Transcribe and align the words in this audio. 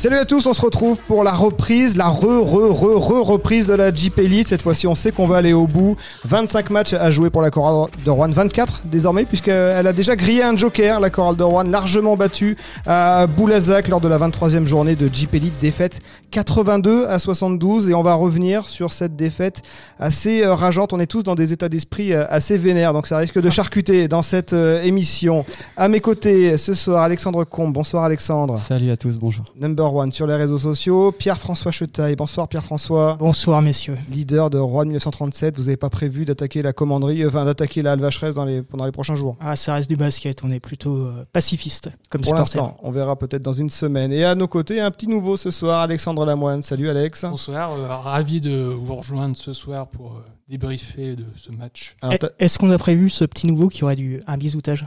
Salut 0.00 0.16
à 0.16 0.24
tous, 0.24 0.46
on 0.46 0.54
se 0.54 0.62
retrouve 0.62 0.98
pour 1.02 1.24
la 1.24 1.32
reprise, 1.32 1.94
la 1.94 2.08
re, 2.08 2.40
re, 2.40 2.70
re, 2.72 2.96
re 2.96 3.22
reprise 3.22 3.66
de 3.66 3.74
la 3.74 3.92
Jeep 3.92 4.18
Elite. 4.18 4.48
Cette 4.48 4.62
fois-ci, 4.62 4.86
on 4.86 4.94
sait 4.94 5.12
qu'on 5.12 5.26
va 5.26 5.36
aller 5.36 5.52
au 5.52 5.66
bout. 5.66 5.94
25 6.24 6.70
matchs 6.70 6.94
à 6.94 7.10
jouer 7.10 7.28
pour 7.28 7.42
la 7.42 7.50
chorale 7.50 7.90
de 8.02 8.10
Rouen, 8.10 8.28
24 8.28 8.84
désormais, 8.86 9.26
puisqu'elle 9.26 9.86
a 9.86 9.92
déjà 9.92 10.16
grillé 10.16 10.42
un 10.42 10.56
joker, 10.56 11.00
la 11.00 11.10
chorale 11.10 11.36
de 11.36 11.42
Rouen, 11.42 11.64
largement 11.64 12.16
battue 12.16 12.56
à 12.86 13.26
Boulazac 13.26 13.88
lors 13.88 14.00
de 14.00 14.08
la 14.08 14.16
23e 14.16 14.64
journée 14.64 14.96
de 14.96 15.06
Jeep 15.12 15.34
Elite. 15.34 15.52
Défaite 15.60 16.00
82 16.30 17.04
à 17.06 17.18
72, 17.18 17.90
et 17.90 17.94
on 17.94 18.02
va 18.02 18.14
revenir 18.14 18.68
sur 18.68 18.94
cette 18.94 19.16
défaite 19.16 19.60
assez 19.98 20.42
euh, 20.42 20.54
rageante. 20.54 20.94
On 20.94 21.00
est 21.00 21.08
tous 21.08 21.24
dans 21.24 21.34
des 21.34 21.52
états 21.52 21.68
d'esprit 21.68 22.14
euh, 22.14 22.24
assez 22.30 22.56
vénères, 22.56 22.94
donc 22.94 23.06
ça 23.06 23.18
risque 23.18 23.38
de 23.38 23.50
charcuter 23.50 24.08
dans 24.08 24.22
cette 24.22 24.54
euh, 24.54 24.82
émission. 24.82 25.44
À 25.76 25.88
mes 25.88 26.00
côtés, 26.00 26.56
ce 26.56 26.72
soir, 26.72 27.02
Alexandre 27.02 27.44
Combe. 27.44 27.74
Bonsoir 27.74 28.04
Alexandre. 28.04 28.58
Salut 28.58 28.90
à 28.90 28.96
tous, 28.96 29.18
bonjour. 29.18 29.44
Number 29.60 29.89
One 29.94 30.12
sur 30.12 30.26
les 30.26 30.34
réseaux 30.34 30.58
sociaux. 30.58 31.12
Pierre-François 31.12 31.72
Chetaille. 31.72 32.16
Bonsoir 32.16 32.48
Pierre-François. 32.48 33.16
Bonsoir 33.18 33.62
messieurs. 33.62 33.96
Leader 34.10 34.50
de 34.50 34.58
Roi 34.58 34.84
1937. 34.84 35.56
Vous 35.56 35.64
n'avez 35.64 35.76
pas 35.76 35.90
prévu 35.90 36.24
d'attaquer 36.24 36.62
la 36.62 36.72
commanderie, 36.72 37.26
enfin 37.26 37.44
d'attaquer 37.44 37.82
la 37.82 37.92
Alvacheresse 37.92 38.34
dans 38.34 38.44
les, 38.44 38.62
pendant 38.62 38.86
les 38.86 38.92
prochains 38.92 39.16
jours? 39.16 39.36
Ah, 39.40 39.56
ça 39.56 39.74
reste 39.74 39.88
du 39.88 39.96
basket. 39.96 40.42
On 40.44 40.50
est 40.50 40.60
plutôt 40.60 40.96
euh, 40.96 41.26
pacifiste 41.32 41.90
comme 42.10 42.22
Pour 42.22 42.34
l'instant, 42.34 42.76
on 42.82 42.90
verra 42.90 43.16
peut-être 43.16 43.42
dans 43.42 43.52
une 43.52 43.70
semaine. 43.70 44.12
Et 44.12 44.24
à 44.24 44.34
nos 44.34 44.48
côtés, 44.48 44.80
un 44.80 44.90
petit 44.90 45.08
nouveau 45.08 45.36
ce 45.36 45.50
soir, 45.50 45.80
Alexandre 45.80 46.24
Lamoine. 46.24 46.62
Salut 46.62 46.88
Alex. 46.88 47.24
Bonsoir, 47.24 47.72
euh, 47.72 47.86
ravi 47.88 48.40
de 48.40 48.74
vous 48.76 48.94
rejoindre 48.94 49.36
ce 49.36 49.52
soir 49.52 49.88
pour 49.88 50.12
euh, 50.12 50.24
débriefer 50.48 51.16
de 51.16 51.24
ce 51.36 51.50
match. 51.50 51.96
Est-ce 52.38 52.58
qu'on 52.58 52.70
a 52.70 52.78
prévu 52.78 53.10
ce 53.10 53.24
petit 53.24 53.46
nouveau 53.46 53.68
qui 53.68 53.84
aurait 53.84 53.96
du 53.96 54.20
un 54.26 54.36
bisoutage? 54.36 54.86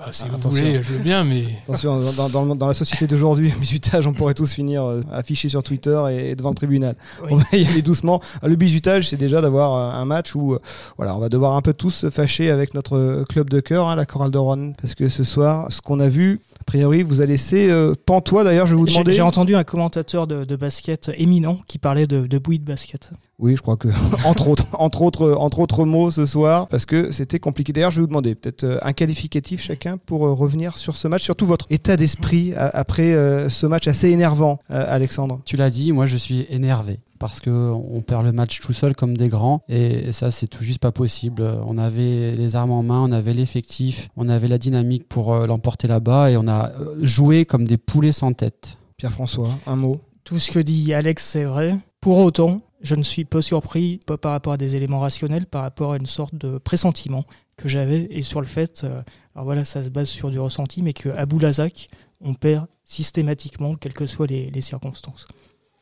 Bah, 0.00 0.12
si 0.12 0.24
vous 0.26 0.50
voulez, 0.50 0.82
je 0.82 0.94
veux 0.94 0.98
bien, 0.98 1.24
mais. 1.24 1.44
Attention, 1.68 2.00
dans, 2.16 2.30
dans, 2.30 2.56
dans 2.56 2.66
la 2.66 2.72
société 2.72 3.06
d'aujourd'hui, 3.06 3.52
bisutage, 3.60 4.06
on 4.06 4.14
pourrait 4.14 4.32
tous 4.32 4.50
finir 4.50 4.82
euh, 4.82 5.02
affichés 5.12 5.50
sur 5.50 5.62
Twitter 5.62 6.00
et, 6.10 6.34
devant 6.34 6.48
le 6.48 6.54
tribunal. 6.54 6.96
On 7.28 7.36
va 7.36 7.44
y 7.52 7.66
aller 7.66 7.82
doucement. 7.82 8.18
Le 8.42 8.56
bisutage, 8.56 9.10
c'est 9.10 9.18
déjà 9.18 9.42
d'avoir 9.42 9.74
euh, 9.74 10.00
un 10.00 10.06
match 10.06 10.34
où 10.34 10.54
euh, 10.54 10.60
voilà, 10.96 11.14
on 11.14 11.18
va 11.18 11.28
devoir 11.28 11.54
un 11.54 11.60
peu 11.60 11.74
tous 11.74 11.90
se 11.90 12.08
fâcher 12.08 12.50
avec 12.50 12.72
notre 12.72 13.24
club 13.28 13.50
de 13.50 13.60
cœur, 13.60 13.88
hein, 13.88 13.94
la 13.94 14.06
Chorale 14.06 14.30
de 14.30 14.38
Ron. 14.38 14.72
Parce 14.80 14.94
que 14.94 15.10
ce 15.10 15.22
soir, 15.22 15.66
ce 15.70 15.82
qu'on 15.82 16.00
a 16.00 16.08
vu, 16.08 16.40
a 16.58 16.64
priori, 16.64 17.02
vous 17.02 17.20
a 17.20 17.26
laissé 17.26 17.70
pantois 18.06 18.42
d'ailleurs, 18.42 18.66
je 18.66 18.74
vais 18.74 18.78
vous 18.78 18.86
demander. 18.86 19.12
J'ai 19.12 19.20
entendu 19.20 19.54
un 19.54 19.64
commentateur 19.64 20.26
de, 20.26 20.44
de, 20.44 20.56
basket 20.56 21.10
éminent 21.18 21.58
qui 21.68 21.78
parlait 21.78 22.06
de, 22.06 22.26
de 22.26 22.38
bouillie 22.38 22.58
de 22.58 22.64
basket. 22.64 23.12
Oui, 23.40 23.56
je 23.56 23.62
crois 23.62 23.76
que 23.76 23.88
entre 24.26 24.48
autres, 24.48 24.66
entre 24.74 25.02
autres, 25.02 25.32
entre 25.32 25.60
autres 25.60 25.84
mots 25.84 26.10
ce 26.10 26.26
soir, 26.26 26.68
parce 26.68 26.84
que 26.84 27.10
c'était 27.10 27.38
compliqué. 27.38 27.72
D'ailleurs, 27.72 27.90
je 27.90 27.96
vais 27.96 28.02
vous 28.02 28.08
demander 28.08 28.34
peut-être 28.34 28.64
euh, 28.64 28.78
un 28.82 28.92
qualificatif 28.92 29.62
chacun 29.62 29.96
pour 29.96 30.26
euh, 30.26 30.32
revenir 30.32 30.76
sur 30.76 30.96
ce 30.96 31.08
match, 31.08 31.22
surtout 31.22 31.46
votre 31.46 31.66
état 31.70 31.96
d'esprit 31.96 32.52
après 32.54 33.14
euh, 33.14 33.48
ce 33.48 33.66
match 33.66 33.88
assez 33.88 34.10
énervant, 34.10 34.60
Alexandre. 34.68 35.40
Tu 35.44 35.56
l'as 35.56 35.70
dit, 35.70 35.92
moi 35.92 36.06
je 36.06 36.16
suis 36.16 36.46
énervé 36.50 37.00
parce 37.18 37.40
que 37.40 37.50
on 37.50 38.00
perd 38.02 38.24
le 38.24 38.32
match 38.32 38.60
tout 38.60 38.72
seul 38.72 38.94
comme 38.94 39.16
des 39.16 39.28
grands 39.28 39.62
et 39.68 40.12
ça 40.12 40.30
c'est 40.30 40.46
tout 40.46 40.64
juste 40.64 40.78
pas 40.78 40.92
possible. 40.92 41.42
On 41.66 41.78
avait 41.78 42.32
les 42.32 42.56
armes 42.56 42.70
en 42.70 42.82
main, 42.82 43.00
on 43.02 43.12
avait 43.12 43.34
l'effectif, 43.34 44.08
on 44.16 44.28
avait 44.28 44.48
la 44.48 44.58
dynamique 44.58 45.08
pour 45.08 45.34
l'emporter 45.34 45.86
là-bas 45.88 46.30
et 46.30 46.36
on 46.36 46.48
a 46.48 46.70
joué 47.02 47.44
comme 47.44 47.66
des 47.66 47.76
poulets 47.76 48.12
sans 48.12 48.32
tête. 48.32 48.78
Pierre-François, 48.96 49.50
un 49.66 49.76
mot. 49.76 50.00
Tout 50.24 50.38
ce 50.38 50.50
que 50.50 50.58
dit 50.58 50.94
Alex 50.94 51.24
c'est 51.24 51.44
vrai. 51.44 51.76
Pour 52.00 52.18
autant, 52.18 52.62
je 52.80 52.94
ne 52.94 53.02
suis 53.02 53.24
pas 53.24 53.42
surpris, 53.42 54.00
pas 54.06 54.16
par 54.16 54.32
rapport 54.32 54.52
à 54.52 54.56
des 54.56 54.76
éléments 54.76 55.00
rationnels, 55.00 55.46
par 55.46 55.62
rapport 55.62 55.92
à 55.92 55.96
une 55.96 56.06
sorte 56.06 56.34
de 56.34 56.58
pressentiment 56.58 57.24
que 57.56 57.68
j'avais 57.68 58.06
et 58.10 58.22
sur 58.22 58.40
le 58.40 58.46
fait, 58.46 58.84
euh, 58.84 59.02
alors 59.34 59.44
voilà, 59.44 59.64
ça 59.64 59.82
se 59.82 59.90
base 59.90 60.08
sur 60.08 60.30
du 60.30 60.38
ressenti, 60.38 60.82
mais 60.82 60.92
qu'à 60.92 61.26
Boulazac, 61.26 61.88
on 62.20 62.34
perd 62.34 62.66
systématiquement, 62.84 63.74
quelles 63.74 63.92
que 63.92 64.06
soient 64.06 64.26
les, 64.26 64.60
circonstances. 64.60 65.26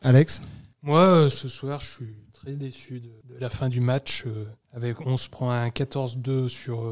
Alex? 0.03 0.43
Moi, 0.83 1.00
euh, 1.00 1.28
ce 1.28 1.49
soir, 1.49 1.81
je 1.81 1.91
suis 1.91 2.17
très 2.33 2.56
déçu 2.56 3.01
de, 3.01 3.11
la 3.39 3.51
fin 3.51 3.69
du 3.69 3.81
match. 3.81 4.25
Euh, 4.27 4.45
avec, 4.72 5.01
on 5.06 5.17
se 5.17 5.28
prend 5.28 5.51
un 5.51 5.69
14-2 5.69 6.49
sur, 6.49 6.84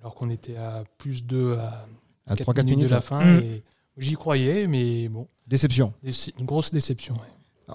alors 0.00 0.14
qu'on 0.14 0.30
était 0.30 0.56
à 0.56 0.84
plus 0.98 1.24
2 1.24 1.54
à, 1.56 1.86
à 2.26 2.36
3, 2.36 2.54
4 2.54 2.64
minutes, 2.64 2.84
de 2.84 2.90
la 2.90 3.00
fin. 3.00 3.24
Mm. 3.24 3.60
J'y 3.98 4.14
croyais, 4.14 4.66
mais 4.66 5.08
bon. 5.08 5.28
Déception. 5.46 5.92
Une 6.38 6.46
grosse 6.46 6.72
déception, 6.72 7.14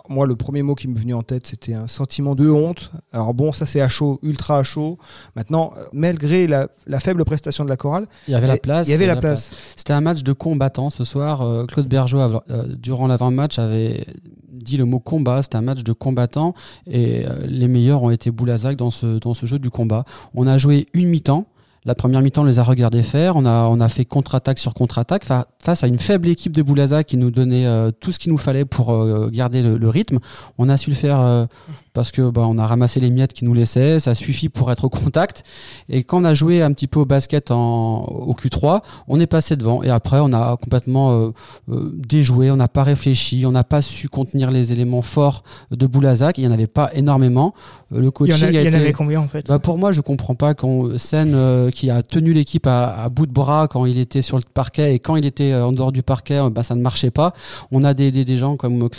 moi, 0.10 0.26
le 0.26 0.36
premier 0.36 0.62
mot 0.62 0.76
qui 0.76 0.88
me 0.88 0.98
venait 0.98 1.14
en 1.14 1.24
tête, 1.24 1.48
c'était 1.48 1.74
un 1.74 1.88
sentiment 1.88 2.36
de 2.36 2.50
honte. 2.50 2.92
Alors 3.12 3.34
bon, 3.34 3.52
ça 3.52 3.66
c'est 3.66 3.82
à 3.82 3.90
chaud, 3.90 4.20
ultra 4.24 4.60
à 4.60 4.64
chaud. 4.64 4.98
Maintenant, 5.36 5.74
euh, 5.78 5.84
malgré 5.94 6.48
la, 6.48 6.68
faible 7.00 7.24
prestation 7.26 7.64
de 7.64 7.70
la 7.70 7.78
chorale, 7.78 8.06
il 8.28 8.32
y 8.32 8.36
avait 8.36 8.48
la 8.48 8.58
place. 8.58 8.88
Il 8.88 8.92
y 8.92 8.94
avait 8.94 9.06
la, 9.06 9.16
place. 9.16 9.52
C'était 9.76 9.94
un 9.94 10.02
match 10.02 10.24
de 10.24 10.34
combattants 10.34 10.90
ce 10.90 11.04
soir. 11.04 11.42
Euh, 11.42 11.66
Claude 11.66 11.88
Bergeau, 11.88 12.20
euh, 12.20 12.76
durant 12.78 13.08
l'avant-match, 13.08 13.60
avait 13.60 14.06
dit 14.52 14.78
le 14.78 14.86
mot 14.86 15.00
combat. 15.00 15.44
C'était 15.44 15.58
un 15.58 15.62
match 15.62 15.84
de 15.84 15.94
combattants 15.94 16.54
et 16.88 17.26
les 17.46 17.68
meilleurs 17.68 18.04
ont 18.04 18.10
été 18.10 18.32
Boulazac 18.32 18.76
dans 18.76 18.92
ce, 18.92 19.20
dans 19.20 19.34
ce 19.34 19.46
jeu 19.46 19.60
du 19.60 19.70
combat. 19.70 20.04
On 20.34 20.48
a 20.48 20.58
joué 20.58 20.88
une 20.94 21.10
mi-temps. 21.10 21.46
La 21.88 21.96
première 21.96 22.22
mi-temps, 22.22 22.42
on 22.42 22.46
les 22.46 22.60
a 22.60 22.64
regardés 22.64 23.02
faire. 23.02 23.38
On 23.38 23.46
a, 23.46 23.64
on 23.70 23.80
a 23.80 23.88
fait 23.88 24.04
contre-attaque 24.04 24.60
sur 24.60 24.74
contre-attaque 24.74 25.24
face 25.24 25.86
à 25.86 25.88
une 25.88 26.00
faible 26.00 26.28
équipe 26.28 26.52
de 26.52 26.62
Boulaza 26.62 27.06
qui 27.06 27.16
nous 27.16 27.32
donnait 27.32 27.66
euh, 27.66 27.92
tout 27.98 28.12
ce 28.12 28.20
qu'il 28.20 28.30
nous 28.30 28.38
fallait 28.38 28.66
pour 28.66 28.94
euh, 28.94 29.30
garder 29.32 29.62
le, 29.62 29.90
rythme. 29.90 30.20
On 30.58 30.68
a 30.68 30.76
su 30.76 30.90
le 30.90 30.98
faire 30.98 31.22
euh, 31.22 31.46
parce 31.94 32.12
que 32.12 32.30
bah, 32.30 32.42
on 32.46 32.58
a 32.58 32.68
ramassé 32.68 33.00
les 33.00 33.10
miettes 33.10 33.32
qui 33.32 33.46
nous 33.46 33.54
laissaient. 33.54 34.02
Ça 34.02 34.16
suffit 34.16 34.50
pour 34.50 34.70
être 34.70 34.84
au 34.84 34.90
contact. 34.90 35.46
Et 35.88 36.04
quand 36.04 36.20
on 36.20 36.26
a 36.26 36.34
joué 36.34 36.62
un 36.62 36.74
petit 36.74 36.88
peu 36.88 37.00
au 37.00 37.06
basket 37.06 37.52
en, 37.52 38.00
au 38.04 38.34
Q3, 38.34 38.82
on 39.08 39.22
est 39.22 39.26
passé 39.26 39.56
devant. 39.56 39.82
Et 39.82 39.90
après, 39.90 40.20
on 40.20 40.34
a 40.34 40.58
complètement 40.58 41.32
déjoué. 41.70 42.52
On 42.52 42.58
n'a 42.58 42.68
pas 42.68 42.84
réfléchi. 42.84 43.46
On 43.46 43.52
n'a 43.52 43.64
pas 43.64 43.82
su 43.82 44.10
contenir 44.10 44.52
les 44.52 44.74
éléments 44.74 45.02
forts 45.02 45.44
de 45.72 45.88
Boulazac. 45.88 46.38
Il 46.38 46.42
n'y 46.42 46.48
en 46.48 46.52
avait 46.52 46.68
pas 46.68 46.92
énormément. 46.94 47.54
Le 47.92 48.12
coaching 48.12 48.50
il 48.50 48.62
y 48.62 48.68
en, 48.68 48.74
avait 48.74 48.92
combien 48.92 49.22
en 49.22 49.28
fait? 49.30 49.48
Bah, 49.48 49.60
Pour 49.60 49.78
moi, 49.78 49.94
je 49.94 50.02
comprends 50.02 50.36
pas 50.36 50.54
quand 50.54 50.98
Sen 50.98 51.34
qui 51.78 51.92
a 51.92 52.02
tenu 52.02 52.34
l'équipe 52.34 52.66
à, 52.66 53.08
bout 53.10 53.28
de 53.28 53.32
bras 53.32 53.68
quand 53.68 53.86
il 53.86 54.00
était 54.00 54.24
sur 54.24 54.38
le 54.38 54.44
parquet 54.52 54.96
et 54.96 55.00
quand 55.00 55.16
il 55.16 55.28
était 55.28 55.52
euh, 55.52 55.68
en 55.68 55.74
dehors 55.74 55.92
du 55.92 56.02
parquet, 56.02 56.42
bah, 56.50 56.64
ça 56.64 56.74
ne 56.74 56.82
marchait 56.82 57.12
pas. 57.12 57.34
On 57.70 57.84
a 57.84 57.94
des, 57.94 58.10
des, 58.10 58.38
gens 58.38 58.58
comme, 58.58 58.90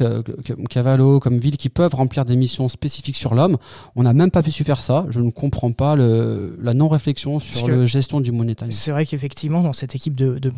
Cavallo, 0.70 1.18
comme 1.18 1.38
Ville 1.38 1.56
qui 1.56 1.70
peuvent 1.70 1.96
remplir 1.96 2.24
des 2.24 2.36
missions 2.36 2.68
spécifiques 2.68 3.16
sur 3.16 3.34
l'homme. 3.34 3.56
On 3.96 4.04
n'a 4.04 4.12
même 4.12 4.30
pas 4.30 4.44
pu 4.44 4.52
faire 4.52 4.80
ça. 4.84 5.06
Je 5.08 5.18
ne 5.18 5.32
comprends 5.32 5.72
pas 5.72 5.96
le, 5.96 6.56
la 6.62 6.72
non-réflexion 6.72 7.40
sur 7.40 7.66
la 7.66 7.84
gestion 7.84 8.20
du 8.20 8.30
money 8.30 8.54
C'est 8.70 8.92
vrai 8.92 9.04
qu'effectivement, 9.04 9.64
dans 9.64 9.72
cette 9.72 9.96
équipe 9.96 10.14
de, 10.14 10.38
de 10.38 10.52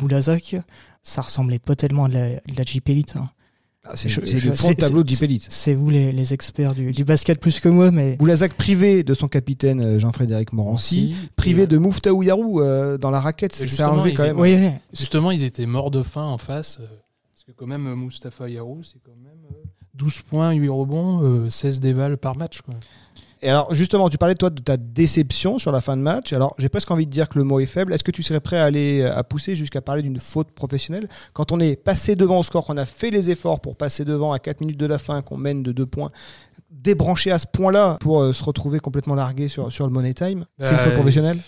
ça 1.01 1.21
ressemblait 1.21 1.57
pas 1.57 1.75
tellement 1.75 2.05
à 2.05 2.09
de 2.09 2.13
la, 2.13 2.29
la 2.29 2.63
Jeep 2.63 2.87
Elite. 2.87 3.15
Hein. 3.17 3.31
Ah, 3.83 3.97
c'est 3.97 4.09
le 4.45 4.51
fond 4.51 4.69
de 4.69 4.75
tableau 4.75 5.03
d'Hypélite. 5.03 5.47
C'est 5.49 5.73
vous 5.73 5.89
les, 5.89 6.33
experts 6.33 6.75
du, 6.75 7.03
basket 7.03 7.39
plus 7.39 7.59
que 7.59 7.67
moi. 7.67 7.89
mais 7.89 8.15
Boulazac 8.15 8.53
privé 8.53 9.03
de 9.03 9.13
son 9.15 9.27
capitaine 9.27 9.81
euh, 9.81 9.99
Jean-Frédéric 9.99 10.53
Morancy, 10.53 11.15
privé 11.35 11.65
de 11.65 11.77
Mouftaou 11.77 12.21
Yarou 12.21 12.61
euh, 12.61 12.97
dans 12.99 13.09
la 13.09 13.19
raquette. 13.19 13.53
C'est 13.53 13.83
enlevé 13.83 14.13
quand 14.13 14.35
même. 14.35 14.79
Justement, 14.93 15.31
ils 15.31 15.43
étaient 15.43 15.65
morts 15.65 15.91
de 15.91 16.03
faim 16.03 16.25
en 16.25 16.37
face. 16.37 16.77
Euh, 16.79 16.85
parce 17.33 17.43
que 17.43 17.51
quand 17.53 17.65
même, 17.65 17.93
Moustapha 17.95 18.47
Yarou, 18.49 18.83
c'est 18.83 19.01
quand 19.03 19.15
même 19.23 19.39
12 19.95 20.21
points, 20.21 20.51
8 20.51 20.69
rebonds, 20.69 21.49
16 21.49 21.79
dévals 21.79 22.17
par 22.17 22.37
match. 22.37 22.61
Quoi. 22.61 22.75
Et 23.43 23.49
alors, 23.49 23.73
justement, 23.73 24.07
tu 24.07 24.17
parlais 24.17 24.35
toi 24.35 24.51
de 24.51 24.61
ta 24.61 24.77
déception 24.77 25.57
sur 25.57 25.71
la 25.71 25.81
fin 25.81 25.97
de 25.97 26.01
match. 26.01 26.31
Alors, 26.31 26.53
j'ai 26.59 26.69
presque 26.69 26.91
envie 26.91 27.07
de 27.07 27.11
dire 27.11 27.27
que 27.27 27.39
le 27.39 27.43
mot 27.43 27.59
est 27.59 27.65
faible. 27.65 27.91
Est-ce 27.93 28.03
que 28.03 28.11
tu 28.11 28.21
serais 28.21 28.39
prêt 28.39 28.57
à 28.57 28.65
aller 28.65 29.03
à 29.03 29.23
pousser 29.23 29.55
jusqu'à 29.55 29.81
parler 29.81 30.03
d'une 30.03 30.19
faute 30.19 30.51
professionnelle? 30.51 31.07
Quand 31.33 31.51
on 31.51 31.59
est 31.59 31.75
passé 31.75 32.15
devant 32.15 32.37
au 32.37 32.43
score, 32.43 32.65
qu'on 32.65 32.77
a 32.77 32.85
fait 32.85 33.09
les 33.09 33.31
efforts 33.31 33.59
pour 33.59 33.75
passer 33.75 34.05
devant 34.05 34.31
à 34.31 34.37
4 34.37 34.61
minutes 34.61 34.77
de 34.77 34.85
la 34.85 34.99
fin, 34.99 35.23
qu'on 35.23 35.37
mène 35.37 35.63
de 35.63 35.71
2 35.71 35.85
points, 35.87 36.11
débrancher 36.69 37.31
à 37.31 37.39
ce 37.39 37.47
point-là 37.51 37.97
pour 37.99 38.21
euh, 38.21 38.33
se 38.33 38.43
retrouver 38.43 38.79
complètement 38.79 39.15
largué 39.15 39.47
sur, 39.47 39.71
sur 39.71 39.85
le 39.85 39.91
money 39.91 40.13
time 40.13 40.45
C'est 40.59 40.71
une 40.71 40.77
faute 40.77 40.87
euh, 40.93 40.95
professionnelle 40.95 41.39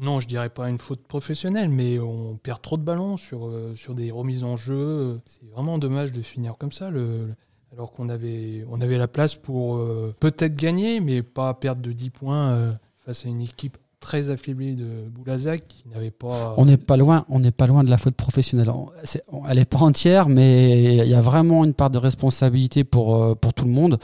non, 0.00 0.20
je 0.20 0.28
dirais 0.28 0.48
pas 0.48 0.68
une 0.68 0.78
faute 0.78 1.04
professionnelle, 1.08 1.68
mais 1.70 1.98
on 1.98 2.36
perd 2.36 2.62
trop 2.62 2.76
de 2.76 2.84
ballons 2.84 3.16
sur, 3.16 3.48
euh, 3.48 3.74
sur 3.74 3.96
des 3.96 4.12
remises 4.12 4.44
en 4.44 4.56
jeu. 4.56 5.18
C'est 5.24 5.44
vraiment 5.50 5.78
dommage 5.78 6.12
de 6.12 6.22
finir 6.22 6.54
comme 6.56 6.70
ça. 6.70 6.88
Le, 6.88 7.34
alors 7.72 7.92
qu'on 7.92 8.08
avait, 8.08 8.64
on 8.70 8.80
avait 8.80 8.98
la 8.98 9.08
place 9.08 9.34
pour 9.34 9.76
euh, 9.76 10.14
peut-être 10.20 10.56
gagner, 10.56 11.00
mais 11.00 11.22
pas 11.22 11.52
perdre 11.54 11.82
de 11.82 11.92
10 11.92 12.10
points 12.10 12.52
euh, 12.52 12.72
face 13.04 13.26
à 13.26 13.28
une 13.28 13.42
équipe 13.42 13.78
très 14.00 14.30
affaibli 14.30 14.74
de 14.74 15.08
Boulazac 15.10 15.66
qui 15.66 15.84
n'avait 15.92 16.10
pas. 16.10 16.54
On 16.56 16.64
n'est 16.64 16.76
pas 16.76 16.96
loin, 16.96 17.24
on 17.28 17.40
n'est 17.40 17.50
pas 17.50 17.66
loin 17.66 17.82
de 17.82 17.90
la 17.90 17.98
faute 17.98 18.14
professionnelle. 18.14 18.70
elle 19.48 19.56
n'est 19.56 19.64
pas 19.64 19.78
entière, 19.78 20.28
mais 20.28 21.04
il 21.04 21.08
y 21.08 21.14
a 21.14 21.20
vraiment 21.20 21.64
une 21.64 21.74
part 21.74 21.90
de 21.90 21.98
responsabilité 21.98 22.84
pour 22.84 23.16
euh, 23.16 23.34
pour 23.34 23.54
tout 23.54 23.64
le 23.64 23.70
monde. 23.70 23.98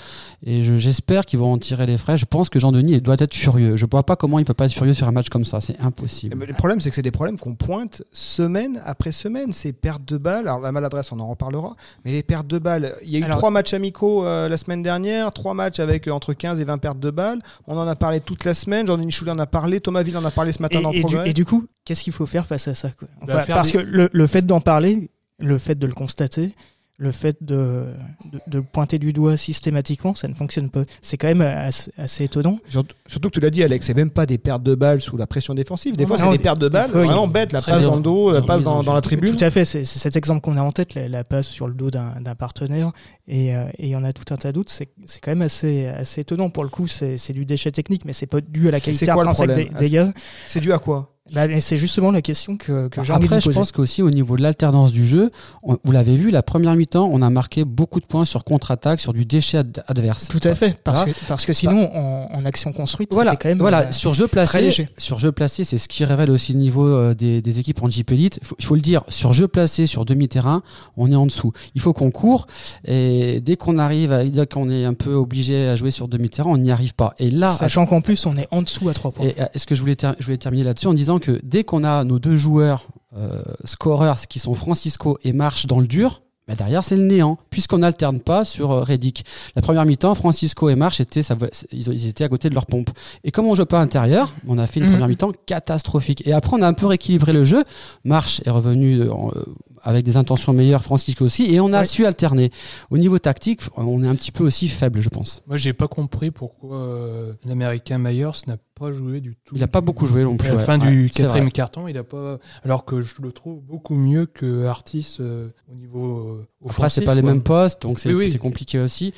Et 0.44 0.62
j'espère 0.62 1.26
qu'ils 1.26 1.38
vont 1.38 1.52
en 1.52 1.58
tirer 1.58 1.86
les 1.86 1.98
frais. 1.98 2.16
Je 2.16 2.24
pense 2.24 2.48
que 2.48 2.58
Jean 2.58 2.72
Denis 2.72 3.00
doit 3.00 3.16
être 3.18 3.34
furieux. 3.34 3.76
Je 3.76 3.84
ne 3.84 3.90
vois 3.90 4.02
pas 4.02 4.16
comment 4.16 4.38
il 4.38 4.44
peut 4.44 4.54
pas 4.54 4.66
être 4.66 4.72
furieux 4.72 4.94
sur 4.94 5.08
un 5.08 5.12
match 5.12 5.28
comme 5.28 5.44
ça. 5.44 5.60
C'est 5.60 5.78
impossible. 5.80 6.36
Mais 6.36 6.46
le 6.46 6.54
problème, 6.54 6.80
c'est 6.80 6.90
que 6.90 6.96
c'est 6.96 7.02
des 7.02 7.10
problèmes 7.10 7.38
qu'on 7.38 7.54
pointe 7.54 8.02
semaine 8.12 8.80
après 8.84 9.12
semaine. 9.12 9.52
Ces 9.52 9.72
pertes 9.72 10.04
de 10.06 10.16
balles. 10.16 10.48
Alors 10.48 10.60
la 10.60 10.72
maladresse, 10.72 11.12
on 11.12 11.20
en 11.20 11.28
reparlera. 11.28 11.76
Mais 12.04 12.12
les 12.12 12.22
pertes 12.22 12.46
de 12.46 12.58
balles. 12.58 12.94
Il 13.04 13.10
y 13.10 13.22
a 13.22 13.26
eu 13.26 13.30
trois 13.30 13.50
matchs 13.50 13.74
amicaux 13.74 14.24
euh, 14.24 14.48
la 14.48 14.56
semaine 14.56 14.82
dernière, 14.82 15.32
trois 15.32 15.54
matchs 15.54 15.80
avec 15.80 16.08
euh, 16.08 16.12
entre 16.12 16.32
15 16.32 16.60
et 16.60 16.64
20 16.64 16.78
pertes 16.78 16.98
de 16.98 17.10
balles. 17.10 17.38
On 17.66 17.76
en 17.76 17.86
a 17.86 17.94
parlé 17.94 18.20
toute 18.20 18.44
la 18.44 18.54
semaine. 18.54 18.86
Jean 18.86 18.96
Denis 18.96 19.12
Choulet 19.12 19.30
en 19.30 19.38
a 19.38 19.46
parlé 19.46 19.80
Thomas 19.82 20.02
Ville 20.02 20.16
en 20.16 20.24
a 20.24 20.30
parlé 20.30 20.52
ce 20.52 20.62
matin 20.62 20.78
Et, 20.78 20.82
dans 20.82 20.92
et 20.92 21.02
du, 21.04 21.16
et 21.26 21.32
du 21.32 21.44
coup, 21.44 21.66
qu'est-ce 21.84 22.02
qu'il 22.02 22.12
faut 22.12 22.26
faire 22.26 22.46
face 22.46 22.68
à 22.68 22.74
ça 22.74 22.90
quoi? 22.90 23.08
Bah, 23.26 23.34
Enfin, 23.42 23.52
Parce 23.54 23.72
des- 23.72 23.78
que 23.78 23.82
le, 23.84 24.08
le 24.12 24.26
fait 24.26 24.42
d'en 24.42 24.60
parler, 24.60 25.10
le 25.38 25.58
fait 25.58 25.74
de 25.78 25.86
le 25.86 25.92
constater, 25.94 26.54
le 26.98 27.10
fait 27.10 27.36
de, 27.40 27.86
de, 28.32 28.38
de 28.46 28.58
le 28.58 28.62
pointer 28.62 28.98
du 28.98 29.12
doigt 29.12 29.36
systématiquement, 29.36 30.14
ça 30.14 30.28
ne 30.28 30.34
fonctionne 30.34 30.70
pas. 30.70 30.82
C'est 31.00 31.16
quand 31.16 31.26
même 31.26 31.40
assez, 31.40 31.90
assez 31.98 32.24
étonnant. 32.24 32.58
Surtout, 32.68 33.28
que 33.28 33.34
tu 33.34 33.40
l'as 33.40 33.50
dit, 33.50 33.62
Alex, 33.64 33.86
c'est 33.86 33.94
même 33.94 34.10
pas 34.10 34.24
des 34.26 34.38
pertes 34.38 34.62
de 34.62 34.74
balles 34.74 35.00
sous 35.00 35.16
la 35.16 35.26
pression 35.26 35.54
défensive. 35.54 35.96
Des 35.96 36.04
Non, 36.04 36.08
fois, 36.08 36.18
c'est 36.18 36.30
des 36.30 36.36
des- 36.36 36.42
pertes 36.42 36.60
de 36.60 36.68
balles 36.68 36.90
vraiment 36.90 37.26
bêtes. 37.26 37.52
La 37.52 37.60
passe 37.60 37.80
bien. 37.80 37.88
dans 37.90 37.96
le 37.96 38.02
dos, 38.02 38.32
la 38.32 38.42
passe 38.42 38.62
dans, 38.62 38.82
la 38.92 39.00
tribune. 39.00 39.34
Tout 39.36 39.44
à 39.44 39.50
fait, 39.50 39.64
c'est 39.64 39.84
cet 39.84 40.16
exemple 40.16 40.42
qu'on 40.42 40.56
a 40.56 40.62
en 40.62 40.72
tête, 40.72 40.94
la, 40.94 41.08
la 41.08 41.24
passe 41.24 41.48
sur 41.48 41.66
le 41.66 41.74
dos 41.74 41.90
d'un 41.90 42.34
partenaire, 42.38 42.92
et 43.26 43.54
euh, 43.56 43.64
et 43.78 43.86
il 43.86 43.90
y 43.90 43.96
en 43.96 44.04
a 44.04 44.12
tout 44.12 44.32
un 44.32 44.36
tas 44.36 44.52
d'autres. 44.52 44.70
C'est 44.72 44.86
quand 45.20 45.30
même 45.32 45.42
assez, 45.42 45.86
assez 45.86 46.20
étonnant. 46.20 46.50
Pour 46.50 46.62
le 46.62 46.70
coup, 46.70 46.86
c'est 46.86 47.32
du 47.32 47.46
déchet 47.46 47.72
technique, 47.72 48.04
mais 48.04 48.12
c'est 48.12 48.26
pas 48.26 48.40
dû 48.40 48.68
à 48.68 48.70
la 48.70 48.80
qualité 48.80 49.10
intrinsèque 49.10 49.76
des 49.76 49.90
gars. 49.90 50.12
C'est 50.46 50.60
dû 50.60 50.72
à 50.72 50.78
quoi? 50.78 51.08
Bah, 51.32 51.60
c'est 51.60 51.76
justement 51.76 52.10
la 52.10 52.22
question 52.22 52.56
que, 52.56 52.88
que 52.88 53.02
j'ai 53.02 53.12
envie 53.12 53.28
de 53.28 53.40
je 53.40 53.50
pense 53.50 53.72
qu'aussi 53.72 54.02
au 54.02 54.10
niveau 54.10 54.36
de 54.36 54.42
l'alternance 54.42 54.92
du 54.92 55.06
jeu, 55.06 55.30
on- 55.62 55.78
vous 55.82 55.92
l'avez 55.92 56.16
vu, 56.16 56.30
la 56.30 56.42
première 56.42 56.74
mi-temps, 56.76 57.08
on 57.10 57.22
a 57.22 57.30
marqué 57.30 57.64
beaucoup 57.64 58.00
de 58.00 58.04
points 58.06 58.24
sur 58.24 58.44
contre-attaque, 58.44 59.00
sur 59.00 59.12
du 59.12 59.24
déchet 59.24 59.58
ad- 59.58 59.84
adverse. 59.88 60.28
Tout 60.28 60.40
à 60.44 60.54
fait, 60.54 60.78
parce, 60.84 61.04
que, 61.04 61.10
parce 61.28 61.46
que 61.46 61.52
sinon, 61.52 61.90
en, 61.94 62.28
en 62.32 62.44
action 62.44 62.72
construite, 62.72 63.12
Voilà, 63.12 63.32
c'était 63.32 63.42
quand 63.44 63.48
même 63.48 63.58
voilà. 63.58 63.80
euh, 63.88 63.92
sur 63.92 64.12
jeu 64.14 64.28
placé, 64.28 64.70
sur 64.98 65.18
jeu 65.18 65.32
placé, 65.32 65.64
c'est 65.64 65.78
ce 65.78 65.88
qui 65.88 66.04
révèle 66.04 66.30
aussi 66.30 66.52
le 66.52 66.58
niveau 66.58 66.86
euh, 66.86 67.14
des, 67.14 67.40
des 67.42 67.58
équipes 67.58 67.82
en 67.82 67.88
Jeep 67.90 68.10
Elite. 68.12 68.38
Il 68.42 68.46
faut, 68.46 68.56
faut 68.60 68.74
le 68.74 68.80
dire, 68.80 69.02
sur 69.08 69.32
jeu 69.32 69.48
placé, 69.48 69.86
sur 69.86 70.04
demi-terrain, 70.04 70.62
on 70.96 71.10
est 71.10 71.16
en 71.16 71.26
dessous. 71.26 71.52
Il 71.74 71.80
faut 71.80 71.92
qu'on 71.92 72.10
court 72.10 72.46
et 72.84 73.40
dès 73.40 73.56
qu'on 73.56 73.78
arrive, 73.78 74.12
à, 74.12 74.24
dès 74.24 74.46
qu'on 74.46 74.70
est 74.70 74.84
un 74.84 74.94
peu 74.94 75.14
obligé 75.14 75.66
à 75.68 75.76
jouer 75.76 75.90
sur 75.90 76.08
demi-terrain, 76.08 76.50
on 76.50 76.58
n'y 76.58 76.70
arrive 76.70 76.94
pas. 76.94 77.14
Et 77.18 77.30
là, 77.30 77.46
Sachant 77.52 77.86
qu'en 77.86 78.00
plus, 78.00 78.26
on 78.26 78.36
est 78.36 78.48
en 78.50 78.62
dessous 78.62 78.88
à 78.88 78.94
3 78.94 79.12
points. 79.12 79.26
et 79.26 79.34
euh, 79.40 79.44
est-ce 79.54 79.66
que 79.66 79.74
je 79.74 79.80
voulais, 79.80 79.96
ter- 79.96 80.14
je 80.18 80.24
voulais 80.24 80.36
terminer 80.36 80.64
là-dessus 80.64 80.86
en 80.86 80.94
disant 80.94 81.18
que 81.22 81.40
dès 81.42 81.64
qu'on 81.64 81.84
a 81.84 82.04
nos 82.04 82.18
deux 82.18 82.36
joueurs 82.36 82.88
euh, 83.16 83.42
scorers 83.64 84.26
qui 84.28 84.38
sont 84.38 84.54
Francisco 84.54 85.18
et 85.22 85.32
March 85.32 85.66
dans 85.66 85.80
le 85.80 85.86
dur, 85.86 86.22
bah 86.48 86.54
derrière 86.56 86.82
c'est 86.82 86.96
le 86.96 87.04
néant, 87.04 87.38
puisqu'on 87.50 87.78
n'alterne 87.78 88.20
pas 88.20 88.44
sur 88.44 88.72
euh, 88.72 88.82
Reddick. 88.82 89.24
La 89.54 89.62
première 89.62 89.84
mi-temps, 89.86 90.14
Francisco 90.16 90.68
et 90.68 90.74
March 90.74 91.00
étaient, 91.00 91.22
ça, 91.22 91.36
ils, 91.70 92.06
étaient 92.08 92.24
à 92.24 92.28
côté 92.28 92.48
de 92.50 92.54
leur 92.54 92.66
pompe. 92.66 92.90
Et 93.22 93.30
comme 93.30 93.46
on 93.46 93.54
joue 93.54 93.64
pas 93.64 93.80
intérieur, 93.80 94.32
on 94.48 94.58
a 94.58 94.66
fait 94.66 94.80
une 94.80 94.86
Mhm. 94.86 94.92
première 94.92 95.08
mi-temps 95.08 95.32
catastrophique. 95.46 96.22
Et 96.26 96.32
après 96.32 96.56
on 96.58 96.62
a 96.62 96.66
un 96.66 96.72
peu 96.74 96.86
rééquilibré 96.86 97.32
le 97.32 97.44
jeu. 97.44 97.64
March 98.04 98.42
est 98.44 98.50
revenu 98.50 99.08
en- 99.08 99.30
euh, 99.36 99.44
avec 99.82 100.04
des 100.04 100.16
intentions 100.16 100.52
meilleures, 100.52 100.82
Francisco 100.82 101.24
aussi, 101.24 101.52
et 101.54 101.60
on 101.60 101.72
a 101.72 101.80
Ouais. 101.80 101.84
su 101.84 102.06
alterner. 102.06 102.50
Au 102.90 102.98
niveau 102.98 103.18
tactique, 103.18 103.60
on 103.76 104.02
est 104.04 104.06
un 104.08 104.14
petit 104.14 104.32
peu 104.32 104.44
aussi 104.44 104.68
faible, 104.68 105.00
je 105.00 105.08
pense. 105.08 105.42
Moi, 105.46 105.56
j'ai 105.56 105.72
pas 105.72 105.88
compris 105.88 106.30
pourquoi 106.30 106.76
euh, 106.76 107.32
l'Américain 107.44 107.98
Myers 107.98 108.30
n'a 108.46 108.56
pas 108.78 108.92
joué 108.92 109.20
du 109.20 109.36
tout. 109.44 109.54
Il 109.56 109.62
a 109.62 109.66
pas 109.68 109.80
beaucoup 109.80 110.06
joué 110.06 110.22
non 110.24 110.36
plus. 110.36 110.48
À 110.48 110.52
la 110.52 110.56
ouais. 110.58 110.64
fin 110.64 110.80
Ouais, 110.80 110.90
du 110.90 111.10
quatrième 111.10 111.50
carton, 111.50 111.88
il 111.88 111.98
a 111.98 112.04
pas. 112.04 112.38
Alors 112.64 112.84
que 112.84 113.00
je 113.00 113.14
le 113.22 113.32
trouve 113.32 113.60
beaucoup 113.60 113.94
mieux 113.94 114.26
que 114.26 114.64
Artis 114.66 115.16
euh, 115.20 115.48
au 115.70 115.74
niveau 115.74 116.18
euh, 116.64 116.68
Après, 116.68 116.88
c'est 116.88 117.02
pas 117.02 117.14
les 117.14 117.22
mêmes 117.22 117.42
postes, 117.42 117.82
donc 117.82 117.98
c'est 117.98 118.08
Oui, 118.10 118.14
oui. 118.26 118.30
c'est 118.30 118.38
compliqué 118.38 118.78
aussi. 118.78 119.12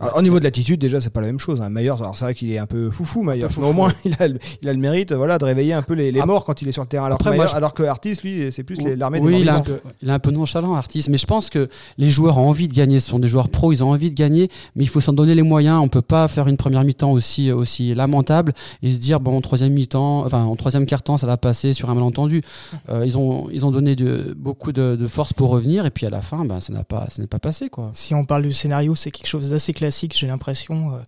Alors, 0.00 0.16
Au 0.18 0.22
niveau 0.22 0.38
de 0.38 0.44
l'attitude, 0.44 0.80
déjà, 0.80 1.00
c'est 1.00 1.10
pas 1.10 1.20
la 1.20 1.26
même 1.28 1.38
chose. 1.38 1.60
Hein. 1.62 1.68
Myers, 1.70 1.88
alors 1.90 2.16
c'est 2.16 2.24
vrai 2.26 2.34
qu'il 2.34 2.50
est 2.52 2.58
un 2.58 2.66
peu 2.66 2.90
foufou, 2.90 3.22
Myers, 3.22 3.46
mais 3.58 3.66
au 3.66 3.72
moins, 3.72 3.90
il 4.04 4.14
a, 4.18 4.28
le- 4.28 4.38
il 4.62 4.68
a 4.68 4.72
le 4.72 4.78
mérite 4.78 5.12
voilà, 5.12 5.38
de 5.38 5.44
réveiller 5.44 5.72
un 5.72 5.82
peu 5.82 5.94
les, 5.94 6.12
les 6.12 6.22
morts 6.22 6.44
quand 6.44 6.60
il 6.60 6.68
est 6.68 6.72
sur 6.72 6.82
le 6.82 6.88
terrain. 6.88 7.06
Alors, 7.06 7.16
Après, 7.16 7.30
que, 7.30 7.36
moi, 7.36 7.44
Myers- 7.46 7.50
je- 7.52 7.56
alors 7.56 7.72
que 7.72 7.82
Artis, 7.84 8.18
lui, 8.22 8.52
c'est 8.52 8.62
plus 8.62 8.76
l'armée 8.96 9.20
des 9.20 9.26
Oui, 9.26 9.32
morts 9.32 9.40
il 9.42 9.48
a, 9.48 9.54
un, 9.56 9.60
vivants. 9.62 9.78
il 10.02 10.08
est 10.08 10.12
un 10.12 10.18
peu 10.18 10.30
nonchalant, 10.30 10.74
artiste, 10.74 11.08
mais 11.08 11.16
je 11.18 11.26
pense 11.26 11.48
que 11.50 11.68
les 11.98 12.10
joueurs 12.10 12.36
ont 12.38 12.48
envie 12.48 12.68
de 12.68 12.74
gagner. 12.74 13.00
Ce 13.00 13.08
sont 13.10 13.18
des 13.18 13.28
joueurs 13.28 13.48
pros, 13.48 13.72
ils 13.72 13.82
ont 13.82 13.90
envie 13.90 14.10
de 14.10 14.14
gagner, 14.16 14.48
mais 14.76 14.84
il 14.84 14.88
faut 14.88 15.00
s'en 15.00 15.12
donner 15.12 15.34
les 15.34 15.42
moyens. 15.42 15.80
On 15.82 15.88
peut 15.88 16.02
pas 16.02 16.28
faire 16.28 16.46
une 16.48 16.56
première 16.58 16.84
mi-temps 16.84 17.10
aussi 17.12 17.50
aussi 17.50 17.94
lamentable 17.94 18.52
et 18.82 18.90
se 18.92 18.98
dire 18.98 19.18
bon, 19.20 19.36
en 19.36 19.40
troisième 19.40 19.72
mi-temps, 19.72 20.24
enfin 20.26 20.42
en 20.44 20.56
troisième 20.56 20.84
quart-temps, 20.86 21.16
ça 21.16 21.26
va 21.26 21.36
passer 21.38 21.72
sur 21.72 21.88
un 21.90 21.94
malentendu. 21.94 22.42
Euh, 22.90 23.06
ils 23.06 23.16
ont 23.16 23.48
ils 23.50 23.64
ont 23.64 23.70
donné 23.70 23.96
de, 23.96 24.34
beaucoup 24.36 24.72
de, 24.72 24.96
de 24.96 25.06
force 25.06 25.32
pour 25.32 25.48
revenir 25.50 25.86
et 25.86 25.90
puis 25.90 26.06
à 26.06 26.10
la 26.10 26.20
fin, 26.20 26.44
ben 26.44 26.60
ça 26.60 26.72
n'a 26.72 26.84
pas 26.84 27.06
ça 27.10 27.22
n'est 27.22 27.28
pas 27.28 27.38
passé 27.38 27.70
quoi. 27.70 27.90
Si 27.94 28.14
on 28.14 28.24
parle 28.24 28.42
du 28.42 28.52
scénario, 28.52 28.94
c'est 28.94 29.10
quelque 29.10 29.26
chose 29.26 29.50
d'assez 29.50 29.69
classique, 29.72 30.16
j'ai 30.16 30.26
l'impression. 30.26 30.94
euh, 30.94 30.98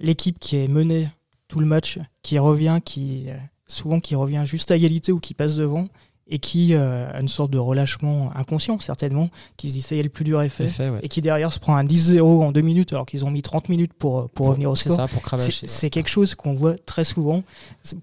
L'équipe 0.00 0.38
qui 0.40 0.56
est 0.56 0.68
menée 0.68 1.08
tout 1.48 1.60
le 1.60 1.66
match, 1.66 1.98
qui 2.22 2.38
revient, 2.38 2.78
qui 2.84 3.26
euh, 3.28 3.36
souvent 3.66 4.00
qui 4.00 4.14
revient 4.16 4.42
juste 4.44 4.70
à 4.70 4.76
égalité 4.76 5.12
ou 5.12 5.20
qui 5.20 5.32
passe 5.34 5.54
devant, 5.54 5.86
et 6.28 6.38
qui 6.38 6.74
euh, 6.74 7.10
a 7.12 7.20
une 7.20 7.28
sorte 7.28 7.50
de 7.50 7.58
relâchement 7.58 8.30
inconscient, 8.34 8.78
certainement, 8.80 9.28
qui 9.56 9.68
se 9.68 9.74
dit 9.74 9.80
ça 9.82 9.94
y 9.94 9.98
est, 10.00 10.02
le 10.02 10.08
plus 10.08 10.24
dur 10.24 10.40
est 10.40 10.48
fait, 10.48 10.68
C'est 10.68 10.84
fait, 10.84 10.88
ouais. 10.90 11.00
et 11.02 11.08
qui 11.08 11.20
derrière 11.20 11.52
se 11.52 11.58
prend 11.58 11.76
un 11.76 11.84
10-0 11.84 12.20
en 12.22 12.52
deux 12.52 12.62
minutes 12.62 12.92
alors 12.92 13.06
qu'ils 13.06 13.24
ont 13.24 13.30
mis 13.30 13.42
30 13.42 13.68
minutes 13.68 13.92
pour, 13.92 14.30
pour 14.30 14.46
revenir 14.46 14.70
au 14.70 14.74
score. 14.74 14.96
C'est 15.08 15.20
cravacher. 15.20 15.66
c'est 15.68 15.90
quelque 15.90 16.08
chose 16.08 16.34
qu'on 16.34 16.54
voit 16.54 16.76
très 16.86 17.04
souvent. 17.04 17.42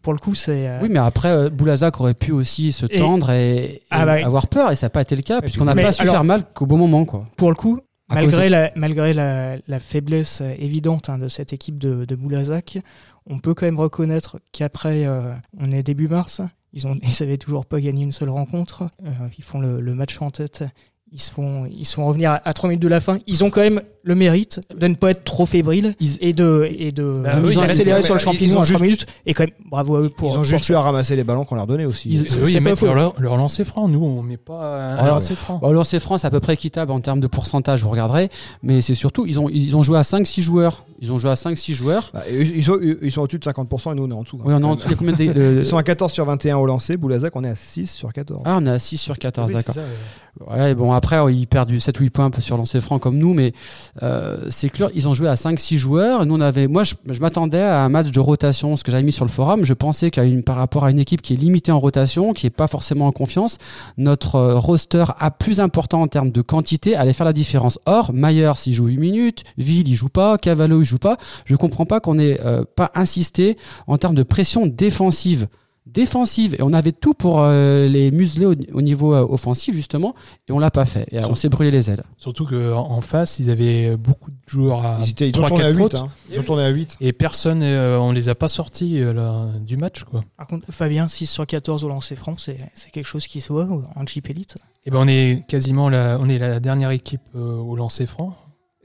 Pour 0.03 0.13
le 0.13 0.19
coup, 0.19 0.35
c'est. 0.35 0.67
euh, 0.67 0.79
Oui, 0.81 0.89
mais 0.89 0.99
après, 0.99 1.29
euh, 1.29 1.49
Boulazac 1.49 1.99
aurait 1.99 2.13
pu 2.13 2.31
aussi 2.31 2.71
se 2.71 2.85
tendre 2.85 3.31
et, 3.31 3.55
et 3.75 3.81
Ah 3.89 4.05
bah 4.05 4.17
avoir 4.25 4.47
peur, 4.47 4.71
et 4.71 4.75
ça 4.75 4.85
n'a 4.85 4.89
pas 4.91 5.01
été 5.01 5.15
le 5.15 5.21
cas, 5.23 5.41
puisqu'on 5.41 5.65
n'a 5.65 5.75
pas 5.75 5.91
su 5.91 6.03
alors- 6.03 6.13
faire 6.13 6.23
mal 6.23 6.45
qu'au 6.53 6.65
bon 6.65 6.77
moment, 6.77 7.05
quoi. 7.05 7.25
pour 7.35 7.49
le 7.49 7.55
coup, 7.55 7.79
Malgré, 8.09 8.49
la, 8.49 8.71
malgré 8.75 9.13
la, 9.13 9.57
la 9.67 9.79
faiblesse 9.79 10.41
euh, 10.41 10.53
évidente 10.57 11.09
hein, 11.09 11.17
de 11.19 11.27
cette 11.27 11.53
équipe 11.53 11.77
de, 11.77 12.05
de 12.05 12.15
Boulazac, 12.15 12.79
on 13.27 13.39
peut 13.39 13.53
quand 13.53 13.65
même 13.65 13.79
reconnaître 13.79 14.39
qu'après, 14.51 15.05
euh, 15.05 15.33
on 15.59 15.71
est 15.71 15.83
début 15.83 16.07
mars, 16.07 16.41
ils 16.73 16.87
ont, 16.87 16.97
ils 17.03 17.23
avaient 17.23 17.37
toujours 17.37 17.65
pas 17.65 17.79
gagné 17.79 18.03
une 18.03 18.11
seule 18.11 18.29
rencontre, 18.29 18.85
Euh, 19.05 19.11
ils 19.37 19.43
font 19.43 19.59
le, 19.59 19.79
le 19.79 19.93
match 19.93 20.19
en 20.21 20.31
tête, 20.31 20.63
ils 21.11 21.21
se 21.21 21.31
font, 21.31 21.65
ils 21.65 21.85
se 21.85 21.95
font 21.95 22.05
revenir 22.07 22.31
à, 22.31 22.47
à 22.47 22.53
3 22.53 22.69
minutes 22.69 22.81
de 22.83 22.87
la 22.87 23.01
fin, 23.01 23.19
ils 23.27 23.43
ont 23.43 23.49
quand 23.49 23.61
même 23.61 23.81
le 24.03 24.15
mérite 24.15 24.61
de 24.75 24.87
ne 24.87 24.95
pas 24.95 25.11
être 25.11 25.23
trop 25.23 25.45
fébriles 25.45 25.93
Ils- 25.99 26.17
et 26.21 26.33
de, 26.33 26.67
et 26.77 26.91
de 26.91 27.15
Bah 27.23 27.33
oui, 27.43 27.57
accélérer 27.59 27.99
mais- 27.99 28.05
sur 28.05 28.13
le 28.15 28.19
ils 28.19 28.23
champignon 28.23 28.53
ont 28.57 28.61
à 28.61 28.65
3 28.65 28.65
juste- 28.65 28.81
minutes, 28.81 29.05
et 29.25 29.33
quand 29.33 29.43
même, 29.43 29.51
bravo 29.69 29.95
à 29.97 30.01
eux 30.01 30.09
pour 30.09 30.29
Ils 30.29 30.31
ont 30.31 30.35
pour 30.35 30.43
juste 30.45 30.69
eu 30.69 30.73
à 30.73 30.81
ramasser 30.81 31.15
les 31.15 31.23
ballons 31.23 31.43
qu'on 31.45 31.55
leur 31.55 31.67
donnait 31.67 31.85
aussi. 31.85 32.09
Ils- 32.09 32.21
Eux, 32.21 32.25
c'est 32.27 32.51
ils 32.53 32.53
pas 32.63 32.69
mettent 32.71 32.81
leur, 32.81 33.19
leur 33.19 33.37
lancer 33.37 33.63
franc. 33.65 33.87
Nous, 33.87 34.03
on 34.03 34.21
met 34.23 34.37
pas 34.37 34.77
un 34.93 34.95
Alors, 34.95 35.15
lancer 35.15 35.35
franc. 35.35 35.57
Bon, 35.61 35.71
lancer 35.71 35.99
franc, 35.99 36.17
c'est 36.17 36.27
à 36.27 36.31
peu 36.31 36.39
près 36.39 36.53
équitable 36.53 36.91
en 36.91 37.01
termes 37.01 37.19
de 37.19 37.27
pourcentage, 37.27 37.83
vous 37.83 37.89
regarderez. 37.89 38.29
Mais 38.63 38.81
c'est 38.81 38.95
surtout, 38.95 39.25
ils 39.25 39.39
ont, 39.39 39.49
ils 39.49 39.75
ont 39.75 39.83
joué 39.83 39.97
à 39.97 40.03
5-6 40.03 40.41
joueurs. 40.41 40.85
Ils 41.01 41.11
ont 41.13 41.19
joué 41.19 41.31
à 41.31 41.35
5-6 41.35 41.73
joueurs. 41.73 42.11
Bah, 42.13 42.23
ils, 42.29 42.63
sont, 42.63 42.77
ils 43.01 43.11
sont 43.11 43.21
au-dessus 43.21 43.39
de 43.39 43.43
50% 43.45 43.91
et 43.93 43.95
nous, 43.95 44.03
on 44.03 44.09
est 44.09 44.13
en 44.13 44.23
dessous. 44.23 44.37
hein. 44.37 44.43
Oui, 44.45 44.53
on 44.55 44.71
a, 44.73 44.75
il 44.85 44.89
y 44.91 44.93
a 44.93 44.95
combien 44.97 45.13
de- 45.13 45.33
de- 45.33 45.55
Ils 45.59 45.65
sont 45.65 45.77
à 45.77 45.83
14 45.83 46.11
sur 46.11 46.25
21 46.25 46.57
au 46.57 46.65
lancer. 46.65 46.97
Boulazac, 46.97 47.33
on 47.35 47.43
est 47.45 47.49
à 47.49 47.55
6 47.55 47.87
sur 47.89 48.11
14. 48.11 48.41
Ah, 48.45 48.57
on 48.59 48.65
est 48.65 48.69
à 48.69 48.79
6 48.79 48.97
sur 48.97 49.17
14, 49.17 49.47
Oui, 49.49 49.55
d'accord. 49.55 49.75
c'est 49.75 49.79
ça, 49.81 49.85
ouais. 49.85 50.59
Ouais, 50.59 50.75
bon, 50.75 50.91
après, 50.93 51.17
ils 51.33 51.47
perdent 51.47 51.69
du 51.69 51.79
7-8 51.79 52.09
points 52.11 52.29
sur 52.39 52.55
lancer 52.57 52.79
franc 52.81 52.99
comme 52.99 53.17
nous, 53.17 53.33
mais 53.33 53.53
euh, 54.03 54.47
c'est 54.49 54.69
clair, 54.69 54.89
ils 54.93 55.07
ont 55.07 55.13
joué 55.13 55.27
à 55.27 55.35
5-6 55.35 55.77
joueurs. 55.77 56.25
Nous, 56.25 56.35
on 56.35 56.41
avait, 56.41 56.67
moi, 56.67 56.83
je, 56.83 56.95
m'attendais 57.19 57.61
à 57.61 57.81
un 57.83 57.89
match 57.89 58.11
de 58.11 58.19
rotation, 58.19 58.75
ce 58.75 58.83
que 58.83 58.91
j'avais 58.91 59.03
mis 59.03 59.11
sur 59.11 59.25
le 59.25 59.31
forum. 59.31 59.65
Je 59.65 59.73
pensais 59.73 60.11
qu'à 60.11 60.23
une, 60.23 60.43
par 60.43 60.55
rapport 60.55 60.85
à 60.85 60.91
une 60.91 60.99
équipe 60.99 61.21
qui 61.21 61.33
est 61.33 61.37
limitée 61.37 61.71
en 61.71 61.79
rotation, 61.79 62.33
qui 62.33 62.47
est 62.47 62.51
pas 62.51 62.67
forcément 62.67 63.07
en 63.07 63.11
confiance, 63.11 63.57
notre 63.97 64.35
euh, 64.35 64.55
roster 64.57 65.05
a 65.17 65.31
plus 65.31 65.59
important 65.59 66.01
en 66.01 66.07
termes 66.07 66.31
de 66.31 66.41
quantité 66.41 66.95
allait 66.95 67.13
faire 67.13 67.25
la 67.25 67.33
différence. 67.33 67.79
Or, 67.85 68.11
Myers, 68.13 68.51
il 68.65 68.73
joue 68.73 68.87
8 68.87 68.97
minutes, 68.97 69.43
Ville, 69.57 69.87
il 69.87 69.95
joue 69.95 70.09
pas, 70.09 70.37
Cavallo, 70.37 70.81
il 70.81 70.85
joue 70.85 70.99
pas. 70.99 71.17
Je 71.45 71.55
comprends 71.55 71.85
pas 71.85 71.99
qu'on 71.99 72.19
ait 72.19 72.39
euh, 72.45 72.63
pas 72.75 72.91
insisté 72.95 73.57
en 73.87 73.97
termes 73.97 74.15
de 74.15 74.23
pression 74.23 74.67
défensive 74.67 75.47
défensive 75.93 76.55
et 76.59 76.61
on 76.63 76.73
avait 76.73 76.91
tout 76.91 77.13
pour 77.13 77.41
euh, 77.41 77.87
les 77.87 78.11
museler 78.11 78.45
au, 78.45 78.55
au 78.73 78.81
niveau 78.81 79.13
euh, 79.13 79.25
offensif 79.27 79.75
justement 79.75 80.15
et 80.47 80.51
on 80.51 80.59
l'a 80.59 80.71
pas 80.71 80.85
fait 80.85 81.07
et 81.11 81.19
euh, 81.19 81.27
on 81.29 81.35
s'est 81.35 81.49
brûlé 81.49 81.71
les 81.71 81.89
ailes 81.91 82.03
Surtout 82.17 82.45
qu'en 82.45 82.77
en 82.89 83.01
face, 83.01 83.39
ils 83.39 83.49
avaient 83.49 83.95
beaucoup 83.97 84.31
de 84.31 84.35
joueurs 84.47 84.85
à 84.85 84.99
Ils, 85.03 85.09
étaient, 85.11 85.29
ils 85.29 85.39
ont 85.39 85.43
3-4 85.43 85.47
tourné 85.47 85.63
à 85.63 85.69
8. 85.69 85.77
fautes. 85.77 85.95
hein. 85.95 86.07
Ils 86.31 86.39
ont 86.39 86.43
tourné 86.43 86.63
à 86.63 86.69
8. 86.69 86.97
Et 87.01 87.13
personne, 87.13 87.61
euh, 87.63 87.97
on 87.99 88.11
les 88.11 88.29
a 88.29 88.35
pas 88.35 88.47
sortis 88.47 89.01
euh, 89.01 89.13
là, 89.13 89.47
du 89.59 89.77
match. 89.77 90.03
quoi. 90.03 90.21
Par 90.37 90.47
contre, 90.47 90.71
Fabien, 90.71 91.07
6 91.07 91.25
sur 91.27 91.45
14 91.45 91.83
au 91.83 91.87
lancer 91.89 92.15
franc, 92.15 92.35
c'est 92.37 92.57
c'est 92.73 92.91
quelque 92.91 93.05
chose 93.07 93.27
qui 93.27 93.41
se 93.41 93.51
voit 93.53 93.67
en 93.95 94.05
Jeep 94.05 94.29
Elite. 94.29 94.55
Et 94.85 94.91
ben 94.91 94.99
on 95.01 95.07
est 95.07 95.43
quasiment 95.47 95.89
la, 95.89 96.17
on 96.19 96.27
est 96.29 96.37
la 96.37 96.59
dernière 96.59 96.91
équipe 96.91 97.21
euh, 97.35 97.55
au 97.57 97.75
lancer 97.75 98.05
franc. 98.05 98.35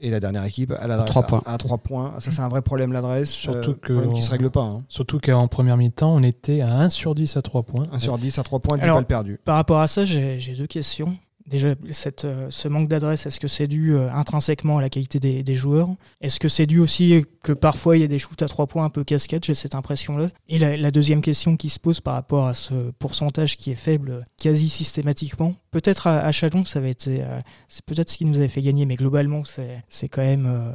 Et 0.05 0.11
la 0.11 0.19
dernière 0.19 0.43
équipe 0.45 0.71
à 0.79 0.85
l'adresse. 0.85 1.09
trois 1.09 1.23
points. 1.23 1.41
À 1.47 1.57
3 1.57 1.77
points. 1.79 2.13
Ça, 2.19 2.29
c'est 2.31 2.41
un 2.41 2.47
vrai 2.47 2.61
problème, 2.61 2.93
l'adresse. 2.93 3.31
Surtout 3.31 3.71
Euh, 3.71 3.77
que 3.81 3.93
problème 3.93 4.13
qui 4.13 4.21
se 4.21 4.29
règle 4.29 4.51
pas. 4.51 4.61
Hein. 4.61 4.83
Surtout 4.87 5.19
qu'en 5.19 5.47
première 5.47 5.77
mi-temps, 5.77 6.13
on 6.13 6.21
était 6.21 6.61
à 6.61 6.75
1 6.75 6.89
sur 6.91 7.15
10 7.15 7.35
à 7.37 7.41
3 7.41 7.63
points. 7.63 7.87
1 7.91 7.97
sur 7.97 8.17
10 8.19 8.37
à 8.37 8.43
3 8.43 8.59
points, 8.59 8.77
10 8.77 8.83
Alors- 8.83 8.97
balles 8.97 9.05
perdues. 9.07 9.39
Par 9.43 9.55
rapport 9.55 9.79
à 9.79 9.87
ça, 9.87 10.05
j'ai 10.05 10.37
deux 10.55 10.67
questions. 10.67 11.17
Déjà, 11.47 11.75
euh, 12.23 12.47
ce 12.49 12.67
manque 12.67 12.87
d'adresse, 12.87 13.27
est-ce 13.27 13.39
que 13.39 13.47
c'est 13.47 13.67
dû 13.67 13.93
euh, 13.93 14.09
intrinsèquement 14.11 14.79
à 14.79 14.81
la 14.81 14.89
qualité 14.89 15.19
des, 15.19 15.55
joueurs? 15.55 15.89
Est-ce 16.19 16.39
que 16.39 16.49
c'est 16.49 16.65
dû 16.65 16.79
aussi 16.79 17.23
que 17.43 17.53
parfois 17.53 17.97
il 17.97 18.01
y 18.01 18.03
a 18.03 18.07
des 18.07 18.17
shoots 18.17 18.41
à 18.41 18.47
trois 18.47 18.65
points 18.65 18.83
un 18.83 18.89
peu 18.89 19.03
cascades 19.03 19.43
J'ai 19.45 19.53
cette 19.53 19.75
impression-là. 19.75 20.29
Et 20.47 20.57
la, 20.57 20.89
deuxième 20.89 21.21
question 21.21 21.55
qui 21.55 21.69
se 21.69 21.79
pose 21.79 22.01
par 22.01 22.15
rapport 22.15 22.47
à 22.47 22.55
ce 22.55 22.73
pourcentage 22.97 23.57
qui 23.57 23.71
est 23.71 23.75
faible 23.75 24.09
euh, 24.09 24.19
quasi 24.41 24.69
systématiquement, 24.69 25.53
peut-être 25.69 26.07
à, 26.07 26.21
à 26.21 26.31
Chalon, 26.31 26.65
ça 26.65 26.79
avait 26.79 26.91
été, 26.91 27.23
c'est 27.67 27.85
peut-être 27.85 28.09
ce 28.09 28.17
qui 28.17 28.25
nous 28.25 28.37
avait 28.37 28.47
fait 28.47 28.61
gagner, 28.61 28.85
mais 28.85 28.95
globalement, 28.95 29.43
c'est 29.87 30.09
quand 30.09 30.23
même 30.23 30.73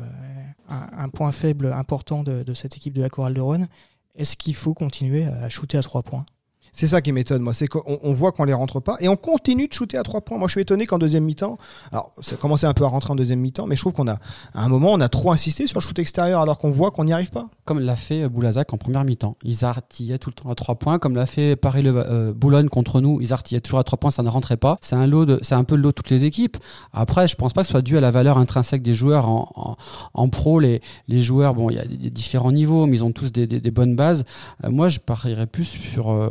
un, 0.68 1.08
point 1.08 1.32
faible 1.32 1.72
important 1.72 2.22
de, 2.22 2.42
de 2.42 2.54
cette 2.54 2.76
équipe 2.76 2.94
de 2.94 3.02
la 3.02 3.08
Chorale 3.08 3.34
de 3.34 3.40
Rouen. 3.40 3.66
Est-ce 4.14 4.36
qu'il 4.36 4.54
faut 4.54 4.74
continuer 4.74 5.24
à 5.24 5.48
shooter 5.48 5.78
à 5.78 5.82
trois 5.82 6.02
points? 6.02 6.26
C'est 6.72 6.86
ça 6.86 7.00
qui 7.00 7.12
m'étonne, 7.12 7.42
moi. 7.42 7.54
C'est 7.54 7.66
qu'on 7.66 7.98
on 8.02 8.12
voit 8.12 8.32
qu'on 8.32 8.44
les 8.44 8.52
rentre 8.52 8.80
pas 8.80 8.96
et 9.00 9.08
on 9.08 9.16
continue 9.16 9.68
de 9.68 9.72
shooter 9.72 9.96
à 9.96 10.02
trois 10.02 10.20
points. 10.20 10.38
Moi, 10.38 10.48
je 10.48 10.52
suis 10.52 10.60
étonné 10.60 10.86
qu'en 10.86 10.98
deuxième 10.98 11.24
mi-temps, 11.24 11.58
alors 11.92 12.12
ça 12.20 12.36
commençait 12.36 12.66
un 12.66 12.74
peu 12.74 12.84
à 12.84 12.88
rentrer 12.88 13.12
en 13.12 13.16
deuxième 13.16 13.40
mi-temps, 13.40 13.66
mais 13.66 13.76
je 13.76 13.80
trouve 13.80 13.92
qu'on 13.92 14.08
a, 14.08 14.18
un 14.54 14.68
moment, 14.68 14.92
on 14.92 15.00
a 15.00 15.08
trop 15.08 15.32
insisté 15.32 15.66
sur 15.66 15.78
le 15.80 15.84
shoot 15.84 15.98
extérieur 15.98 16.40
alors 16.40 16.58
qu'on 16.58 16.70
voit 16.70 16.90
qu'on 16.90 17.04
n'y 17.04 17.12
arrive 17.12 17.30
pas. 17.30 17.48
Comme 17.64 17.80
l'a 17.80 17.96
fait 17.96 18.28
Boulazac 18.28 18.72
en 18.72 18.78
première 18.78 19.04
mi-temps. 19.04 19.36
Ils 19.42 19.64
artillaient 19.64 20.18
tout 20.18 20.30
le 20.30 20.34
temps 20.34 20.50
à 20.50 20.54
trois 20.54 20.74
points, 20.76 20.98
comme 20.98 21.16
l'a 21.16 21.26
fait 21.26 21.56
Paris 21.56 21.82
le 21.82 21.92
euh, 21.96 22.32
Boulogne 22.32 22.68
contre 22.68 23.00
nous. 23.00 23.20
Ils 23.20 23.32
artillaient 23.32 23.60
toujours 23.60 23.80
à 23.80 23.84
trois 23.84 23.98
points, 23.98 24.10
ça 24.10 24.22
ne 24.22 24.28
rentrait 24.28 24.56
pas. 24.56 24.78
C'est 24.80 24.96
un 24.96 25.06
lot 25.06 25.20
c'est 25.42 25.54
un 25.54 25.64
peu 25.64 25.76
le 25.76 25.82
lot 25.82 25.88
de 25.88 25.94
toutes 25.94 26.10
les 26.10 26.24
équipes. 26.24 26.56
Après, 26.92 27.28
je 27.28 27.36
pense 27.36 27.52
pas 27.52 27.62
que 27.62 27.66
ce 27.66 27.72
soit 27.72 27.82
dû 27.82 27.96
à 27.96 28.00
la 28.00 28.10
valeur 28.10 28.38
intrinsèque 28.38 28.82
des 28.82 28.94
joueurs 28.94 29.28
en, 29.28 29.76
en, 30.14 30.28
pro. 30.28 30.60
Les, 30.60 30.80
les 31.08 31.20
joueurs, 31.20 31.54
bon, 31.54 31.70
il 31.70 31.76
y 31.76 31.78
a 31.78 31.84
différents 31.84 32.52
niveaux, 32.52 32.86
mais 32.86 32.96
ils 32.96 33.04
ont 33.04 33.12
tous 33.12 33.32
des, 33.32 33.46
des, 33.46 33.70
bonnes 33.70 33.96
bases. 33.96 34.24
Euh, 34.64 34.70
moi, 34.70 34.88
je 34.88 34.98
parierais 34.98 35.46
plus 35.46 35.64
sur 35.64 36.10
euh, 36.10 36.30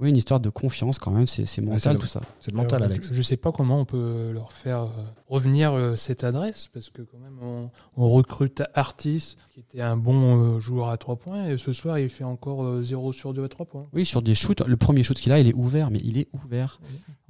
oui, 0.00 0.10
une 0.10 0.16
histoire 0.16 0.40
de 0.40 0.48
confiance 0.50 0.98
quand 0.98 1.10
même, 1.10 1.26
c'est 1.26 1.42
mental 1.60 1.80
c'est 1.94 1.98
tout 1.98 2.06
ça. 2.06 2.20
C'est 2.40 2.50
le 2.50 2.56
mental, 2.56 2.82
Alors, 2.82 2.92
Alex. 2.92 3.08
Je, 3.10 3.14
je 3.14 3.22
sais 3.22 3.36
pas 3.36 3.52
comment 3.52 3.80
on 3.80 3.84
peut 3.84 4.30
leur 4.32 4.52
faire 4.52 4.82
euh, 4.82 4.88
revenir 5.28 5.72
euh, 5.72 5.96
cette 5.96 6.24
adresse 6.24 6.68
parce 6.72 6.90
que 6.90 7.02
quand 7.02 7.18
même 7.18 7.38
on, 7.42 7.70
on 7.96 8.08
recrute 8.10 8.62
Artis 8.74 9.36
qui 9.52 9.60
était 9.60 9.80
un 9.82 9.96
bon 9.96 10.56
euh, 10.56 10.60
joueur 10.60 10.88
à 10.88 10.96
3 10.96 11.16
points 11.16 11.46
et 11.48 11.56
ce 11.58 11.72
soir 11.72 11.98
il 11.98 12.08
fait 12.08 12.24
encore 12.24 12.64
euh, 12.64 12.82
0 12.82 13.12
sur 13.12 13.34
2 13.34 13.44
à 13.44 13.48
3 13.48 13.66
points. 13.66 13.86
Oui, 13.92 14.04
sur 14.04 14.22
des 14.22 14.34
shoots, 14.34 14.62
le 14.66 14.76
premier 14.76 15.02
shoot 15.02 15.18
qu'il 15.18 15.32
a, 15.32 15.38
il 15.40 15.48
est 15.48 15.54
ouvert, 15.54 15.90
mais 15.90 16.00
il 16.02 16.18
est 16.18 16.28
ouvert. 16.32 16.80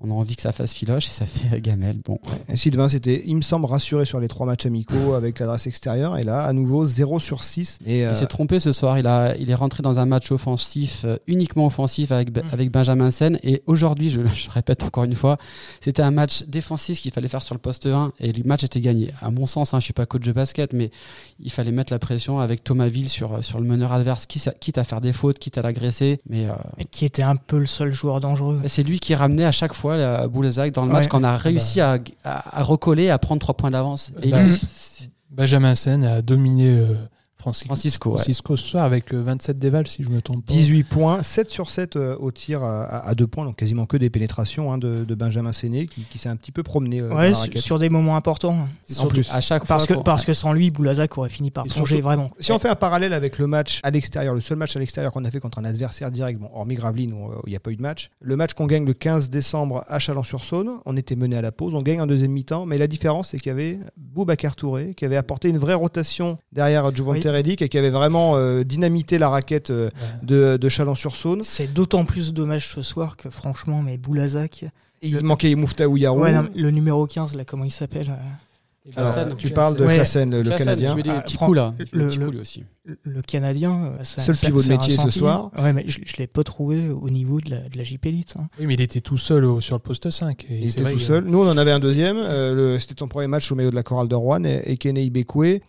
On 0.02 0.10
a 0.10 0.14
envie 0.14 0.34
que 0.34 0.40
ça 0.40 0.52
fasse 0.52 0.72
filoche 0.72 1.08
et 1.08 1.12
ça 1.12 1.26
fait 1.26 1.60
gamelle. 1.60 1.98
Bon, 2.06 2.18
Et 2.48 2.56
Sylvain, 2.56 2.88
c'était, 2.88 3.22
il 3.26 3.36
me 3.36 3.42
semble, 3.42 3.66
rassuré 3.66 4.06
sur 4.06 4.18
les 4.18 4.28
trois 4.28 4.46
matchs 4.46 4.64
amicaux 4.64 5.12
avec 5.12 5.38
l'adresse 5.40 5.66
extérieure. 5.66 6.16
Et 6.16 6.24
là, 6.24 6.42
à 6.44 6.54
nouveau, 6.54 6.86
0 6.86 7.20
sur 7.20 7.44
6. 7.44 7.80
Et, 7.84 8.06
euh, 8.06 8.12
il 8.12 8.16
s'est 8.16 8.24
trompé 8.24 8.60
ce 8.60 8.72
soir. 8.72 8.98
Il, 8.98 9.06
a, 9.06 9.36
il 9.36 9.50
est 9.50 9.54
rentré 9.54 9.82
dans 9.82 9.98
un 9.98 10.06
match 10.06 10.32
offensif, 10.32 11.02
euh, 11.04 11.18
uniquement 11.26 11.66
offensif 11.66 12.12
avec, 12.12 12.32
Be- 12.32 12.40
Mm. 12.42 12.48
Avec 12.60 12.72
Benjamin 12.72 13.10
Sen. 13.10 13.38
Et 13.42 13.62
aujourd'hui, 13.66 14.08
je, 14.10 14.20
je 14.34 14.50
répète 14.50 14.82
encore 14.82 15.04
une 15.04 15.14
fois, 15.14 15.38
c'était 15.80 16.02
un 16.02 16.10
match 16.10 16.44
défensif 16.46 17.00
qu'il 17.00 17.10
fallait 17.12 17.28
faire 17.28 17.42
sur 17.42 17.54
le 17.54 17.60
poste 17.60 17.86
1 17.86 18.12
et 18.20 18.32
le 18.32 18.44
match 18.44 18.64
était 18.64 18.80
gagné. 18.80 19.12
À 19.20 19.30
mon 19.30 19.46
sens, 19.46 19.74
hein, 19.74 19.80
je 19.80 19.84
suis 19.84 19.92
pas 19.92 20.06
coach 20.06 20.22
de 20.24 20.32
basket, 20.32 20.72
mais 20.72 20.90
il 21.40 21.50
fallait 21.50 21.72
mettre 21.72 21.92
la 21.92 21.98
pression 21.98 22.38
avec 22.38 22.62
Thomas 22.64 22.88
Ville 22.88 23.08
sur, 23.08 23.42
sur 23.44 23.60
le 23.60 23.66
meneur 23.66 23.92
adverse, 23.92 24.26
quitte 24.26 24.48
à, 24.48 24.52
quitte 24.52 24.78
à 24.78 24.84
faire 24.84 25.00
des 25.00 25.12
fautes, 25.12 25.38
quitte 25.38 25.58
à 25.58 25.62
l'agresser. 25.62 26.20
Mais 26.28 26.46
euh, 26.46 26.52
Et 26.78 26.84
qui 26.84 27.04
était 27.04 27.22
un 27.22 27.36
peu 27.36 27.58
le 27.58 27.66
seul 27.66 27.92
joueur 27.92 28.20
dangereux. 28.20 28.58
c'est 28.66 28.82
lui 28.82 29.00
qui 29.00 29.14
ramenait 29.14 29.44
à 29.44 29.52
chaque 29.52 29.72
fois 29.74 29.96
la 29.96 30.28
Boulazac 30.28 30.72
dans 30.72 30.84
le 30.86 30.92
match 30.92 31.04
Ouais. 31.04 31.08
quand 31.08 31.20
on 31.20 31.24
a 31.24 31.36
réussi 31.36 31.80
à, 31.80 31.98
à, 32.24 32.60
à 32.60 32.62
recoller, 32.62 33.08
à 33.10 33.18
prendre 33.18 33.40
trois 33.40 33.54
points 33.56 33.70
d'avance. 33.70 34.12
Et 34.22 34.28
il 34.28 34.32
Bah, 34.32 34.38
Benjamin 35.30 35.74
Sen 35.74 36.04
a 36.04 36.22
dominé 36.22 36.68
euh, 36.68 36.94
Francisco, 37.40 37.66
Francisco, 37.68 38.10
ouais. 38.10 38.16
Francisco 38.16 38.56
ce 38.56 38.66
soir 38.68 38.84
avec 38.84 39.12
euh, 39.12 39.22
27 39.22 39.58
dévals 39.58 39.86
si 39.88 40.02
je 40.04 40.10
me 40.10 40.20
trompe 40.22 40.44
pas. 40.46 40.52
18 40.52 40.84
points, 40.84 41.22
7 41.22 41.50
sur 41.50 41.70
7 41.70 41.96
euh, 41.96 42.16
au 42.18 42.30
tir 42.30 42.62
à, 42.62 43.14
2 43.14 43.26
points, 43.26 43.44
donc 43.44 43.56
quasiment 43.56 43.86
que 43.86 43.96
des 43.96 44.10
pénétrations 44.10 44.72
hein, 44.72 44.78
de, 44.78 45.04
de 45.04 45.14
Benjamin 45.14 45.52
Séné 45.52 45.86
qui, 45.86 46.02
qui 46.02 46.18
s'est 46.18 46.28
un 46.28 46.36
petit 46.36 46.52
peu 46.52 46.62
promené 46.62 47.00
euh, 47.00 47.14
Ouais, 47.14 47.32
sur 47.56 47.78
des 47.78 47.88
moments 47.90 48.16
importants. 48.16 48.66
En 48.98 49.06
plus. 49.06 49.30
à 49.32 49.40
chaque 49.40 49.66
Parce 49.66 49.84
que, 49.86 49.94
fois. 49.94 49.96
qu'on- 49.96 50.04
parce 50.04 50.24
que 50.24 50.32
sans 50.32 50.52
lui, 50.52 50.70
Boulazac 50.70 51.16
aurait 51.18 51.28
fini 51.28 51.50
par 51.50 51.64
plonger 51.64 51.84
surtout- 51.96 52.02
vraiment. 52.02 52.30
Si 52.38 52.52
on 52.52 52.58
fait 52.58 52.68
un 52.68 52.74
parallèle 52.76 53.12
avec 53.12 53.38
le 53.38 53.46
match 53.46 53.80
à 53.82 53.90
l'extérieur, 53.90 54.34
le 54.34 54.40
seul 54.40 54.56
match 54.58 54.76
à 54.76 54.78
l'extérieur 54.78 55.12
qu'on 55.12 55.24
a 55.24 55.30
fait 55.30 55.40
contre 55.40 55.58
un 55.58 55.64
adversaire 55.64 56.10
direct, 56.10 56.38
bon, 56.40 56.50
hormis 56.54 56.74
Gravelines 56.74 57.12
où 57.12 57.30
euh, 57.30 57.36
il 57.46 57.50
n'y 57.50 57.56
a 57.56 57.60
pas 57.60 57.70
eu 57.70 57.76
de 57.76 57.82
match, 57.82 58.10
le 58.20 58.36
match 58.36 58.54
qu'on 58.54 58.66
gagne 58.66 58.84
le 58.84 58.92
15 58.94 59.30
décembre 59.30 59.84
à 59.88 59.98
Chalon-sur-Saône, 59.98 60.78
on 60.84 60.96
était 60.96 61.16
mené 61.16 61.36
à 61.36 61.42
la 61.42 61.52
pause, 61.52 61.74
on 61.74 61.80
gagne 61.82 62.00
en 62.00 62.06
deuxième 62.06 62.32
mi-temps, 62.32 62.66
mais 62.66 62.76
la 62.78 62.86
différence 62.86 63.28
c'est 63.28 63.38
qu'il 63.38 63.48
y 63.48 63.52
avait 63.52 63.78
Boubacar 63.96 64.56
Touré 64.56 64.94
qui 64.94 65.04
avait 65.04 65.16
apporté 65.16 65.48
une 65.48 65.58
vraie 65.58 65.74
rotation 65.74 66.38
derrière 66.52 66.94
Juvante 66.94 67.14
Oui. 67.16 67.20
Redick 67.30 67.62
et 67.62 67.68
qui 67.68 67.78
avait 67.78 67.90
vraiment 67.90 68.36
euh, 68.36 68.62
dynamité 68.64 69.18
la 69.18 69.28
raquette 69.28 69.70
euh, 69.70 69.86
Ouais. 69.86 69.90
de, 70.22 70.56
de 70.56 70.68
Chalon-sur-Saône. 70.68 71.42
C'est 71.42 71.72
d'autant 71.72 72.04
plus 72.04 72.32
dommage 72.32 72.68
ce 72.68 72.82
soir 72.82 73.16
que 73.16 73.30
franchement, 73.30 73.82
mais 73.82 73.96
Boulazac. 73.98 74.64
Et 75.02 75.08
Il 75.08 75.22
manquait 75.22 75.54
Mouftaou 75.54 75.96
Yarou. 75.96 76.20
Ouais, 76.22 76.34
le 76.54 76.70
numéro 76.70 77.06
15, 77.06 77.36
là, 77.36 77.44
comment 77.44 77.64
il 77.64 77.70
s'appelle 77.70 78.10
euh, 78.10 78.14
Et 78.86 78.96
Alors, 78.96 79.12
Klassen, 79.12 79.36
tu 79.36 79.50
parles 79.50 79.76
de. 79.76 79.84
Klassen, 79.84 80.30
le, 80.30 80.38
le 80.38 80.42
Klassen, 80.44 80.58
Canadien. 80.64 80.90
Je 80.90 80.94
mets 80.96 81.02
des 81.02 81.10
Ah, 81.10 81.20
petits 81.20 81.36
coups 81.36 81.54
là. 81.56 81.74
Le- 81.78 81.84
des 81.84 81.90
petits 82.06 82.18
le- 82.18 82.24
coups, 82.24 82.34
lui 82.34 82.40
aussi. 82.40 82.64
le 83.02 83.20
Canadien. 83.22 83.72
euh, 84.00 84.04
ça- 84.04 84.22
Seul 84.22 84.34
ça- 84.34 84.46
pivot 84.46 84.62
de 84.62 84.68
métier 84.68 84.96
ce 84.96 85.10
soir. 85.10 85.50
Ouais, 85.62 85.72
mais 85.74 85.84
je, 85.86 85.98
je 86.06 86.16
l'ai 86.16 86.26
pas 86.26 86.42
trouvé 86.44 86.88
au 86.88 87.10
niveau 87.10 87.40
de 87.42 87.50
la, 87.50 87.58
de 87.68 87.76
la 87.76 87.82
JP 87.84 88.06
Elite. 88.06 88.34
hein. 88.38 88.46
Oui, 88.58 88.66
mais 88.66 88.74
il 88.74 88.80
était 88.80 89.02
tout 89.02 89.18
seul 89.18 89.44
au- 89.44 89.60
sur 89.60 89.76
le 89.76 89.80
poste 89.80 90.08
5. 90.08 90.46
Et 90.48 90.54
Il 90.56 90.60
c'est 90.64 90.72
était 90.72 90.82
vrai 90.84 90.92
tout 90.94 90.98
seul. 90.98 91.24
Nous, 91.24 91.38
on 91.38 91.46
en 91.48 91.58
avait 91.58 91.72
un 91.72 91.78
deuxième. 91.78 92.16
Euh, 92.16 92.78
C'était 92.78 92.94
ton 92.94 93.06
premier 93.06 93.26
match 93.26 93.52
au 93.52 93.54
milieu 93.54 93.70
de 93.70 93.76
la 93.76 93.82
chorale 93.82 94.08
de 94.08 94.14
Rouen. 94.14 94.44
Et, 94.44 94.62
et 94.72 94.76
4 94.78 94.96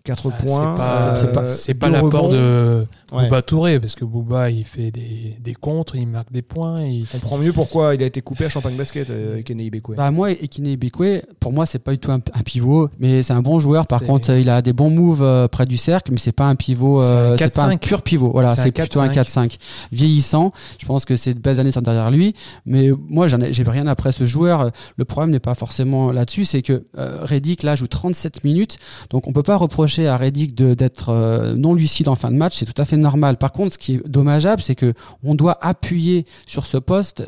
Ah, 0.06 0.38
c'est 0.40 0.46
points. 0.46 0.76
pas- 0.76 1.08
euh, 1.14 1.18
c'est 1.18 1.32
pas, 1.34 1.46
c'est 1.48 1.74
pas 1.74 1.90
l'apport 1.90 2.30
de 2.30 2.86
Ouais. 3.12 3.26
Bouba 3.26 3.42
Touré, 3.42 3.80
parce 3.82 3.96
que 3.96 4.06
Bouba, 4.06 4.50
il 4.50 4.64
fait 4.64 4.90
des, 4.90 5.36
des 5.38 5.54
contres, 5.54 5.98
il 5.98 6.08
marque 6.08 6.32
des 6.32 6.42
points. 6.42 6.82
Il... 6.82 7.04
On 7.14 7.18
comprend 7.20 7.38
mieux 7.38 7.52
pourquoi 7.52 7.94
il 7.94 8.02
a 8.04 8.06
été 8.06 8.22
coupé 8.22 8.46
à 8.46 8.50
Champagne 8.50 8.78
Basket, 8.78 9.10
euh, 9.10 9.42
Kene 9.42 9.60
Ibekwe. 9.60 9.96
Bah 9.98 10.12
moi, 10.12 10.32
Ekine 10.32 10.68
Ibekwe, 10.68 11.24
pour 11.42 11.52
moi, 11.52 11.66
c'est 11.66 11.80
pas 11.80 11.92
du 11.92 11.98
tout 12.00 12.10
un 12.12 12.22
pivot, 12.46 12.90
mais 13.02 13.24
c'est 13.24 13.34
un 13.34 13.42
bon 13.42 13.60
joueur. 13.60 13.86
Par 13.88 14.02
contre, 14.04 14.30
il 14.30 14.50
a 14.50 14.62
des 14.62 14.72
bons 14.72 14.90
moves 14.90 15.24
euh, 15.24 15.48
près 15.50 15.66
du 15.66 15.76
cercle, 15.76 16.12
mais 16.14 16.20
c'est 16.20 16.32
pas 16.32 16.46
un 16.46 16.56
pivot. 16.56 17.02
C'est 17.02 17.12
euh, 17.12 17.36
pas 17.50 17.64
un 17.64 17.74
4-5. 17.76 17.80
pur 17.80 18.02
pivot. 18.04 18.32
Voilà, 18.32 18.56
C'est 18.56 18.72
plutôt 18.72 19.02
un 19.02 19.10
4-5 19.10 19.58
vieillissant. 19.92 20.52
Je 20.80 20.86
pense 20.86 21.04
que 21.04 21.16
c'est 21.16 21.34
de 21.34 21.40
belles 21.40 21.60
années 21.60 21.72
sont 21.72 21.82
derrière 21.82 22.12
lui, 22.12 22.34
mais 22.66 22.90
moi, 23.10 23.28
j'ai 23.28 23.64
rien 23.64 23.88
après 23.88 24.12
ce 24.12 24.26
joueur. 24.26 24.72
Le 24.96 25.06
problème 25.06 25.32
n'est 25.32 25.40
pas 25.40 25.56
forcément 25.56 26.12
là-dessus, 26.12 26.46
c'est 26.46 26.62
que 26.62 26.86
euh, 26.98 27.20
Reddick 27.24 27.64
là 27.64 27.76
joue 27.76 27.88
37 27.88 28.44
minutes, 28.44 28.78
donc 29.10 29.28
on 29.28 29.34
peut 29.34 29.44
pas 29.44 29.58
reprocher 29.58 30.08
à 30.08 30.16
Reddick 30.16 30.56
de 30.56 30.74
d'être 30.76 31.12
non 31.58 31.74
lucide 31.74 32.08
en 32.08 32.16
fin 32.16 32.32
de 32.32 32.38
match. 32.38 32.56
C'est 32.58 32.66
tout 32.72 32.80
à 32.82 32.86
fait 32.86 32.98
normal. 32.98 33.38
Par 33.38 33.52
contre, 33.52 33.74
ce 33.74 33.78
qui 33.78 33.96
est 33.96 34.08
dommageable, 34.08 34.62
c'est 34.62 34.76
que 34.76 34.94
on 35.24 35.36
doit 35.36 35.58
appuyer 35.62 36.26
sur 36.46 36.66
ce 36.68 36.78
poste 36.78 37.24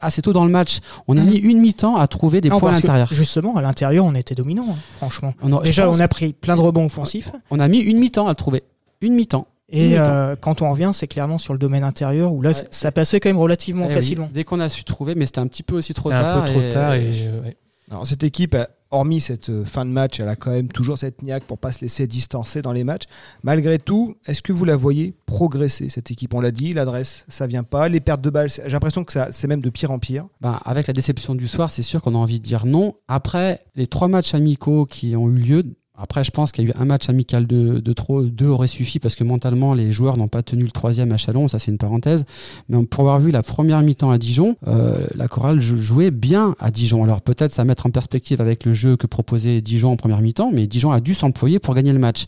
assez 0.00 0.22
tôt 0.22 0.32
dans 0.32 0.44
le 0.44 0.50
match. 0.50 0.78
On 1.06 1.16
a 1.18 1.22
Mhm. 1.22 1.28
mis 1.30 1.36
une 1.36 1.60
mi-temps 1.60 1.96
à 1.96 2.06
trouver 2.06 2.40
des 2.40 2.48
Non, 2.48 2.58
points 2.58 2.70
à 2.70 2.74
l'intérieur. 2.74 3.08
Justement, 3.12 3.56
à 3.56 3.60
l'intérieur, 3.62 4.04
on 4.06 4.14
était 4.14 4.34
dominant, 4.34 4.64
hein, 5.02 5.08
franchement. 5.10 5.34
On 5.42 5.56
a- 5.58 5.62
Déjà, 5.62 5.88
on 5.90 5.98
a 6.00 6.08
pris 6.08 6.32
plein 6.32 6.54
de 6.56 6.60
rebonds 6.60 6.84
offensifs. 6.86 7.30
on 7.50 7.60
a 7.60 7.68
mis 7.68 7.78
une 7.80 7.98
mi-temps 7.98 8.26
à 8.26 8.30
le 8.30 8.36
trouver. 8.36 8.62
Une 9.00 9.14
mi-temps. 9.14 9.46
Et 9.72 9.98
euh, 9.98 10.34
quand 10.40 10.62
on 10.62 10.70
revient, 10.70 10.90
c'est 10.92 11.06
clairement 11.06 11.38
sur 11.38 11.52
le 11.52 11.58
domaine 11.58 11.84
intérieur 11.84 12.32
où 12.32 12.42
là, 12.42 12.50
ça 12.70 12.90
passait 12.90 13.20
quand 13.20 13.28
même 13.28 13.38
relativement 13.38 13.84
Eh 13.86 13.88
oui, 13.90 13.94
facilement. 13.94 14.28
dès 14.32 14.42
qu'on 14.44 14.58
a 14.58 14.68
su 14.68 14.82
trouver, 14.82 15.14
mais 15.14 15.26
c'était 15.26 15.38
un 15.38 15.46
petit 15.46 15.62
peu 15.62 15.76
aussi 15.76 15.94
trop 15.94 16.10
tard. 16.10 16.38
un 16.38 16.40
peu 16.42 16.48
trop 16.50 16.60
et- 16.60 16.68
tard. 16.70 16.94
Et, 16.94 17.10
euh, 17.28 17.40
ouais. 17.42 17.56
Alors, 17.90 18.04
cette 18.06 18.24
équipe, 18.24 18.56
hormis 18.90 19.20
cette 19.20 19.50
euh, 19.50 19.64
fin 19.64 19.84
de 19.84 19.90
match, 19.90 20.20
elle 20.20 20.28
a 20.28 20.36
quand 20.36 20.50
même 20.50 20.68
toujours 20.68 20.98
cette 20.98 21.22
niaque 21.22 21.44
pour 21.44 21.58
pas 21.58 21.72
se 21.72 21.80
laisser 21.80 22.06
distancer 22.06 22.62
dans 22.62 22.72
les 22.72 22.84
matchs. 22.84 23.04
Malgré 23.42 23.78
tout, 23.78 24.16
est-ce 24.26 24.42
que 24.42 24.52
vous 24.52 24.64
la 24.64 24.76
voyez 24.76 25.14
progresser, 25.26 25.88
cette 25.88 26.10
équipe? 26.10 26.34
On 26.34 26.40
l'a 26.40 26.50
dit, 26.50 26.72
l'adresse, 26.72 27.24
ça 27.28 27.46
vient 27.46 27.62
pas. 27.62 27.88
Les 27.88 28.00
pertes 28.00 28.20
de 28.20 28.30
balles, 28.30 28.48
j'ai 28.50 28.70
l'impression 28.70 29.04
que 29.04 29.12
ça, 29.12 29.28
c'est 29.32 29.46
même 29.46 29.60
de 29.60 29.70
pire 29.70 29.90
en 29.90 29.98
pire. 29.98 30.26
Ben, 30.40 30.60
avec 30.64 30.86
la 30.86 30.92
déception 30.92 31.34
du 31.34 31.48
soir, 31.48 31.70
c'est 31.70 31.82
sûr 31.82 32.02
qu'on 32.02 32.14
a 32.14 32.18
envie 32.18 32.40
de 32.40 32.44
dire 32.44 32.66
non. 32.66 32.94
Après, 33.08 33.64
les 33.76 33.86
trois 33.86 34.08
matchs 34.08 34.34
amicaux 34.34 34.86
qui 34.86 35.14
ont 35.16 35.28
eu 35.28 35.38
lieu, 35.38 35.62
après, 36.00 36.24
je 36.24 36.30
pense 36.30 36.52
qu'il 36.52 36.64
y 36.64 36.66
a 36.66 36.70
eu 36.70 36.74
un 36.78 36.84
match 36.84 37.08
amical 37.08 37.46
de, 37.46 37.78
de 37.80 37.92
trop, 37.92 38.22
deux 38.22 38.46
auraient 38.46 38.68
suffi 38.68 38.98
parce 38.98 39.14
que 39.14 39.24
mentalement, 39.24 39.74
les 39.74 39.92
joueurs 39.92 40.16
n'ont 40.16 40.28
pas 40.28 40.42
tenu 40.42 40.64
le 40.64 40.70
troisième 40.70 41.12
à 41.12 41.16
Chalon, 41.16 41.48
ça 41.48 41.58
c'est 41.58 41.70
une 41.70 41.78
parenthèse. 41.78 42.24
Mais 42.68 42.84
pour 42.86 43.00
avoir 43.00 43.18
vu 43.18 43.30
la 43.30 43.42
première 43.42 43.80
mi-temps 43.82 44.10
à 44.10 44.18
Dijon, 44.18 44.56
euh, 44.66 45.06
la 45.14 45.28
chorale 45.28 45.60
jou- 45.60 45.76
jouait 45.76 46.10
bien 46.10 46.54
à 46.60 46.70
Dijon. 46.70 47.04
Alors 47.04 47.20
peut-être 47.20 47.52
ça 47.52 47.64
mettre 47.64 47.86
en 47.86 47.90
perspective 47.90 48.40
avec 48.40 48.64
le 48.64 48.72
jeu 48.72 48.96
que 48.96 49.06
proposait 49.06 49.60
Dijon 49.60 49.92
en 49.92 49.96
première 49.96 50.20
mi-temps, 50.20 50.50
mais 50.52 50.66
Dijon 50.66 50.90
a 50.92 51.00
dû 51.00 51.14
s'employer 51.14 51.58
pour 51.58 51.74
gagner 51.74 51.92
le 51.92 51.98
match. 51.98 52.24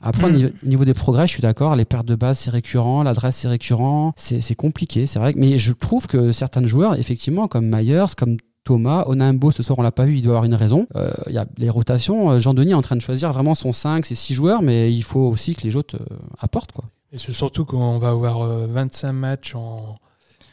Après, 0.00 0.24
au 0.24 0.28
Mm. 0.30 0.36
niveau, 0.36 0.48
au 0.64 0.68
niveau 0.68 0.84
des 0.84 0.94
progrès, 0.94 1.26
je 1.26 1.32
suis 1.32 1.42
d'accord, 1.42 1.76
les 1.76 1.84
pertes 1.84 2.06
de 2.06 2.14
base 2.14 2.38
c'est 2.38 2.50
récurrent, 2.50 3.02
l'adresse 3.02 3.36
c'est 3.36 3.48
récurrent, 3.48 4.12
c'est 4.16 4.40
c'est 4.40 4.54
compliqué, 4.54 5.06
c'est 5.06 5.18
vrai. 5.18 5.32
Mais 5.36 5.58
je 5.58 5.72
trouve 5.72 6.06
que 6.06 6.32
certains 6.32 6.66
joueurs, 6.66 6.94
effectivement, 6.98 7.48
comme 7.48 7.66
Myers, 7.74 8.06
comme 8.16 8.36
Thomas, 8.66 9.04
Onambo, 9.06 9.50
ce 9.52 9.62
soir 9.62 9.78
on 9.78 9.82
l'a 9.82 9.92
pas 9.92 10.04
vu, 10.04 10.16
il 10.16 10.22
doit 10.22 10.32
avoir 10.32 10.44
une 10.44 10.54
raison. 10.54 10.86
Euh, 10.96 11.10
Il 11.28 11.32
y 11.32 11.38
a 11.38 11.46
les 11.56 11.70
rotations, 11.70 12.32
euh, 12.32 12.38
Jean-Denis 12.40 12.72
est 12.72 12.74
en 12.74 12.82
train 12.82 12.96
de 12.96 13.00
choisir 13.00 13.32
vraiment 13.32 13.54
son 13.54 13.72
5, 13.72 14.04
ses 14.04 14.14
6 14.16 14.34
joueurs, 14.34 14.60
mais 14.60 14.92
il 14.92 15.02
faut 15.02 15.20
aussi 15.20 15.54
que 15.54 15.62
les 15.62 15.76
autres 15.76 15.96
euh, 15.96 16.16
apportent. 16.40 16.72
Quoi. 16.72 16.84
Et 17.12 17.18
c'est 17.18 17.32
surtout 17.32 17.64
qu'on 17.64 17.96
va 17.98 18.08
avoir 18.10 18.42
euh, 18.42 18.66
25 18.68 19.12
matchs 19.12 19.54
en. 19.54 19.96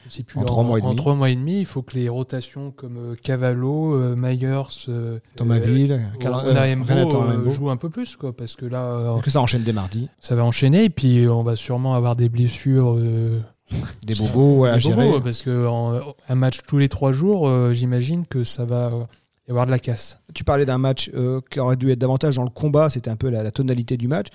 Je 0.05 0.15
sais 0.17 0.23
plus, 0.23 0.37
En 0.37 0.43
trois 0.43 0.63
mois 0.63 0.77
et 0.79 0.81
demi. 0.81 0.91
en 0.91 0.95
trois 0.95 1.15
mois 1.15 1.29
et 1.29 1.35
demi, 1.35 1.59
il 1.59 1.65
faut 1.65 1.81
que 1.81 1.95
les 1.97 2.09
rotations 2.09 2.71
comme 2.71 2.97
euh, 2.97 3.15
Cavallo, 3.15 3.93
euh, 3.95 4.15
Myers, 4.17 4.61
euh, 4.89 5.19
Thomas 5.37 5.55
euh, 5.55 5.87
euh, 5.87 6.75
euh, 7.45 7.49
jouent 7.49 7.69
un 7.69 7.77
peu 7.77 7.89
plus, 7.89 8.17
quoi, 8.17 8.35
parce 8.35 8.53
que 8.55 8.65
là, 8.65 8.81
euh, 8.83 9.07
Parce 9.13 9.21
que 9.23 9.31
ça 9.31 9.39
enchaîne 9.39 9.63
dès 9.63 9.71
mardi. 9.71 10.09
ça 10.19 10.35
va 10.35 10.43
enchaîner, 10.43 10.83
et 10.83 10.89
puis 10.89 11.25
on 11.29 11.41
va 11.41 11.55
sûrement 11.55 11.95
avoir 11.95 12.17
des 12.17 12.27
blessures. 12.27 12.95
euh, 12.97 13.39
Des 14.05 14.13
bobos 14.15 14.59
ouais, 14.59 14.69
à 14.69 14.77
des 14.77 14.81
bobos, 14.89 15.21
parce 15.21 15.41
que 15.41 15.67
en- 15.67 16.15
un 16.29 16.35
match 16.35 16.59
tous 16.67 16.77
les 16.77 16.89
trois 16.89 17.11
jours, 17.11 17.47
euh, 17.47 17.73
j'imagine 17.73 18.25
que 18.25 18.43
ça 18.43 18.65
va 18.65 18.87
euh, 18.87 19.03
y 19.47 19.51
avoir 19.51 19.65
de 19.65 19.71
la 19.71 19.79
casse. 19.79 20.19
Tu 20.33 20.43
parlais 20.43 20.65
d'un 20.65 20.77
match 20.77 21.09
euh, 21.13 21.41
qui 21.49 21.59
aurait 21.59 21.75
dû 21.75 21.91
être 21.91 21.99
davantage 21.99 22.35
dans 22.35 22.43
le 22.43 22.49
combat, 22.49 22.89
c'était 22.89 23.09
un 23.09 23.15
peu 23.15 23.29
la, 23.29 23.43
la 23.43 23.51
tonalité 23.51 23.97
du 23.97 24.07
match. 24.07 24.27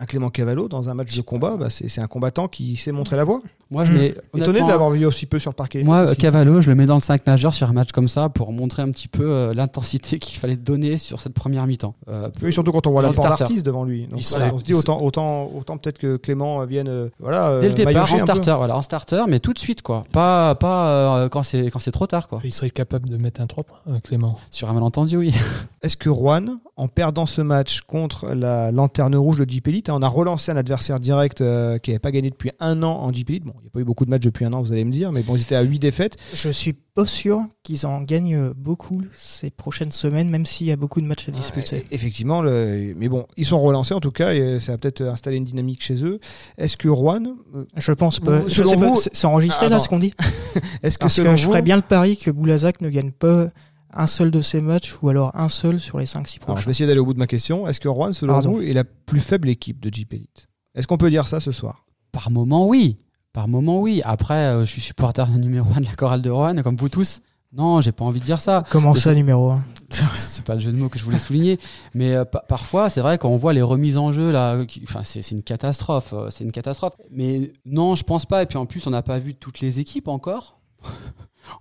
Un 0.00 0.06
Clément 0.06 0.30
Cavallo 0.30 0.66
dans 0.66 0.88
un 0.88 0.94
match 0.94 1.14
de 1.14 1.22
combat, 1.22 1.56
bah, 1.58 1.68
c'est 1.70 1.88
c'est 1.88 2.00
un 2.00 2.06
combattant 2.06 2.48
qui 2.48 2.76
sait 2.76 2.90
montrer 2.90 3.16
la 3.16 3.24
voie. 3.24 3.42
Moi, 3.70 3.84
je 3.84 3.92
mets. 3.92 4.14
Étonné 4.36 4.62
de 4.62 4.66
l'avoir 4.66 4.90
vu 4.90 5.06
aussi 5.06 5.26
peu 5.26 5.38
sur 5.38 5.52
le 5.52 5.54
parquet. 5.54 5.84
Moi, 5.84 5.98
euh, 5.98 6.10
aussi. 6.10 6.16
Cavallo, 6.16 6.60
je 6.60 6.70
le 6.70 6.74
mets 6.74 6.86
dans 6.86 6.96
le 6.96 7.00
5 7.00 7.24
majeur 7.24 7.54
sur 7.54 7.68
un 7.70 7.72
match 7.72 7.92
comme 7.92 8.08
ça 8.08 8.28
pour 8.28 8.50
montrer 8.50 8.82
un 8.82 8.90
petit 8.90 9.06
peu 9.06 9.30
euh, 9.30 9.54
l'intensité 9.54 10.18
qu'il 10.18 10.38
fallait 10.38 10.56
donner 10.56 10.98
sur 10.98 11.20
cette 11.20 11.34
première 11.34 11.66
mi-temps. 11.68 11.94
Euh, 12.08 12.30
Oui, 12.42 12.52
surtout 12.52 12.72
quand 12.72 12.88
on 12.88 12.90
voit 12.90 13.02
Dans 13.02 13.08
la 13.08 13.12
le 13.12 13.14
porte 13.14 13.28
starter. 13.28 13.44
d'artiste 13.44 13.64
devant 13.66 13.84
lui. 13.84 14.08
Donc, 14.08 14.22
voilà, 14.30 14.52
on 14.52 14.58
se 14.58 14.64
dit 14.64 14.74
autant, 14.74 15.00
autant, 15.02 15.48
autant 15.56 15.76
peut-être 15.76 15.98
que 15.98 16.16
Clément 16.16 16.64
vienne 16.64 16.88
euh, 16.88 17.10
voilà, 17.20 17.48
euh, 17.48 17.60
Dès 17.60 17.68
le 17.68 17.74
départ, 17.74 18.12
en 18.12 18.18
starter, 18.18 18.54
voilà, 18.56 18.76
en 18.76 18.82
starter, 18.82 19.22
mais 19.28 19.38
tout 19.38 19.52
de 19.52 19.58
suite, 19.60 19.82
quoi. 19.82 20.02
Pas, 20.10 20.56
pas 20.56 20.88
euh, 20.88 21.28
quand 21.28 21.44
c'est 21.44 21.66
quand 21.70 21.78
c'est 21.78 21.92
trop 21.92 22.08
tard, 22.08 22.26
quoi. 22.26 22.40
Il 22.42 22.52
serait 22.52 22.70
capable 22.70 23.08
de 23.08 23.18
mettre 23.18 23.40
un 23.40 23.46
3 23.46 23.62
points, 23.62 23.78
euh, 23.88 24.00
Clément. 24.02 24.36
Sur 24.50 24.68
un 24.68 24.72
malentendu, 24.72 25.16
oui. 25.16 25.32
Est-ce 25.82 25.96
que 25.96 26.10
Juan, 26.10 26.58
en 26.76 26.88
perdant 26.88 27.26
ce 27.26 27.40
match 27.40 27.82
contre 27.82 28.34
la 28.34 28.72
lanterne 28.72 29.14
rouge 29.14 29.36
de 29.38 29.48
Jeep 29.48 29.68
Elite, 29.68 29.89
on 29.90 30.02
a 30.02 30.08
relancé 30.08 30.50
un 30.52 30.56
adversaire 30.56 31.00
direct 31.00 31.40
euh, 31.40 31.78
qui 31.78 31.90
n'avait 31.90 31.98
pas 31.98 32.10
gagné 32.10 32.30
depuis 32.30 32.50
un 32.60 32.82
an 32.82 32.92
en 33.00 33.12
Jeep 33.12 33.30
Elite. 33.30 33.44
Bon, 33.44 33.52
il 33.58 33.62
n'y 33.62 33.68
a 33.68 33.70
pas 33.70 33.80
eu 33.80 33.84
beaucoup 33.84 34.04
de 34.04 34.10
matchs 34.10 34.22
depuis 34.24 34.44
un 34.44 34.52
an, 34.52 34.62
vous 34.62 34.72
allez 34.72 34.84
me 34.84 34.92
dire, 34.92 35.12
mais 35.12 35.22
bon, 35.22 35.36
ils 35.36 35.42
étaient 35.42 35.54
à 35.56 35.62
8 35.62 35.78
défaites. 35.78 36.16
Je 36.34 36.48
suis 36.50 36.72
pas 36.72 37.06
sûr 37.06 37.40
qu'ils 37.62 37.86
en 37.86 38.02
gagnent 38.02 38.50
beaucoup 38.56 39.02
ces 39.14 39.50
prochaines 39.50 39.92
semaines, 39.92 40.28
même 40.28 40.44
s'il 40.46 40.66
y 40.66 40.72
a 40.72 40.76
beaucoup 40.76 41.00
de 41.00 41.06
matchs 41.06 41.28
à 41.28 41.32
disputer. 41.32 41.76
Ouais, 41.76 41.84
effectivement, 41.90 42.42
le- 42.42 42.94
mais 42.96 43.08
bon, 43.08 43.26
ils 43.36 43.46
sont 43.46 43.60
relancés 43.60 43.94
en 43.94 44.00
tout 44.00 44.10
cas, 44.10 44.34
et 44.34 44.58
ça 44.60 44.72
va 44.72 44.78
peut-être 44.78 45.02
installer 45.02 45.36
une 45.36 45.44
dynamique 45.44 45.82
chez 45.82 46.04
eux. 46.04 46.18
Est-ce 46.58 46.76
que 46.76 46.88
Juan, 46.88 47.34
euh, 47.54 47.64
Je 47.76 47.92
pense 47.92 48.18
pas. 48.20 48.38
Vous- 48.40 48.48
Je 48.48 48.54
selon 48.54 48.70
sais 48.70 48.76
vous- 48.76 48.96
c'est 48.96 49.10
c'est 49.14 49.26
enregistré 49.26 49.66
Ah, 49.66 49.70
là 49.70 49.78
ce 49.78 49.88
qu'on 49.88 49.98
dit 49.98 50.12
est-ce 50.82 50.98
que 50.98 51.04
Parce 51.04 51.14
selon 51.14 51.30
que 51.32 51.36
je 51.36 51.44
ferais 51.46 51.62
bien 51.62 51.76
le 51.76 51.82
pari 51.82 52.16
que 52.16 52.30
Boulazac 52.30 52.80
ne 52.80 52.88
gagne 52.90 53.12
pas 53.12 53.48
un 53.92 54.06
seul 54.06 54.30
de 54.30 54.40
ses 54.42 54.60
matchs 54.60 54.96
ou 55.02 55.08
alors 55.08 55.30
un 55.34 55.48
seul 55.48 55.80
sur 55.80 55.98
les 55.98 56.06
5-6 56.06 56.12
Alors, 56.14 56.26
je 56.26 56.38
prochains. 56.40 56.64
vais 56.64 56.70
essayer 56.70 56.86
d'aller 56.86 57.00
au 57.00 57.04
bout 57.04 57.14
de 57.14 57.18
ma 57.18 57.26
question. 57.26 57.66
Est-ce 57.66 57.80
que 57.80 57.88
Juan, 57.88 58.12
selon 58.12 58.34
Pardon. 58.34 58.52
vous, 58.52 58.62
est 58.62 58.72
la 58.72 58.84
plus 58.84 59.20
faible 59.20 59.48
équipe 59.48 59.80
de 59.80 59.92
Jeep 59.92 60.12
Elite? 60.14 60.48
Est-ce 60.74 60.86
qu'on 60.86 60.98
peut 60.98 61.10
dire 61.10 61.26
ça 61.28 61.40
ce 61.40 61.52
soir? 61.52 61.84
Par 62.12 62.30
moment, 62.30 62.66
oui. 62.66 62.96
Par 63.32 63.48
moment, 63.48 63.80
oui. 63.80 64.00
Après, 64.04 64.34
euh, 64.34 64.64
je 64.64 64.70
suis 64.70 64.80
supporter 64.80 65.28
numéro 65.38 65.68
1 65.76 65.80
de 65.80 65.86
la 65.86 65.94
chorale 65.94 66.22
de 66.22 66.30
Rouen, 66.30 66.62
comme 66.62 66.76
vous 66.76 66.88
tous. 66.88 67.20
Non, 67.52 67.80
j'ai 67.80 67.90
pas 67.90 68.04
envie 68.04 68.20
de 68.20 68.24
dire 68.24 68.40
ça. 68.40 68.62
Comment 68.70 68.94
ça, 68.94 69.12
numéro 69.14 69.50
1 69.50 69.64
c'est 70.16 70.44
pas 70.44 70.54
le 70.54 70.60
jeu 70.60 70.70
de 70.70 70.76
mots 70.76 70.88
que 70.88 71.00
je 71.00 71.04
voulais 71.04 71.18
souligner, 71.18 71.58
mais 71.94 72.14
euh, 72.14 72.24
pa- 72.24 72.44
parfois 72.48 72.88
c'est 72.90 73.00
vrai 73.00 73.18
quand 73.18 73.28
on 73.28 73.36
voit 73.36 73.52
les 73.52 73.60
remises 73.60 73.96
en 73.96 74.12
jeu 74.12 74.30
là, 74.30 74.64
qui- 74.64 74.84
enfin 74.84 75.00
c'est 75.02 75.20
c'est 75.20 75.34
une 75.34 75.42
catastrophe, 75.42 76.12
euh, 76.12 76.28
c'est 76.30 76.44
une 76.44 76.52
catastrophe. 76.52 76.92
Mais 77.10 77.52
non, 77.64 77.96
je 77.96 78.04
pense 78.04 78.24
pas. 78.24 78.44
Et 78.44 78.46
puis 78.46 78.56
en 78.56 78.66
plus, 78.66 78.86
on 78.86 78.90
n'a 78.90 79.02
pas 79.02 79.18
vu 79.18 79.34
toutes 79.34 79.58
les 79.58 79.80
équipes 79.80 80.06
encore. 80.06 80.60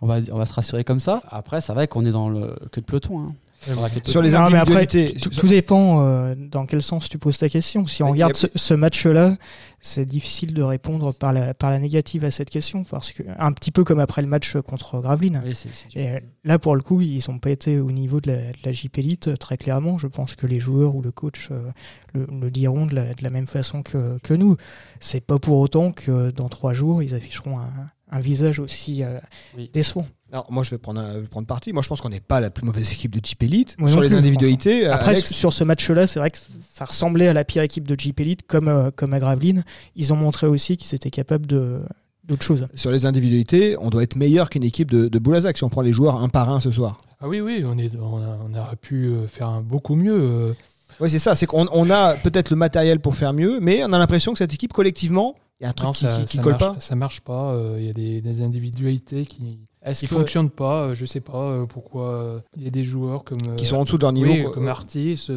On 0.02 0.08
va 0.08 0.20
on 0.32 0.38
va 0.38 0.46
se 0.46 0.54
rassurer 0.54 0.84
comme 0.84 1.00
ça. 1.00 1.22
Après, 1.30 1.62
c'est 1.62 1.74
vrai 1.74 1.88
qu'on 1.88 2.06
est 2.06 2.12
dans 2.12 2.30
le 2.30 2.56
que 2.72 2.80
de 2.80 2.86
peloton. 2.86 3.20
Hein. 3.20 3.34
Queue 3.66 3.74
Sur 4.06 4.22
les 4.22 4.30
mais 4.30 4.36
après, 4.38 4.58
individualités. 4.58 5.14
tout, 5.20 5.48
dépend 5.48 6.02
euh, 6.06 6.34
dans 6.34 6.66
quel 6.66 6.82
sens 6.82 7.10
tu 7.10 7.18
poses 7.18 7.38
ta 7.40 7.50
question. 7.50 7.86
Si 7.86 8.02
on 8.04 8.06
Mais 8.06 8.12
regarde 8.14 8.32
a- 8.32 8.36
ce, 8.36 8.48
ce 8.56 8.74
match-là, 8.74 9.36
c'est 9.82 10.06
difficile 10.06 10.54
de 10.54 10.62
répondre 10.62 11.14
par 11.14 11.34
la, 11.34 11.54
par 11.54 11.70
la 11.70 11.78
négative 11.80 12.24
à 12.24 12.32
cette 12.32 12.50
question, 12.50 12.86
parce 12.86 13.12
que 13.12 13.22
un 13.38 13.52
petit 13.52 13.72
peu 13.72 13.84
comme 13.84 14.00
après 14.00 14.22
le 14.22 14.30
match 14.30 14.56
contre 14.66 15.02
Gravelines. 15.02 15.42
Oui, 15.46 15.52
Et 15.96 16.20
là, 16.46 16.58
pour 16.58 16.78
le 16.78 16.82
coup, 16.82 17.02
ils 17.02 17.22
n'ont 17.28 17.38
pas 17.40 17.50
été 17.50 17.82
au 17.82 17.92
niveau 17.92 18.22
de 18.22 18.32
la, 18.32 18.38
de 18.38 18.58
la 18.64 18.72
JP 18.72 18.98
Elite, 19.00 19.28
euh, 19.28 19.36
très 19.36 19.58
clairement. 19.58 19.98
Je 19.98 20.08
pense 20.08 20.36
que 20.38 20.48
les 20.48 20.62
joueurs 20.62 20.96
ou 20.96 21.02
le 21.02 21.12
coach 21.12 21.50
euh, 21.52 21.70
le, 22.14 22.28
le 22.32 22.50
diront 22.52 22.86
de 22.86 22.96
la, 22.96 23.14
de 23.14 23.22
la 23.24 23.30
même 23.30 23.46
façon 23.48 23.84
que, 23.84 24.20
que 24.20 24.34
nous. 24.34 24.56
C'est 25.02 25.20
pas 25.20 25.38
pour 25.38 25.58
autant 25.58 25.92
que 25.92 26.32
dans 26.32 26.48
trois 26.48 26.72
jours, 26.72 27.04
ils 27.04 27.14
afficheront 27.14 27.60
un, 27.60 27.70
un 28.12 28.20
visage 28.22 28.60
aussi 28.60 29.04
euh, 29.04 29.20
Oui. 29.58 29.70
décevant. 29.74 30.06
Alors, 30.32 30.46
moi, 30.52 30.64
je 30.64 30.70
vais 30.72 30.78
prendre, 30.78 31.02
un- 31.02 31.14
je 31.14 31.20
vais 31.20 31.28
prendre 31.28 31.48
parti. 31.48 31.74
Moi, 31.74 31.82
je 31.84 31.90
pense 31.90 32.02
qu'on 32.02 32.10
n'est 32.10 32.20
pas 32.20 32.40
la 32.40 32.50
plus 32.52 32.66
mauvaise 32.66 32.92
équipe 32.92 33.16
de 33.16 33.26
Jeep 33.26 33.42
Elite. 33.44 33.76
Moi 33.80 33.90
Sur 33.90 34.02
les 34.02 34.10
plus, 34.10 34.18
individualités, 34.18 34.86
Après, 34.88 35.12
Alex, 35.12 35.34
sur 35.34 35.52
ce 35.54 35.64
match-là, 35.64 36.06
c'est 36.08 36.20
vrai 36.20 36.30
que 36.32 36.38
ça 36.72 36.86
ressemblait 36.86 37.28
à 37.28 37.34
la 37.34 37.44
pire 37.44 37.64
équipe 37.64 37.88
de 37.88 38.00
JP 38.00 38.20
Elite, 38.22 38.42
comme, 38.48 38.68
euh, 38.68 38.92
comme 38.96 39.14
à 39.14 39.20
Gravelines. 39.20 39.64
Ils 39.96 40.14
ont 40.14 40.16
montré 40.16 40.46
aussi 40.48 40.78
qu'ils 40.78 40.94
étaient 40.96 41.10
capables 41.10 41.48
de 41.48 41.82
d'autres 42.28 42.44
choses. 42.44 42.68
sur 42.76 42.92
les 42.92 43.08
individualités, 43.08 43.76
on 43.80 43.90
doit 43.90 44.04
être 44.04 44.16
meilleur 44.16 44.52
qu'une 44.52 44.64
équipe 44.64 44.92
de, 44.92 45.08
de 45.08 45.18
Boulazac 45.20 45.58
si 45.58 45.64
on 45.64 45.70
prend 45.70 45.82
les 45.82 45.92
joueurs 45.94 46.18
un 46.22 46.30
par 46.30 46.50
un 46.52 46.60
ce 46.60 46.70
soir. 46.70 46.98
Ah 47.22 47.28
oui, 47.28 47.42
oui, 47.42 47.64
on, 47.66 47.76
est, 47.80 47.96
on, 47.98 48.18
a- 48.18 48.38
on 48.48 48.54
aurait 48.54 48.76
pu 48.76 49.06
euh, 49.08 49.26
faire 49.28 49.48
un 49.50 49.62
beaucoup 49.62 49.96
mieux. 49.96 50.14
euh. 50.20 50.54
Oui, 51.00 51.10
c'est 51.10 51.18
ça. 51.18 51.34
C'est 51.34 51.48
qu'on 51.48 51.68
on 51.72 51.90
a 51.90 52.14
peut-être 52.14 52.52
le 52.52 52.56
matériel 52.56 53.00
pour 53.00 53.16
faire 53.16 53.34
mieux, 53.34 53.60
mais 53.62 53.84
on 53.84 53.92
a 53.94 53.98
l'impression 53.98 54.32
que 54.34 54.38
cette 54.38 54.54
équipe, 54.54 54.74
collectivement, 54.74 55.34
il 55.60 55.64
y 55.64 55.66
a 55.66 55.70
un 55.70 55.74
truc 55.74 55.86
Non, 55.88 55.92
qui, 55.92 56.06
ça, 56.06 56.20
qui- 56.20 56.26
qui 56.26 56.38
ça 56.38 56.44
colle 56.44 56.54
marche, 56.54 56.74
pas. 56.76 56.80
Ça 56.80 56.96
marche 56.96 57.22
pas. 57.22 57.52
euh, 57.54 57.76
Il 57.80 57.86
y 57.86 57.90
a 57.90 57.94
des, 57.94 58.22
des 58.22 58.42
individualités 58.42 59.26
qui 59.26 59.60
Est-ce 59.82 60.06
ne 60.06 60.10
fonctionnent 60.10 60.50
pas. 60.50 60.84
euh, 60.88 60.94
je 60.94 61.06
sais 61.06 61.20
pas 61.20 61.42
euh, 61.52 61.66
pourquoi. 61.66 62.42
Il 62.56 62.64
y 62.64 62.68
a 62.68 62.70
des 62.70 62.84
joueurs 62.84 63.24
comme. 63.24 63.56
Qui 63.58 63.66
sont 63.66 63.78
en 63.78 63.84
dessous 63.84 63.98
de 63.98 64.04
leur 64.04 64.14
niveau. 64.14 64.32
oui, 64.32 64.44
quoi. 64.44 64.52
comme 64.54 64.68
Artis. 64.68 65.28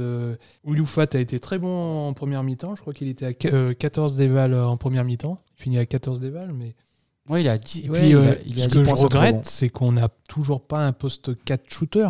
Ouloufat 0.64 1.06
a 1.14 1.18
été 1.18 1.40
très 1.40 1.58
bon 1.58 2.08
en 2.08 2.12
première 2.12 2.42
mi-temps. 2.42 2.74
Je 2.74 2.80
crois 2.80 2.94
qu'il 2.94 3.08
était 3.08 3.26
à 3.26 3.32
qu- 3.34 3.48
euh, 3.52 3.74
14 3.74 4.16
dévals 4.16 4.54
en 4.54 4.76
première 4.76 5.04
mi-temps. 5.04 5.38
Il 5.58 5.62
finit 5.62 5.78
à 5.78 5.86
14 5.86 6.20
dévals. 6.20 6.52
Mais... 6.52 6.74
Oui, 7.28 7.40
il 7.42 7.48
a 7.48 7.58
dit. 7.58 7.82
Et 7.86 7.90
ouais, 7.90 7.98
puis, 8.00 8.08
il 8.10 8.16
a- 8.16 8.42
il 8.46 8.60
a 8.62 8.68
ce 8.68 8.74
que 8.74 8.84
je 8.84 8.90
regrette, 8.90 9.36
bon. 9.36 9.40
c'est 9.44 9.68
qu'on 9.68 9.92
n'a 9.92 10.08
toujours 10.28 10.60
pas 10.66 10.84
un 10.86 10.92
poste 10.92 11.42
4 11.44 11.64
shooter. 11.68 12.08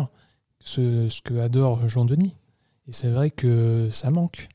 Ce, 0.65 1.07
ce 1.09 1.21
que 1.21 1.39
adore 1.39 1.87
Jean-Denis. 1.89 2.35
Et 2.87 2.93
c'est 2.93 3.09
vrai 3.09 3.31
que 3.31 3.89
ça 3.91 4.11
manque. 4.11 4.47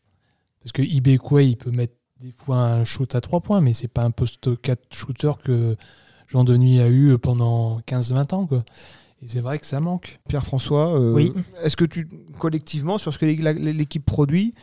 Parce 0.61 0.73
que 0.73 0.81
Ibekwe, 0.83 1.41
il 1.45 1.57
peut 1.57 1.71
mettre 1.71 1.95
des 2.21 2.33
fois 2.45 2.57
un 2.59 2.85
shoot 2.85 3.15
à 3.15 3.21
3 3.21 3.41
points, 3.41 3.61
mais 3.61 3.73
c'est 3.73 3.89
pas 3.89 4.03
un 4.03 4.11
poste 4.11 4.61
4 4.61 4.81
shooter 4.95 5.33
que 5.45 5.77
Jean-Denis 6.27 6.81
a 6.81 6.89
eu 6.89 7.17
pendant 7.19 7.81
15-20 7.87 8.35
ans. 8.35 8.47
Quoi. 8.47 8.65
Et 9.23 9.27
c'est 9.27 9.41
vrai 9.41 9.59
que 9.59 9.67
ça 9.67 9.81
manque. 9.81 10.19
Pierre-François, 10.29 10.99
euh, 10.99 11.13
Oui. 11.15 11.33
est-ce 11.63 11.77
que 11.77 11.85
tu, 11.85 12.09
collectivement, 12.39 12.99
sur 12.99 13.13
ce 13.13 13.19
que 13.19 13.27
l'équipe 13.27 14.05
produit, 14.05 14.55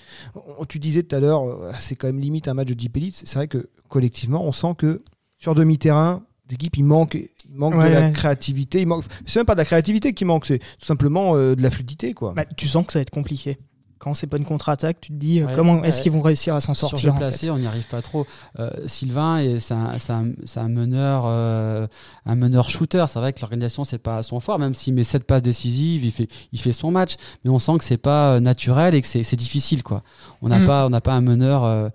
on- 0.59 0.65
tu 0.65 0.79
disais 0.79 1.03
tout 1.03 1.15
à 1.15 1.19
l'heure, 1.19 1.43
euh, 1.43 1.71
c'est 1.77 1.95
quand 1.95 2.07
même 2.07 2.19
limite 2.19 2.47
un 2.47 2.53
match 2.53 2.67
de 2.69 2.79
Jeep 2.79 2.95
Elite. 2.97 3.21
C'est 3.25 3.35
vrai 3.35 3.47
que 3.47 3.69
collectivement, 3.89 4.45
on 4.45 4.51
sent 4.51 4.75
que 4.77 5.01
sur 5.39 5.55
demi-terrain, 5.55 6.23
l'équipe, 6.49 6.77
il 6.77 6.83
manque, 6.83 7.15
il 7.15 7.55
manque 7.55 7.73
Ouais, 7.75 7.89
de 7.89 7.93
la 7.93 7.99
ouais. 8.07 8.11
créativité. 8.13 8.81
Il 8.81 8.87
manque, 8.87 9.03
c'est 9.25 9.39
même 9.39 9.45
pas 9.45 9.55
de 9.55 9.59
la 9.59 9.65
créativité 9.65 10.13
qui 10.13 10.23
manque, 10.25 10.45
c'est 10.45 10.59
tout 10.59 10.85
simplement 10.85 11.35
euh, 11.35 11.55
de 11.55 11.61
la 11.63 11.71
fluidité. 11.71 12.13
Quoi. 12.13 12.33
Bah, 12.33 12.45
tu 12.45 12.67
sens 12.67 12.85
que 12.85 12.93
ça 12.93 12.99
va 12.99 13.01
être 13.01 13.09
compliqué. 13.09 13.57
Quand 13.97 14.13
c'est 14.13 14.27
pas 14.27 14.37
une 14.37 14.45
contre-attaque, 14.45 14.99
tu 15.01 15.09
te 15.13 15.17
dis 15.17 15.39
euh, 15.39 15.45
Ouais, 15.45 15.53
comment 15.55 15.79
ouais. 15.79 15.87
est-ce 15.87 16.01
qu'ils 16.01 16.11
vont 16.11 16.21
réussir 16.21 16.53
à 16.53 16.61
s'en 16.61 16.73
sur 16.73 16.89
sortir 16.89 17.13
en 17.13 17.17
placé, 17.17 17.45
fait. 17.45 17.49
on 17.51 17.57
n'y 17.57 17.65
arrive 17.65 17.87
pas 17.87 18.01
trop. 18.01 18.27
Euh, 18.59 18.69
Sylvain, 18.87 19.57
c'est 19.59 19.73
un, 19.73 20.33
un- 20.57 20.67
meneur, 20.69 21.23
euh, 21.25 21.87
un 22.25 22.35
meneur 22.35 22.69
shooter. 22.69 23.05
C'est 23.07 23.19
vrai 23.19 23.31
que 23.33 23.39
l'organisation 23.41 23.83
c'est 23.83 23.97
pas 23.97 24.21
son 24.21 24.39
fort, 24.39 24.59
même 24.59 24.73
s'il 24.75 24.93
met 24.93 25.03
sept 25.05 25.23
passes 25.23 25.41
décisives, 25.41 26.03
il 26.03 26.11
fait, 26.11 26.27
il 26.51 26.59
fait 26.59 26.73
son 26.73 26.91
match, 26.91 27.15
mais 27.43 27.49
on 27.49 27.57
sent 27.59 27.77
que 27.77 27.83
c'est 27.85 27.97
pas 27.97 28.39
naturel 28.39 28.95
et 28.95 29.01
que 29.01 29.07
c'est 29.07 29.35
difficile 29.35 29.81
quoi. 29.81 30.03
On 30.41 30.49
n'a 30.49 30.59
Mm. 30.59 30.65
pas, 30.65 30.85
on 30.85 30.89
n'a 30.89 31.01
pas 31.01 31.13
un 31.13 31.21
meneur 31.21 31.63
euh, 31.63 31.89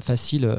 facile 0.00 0.54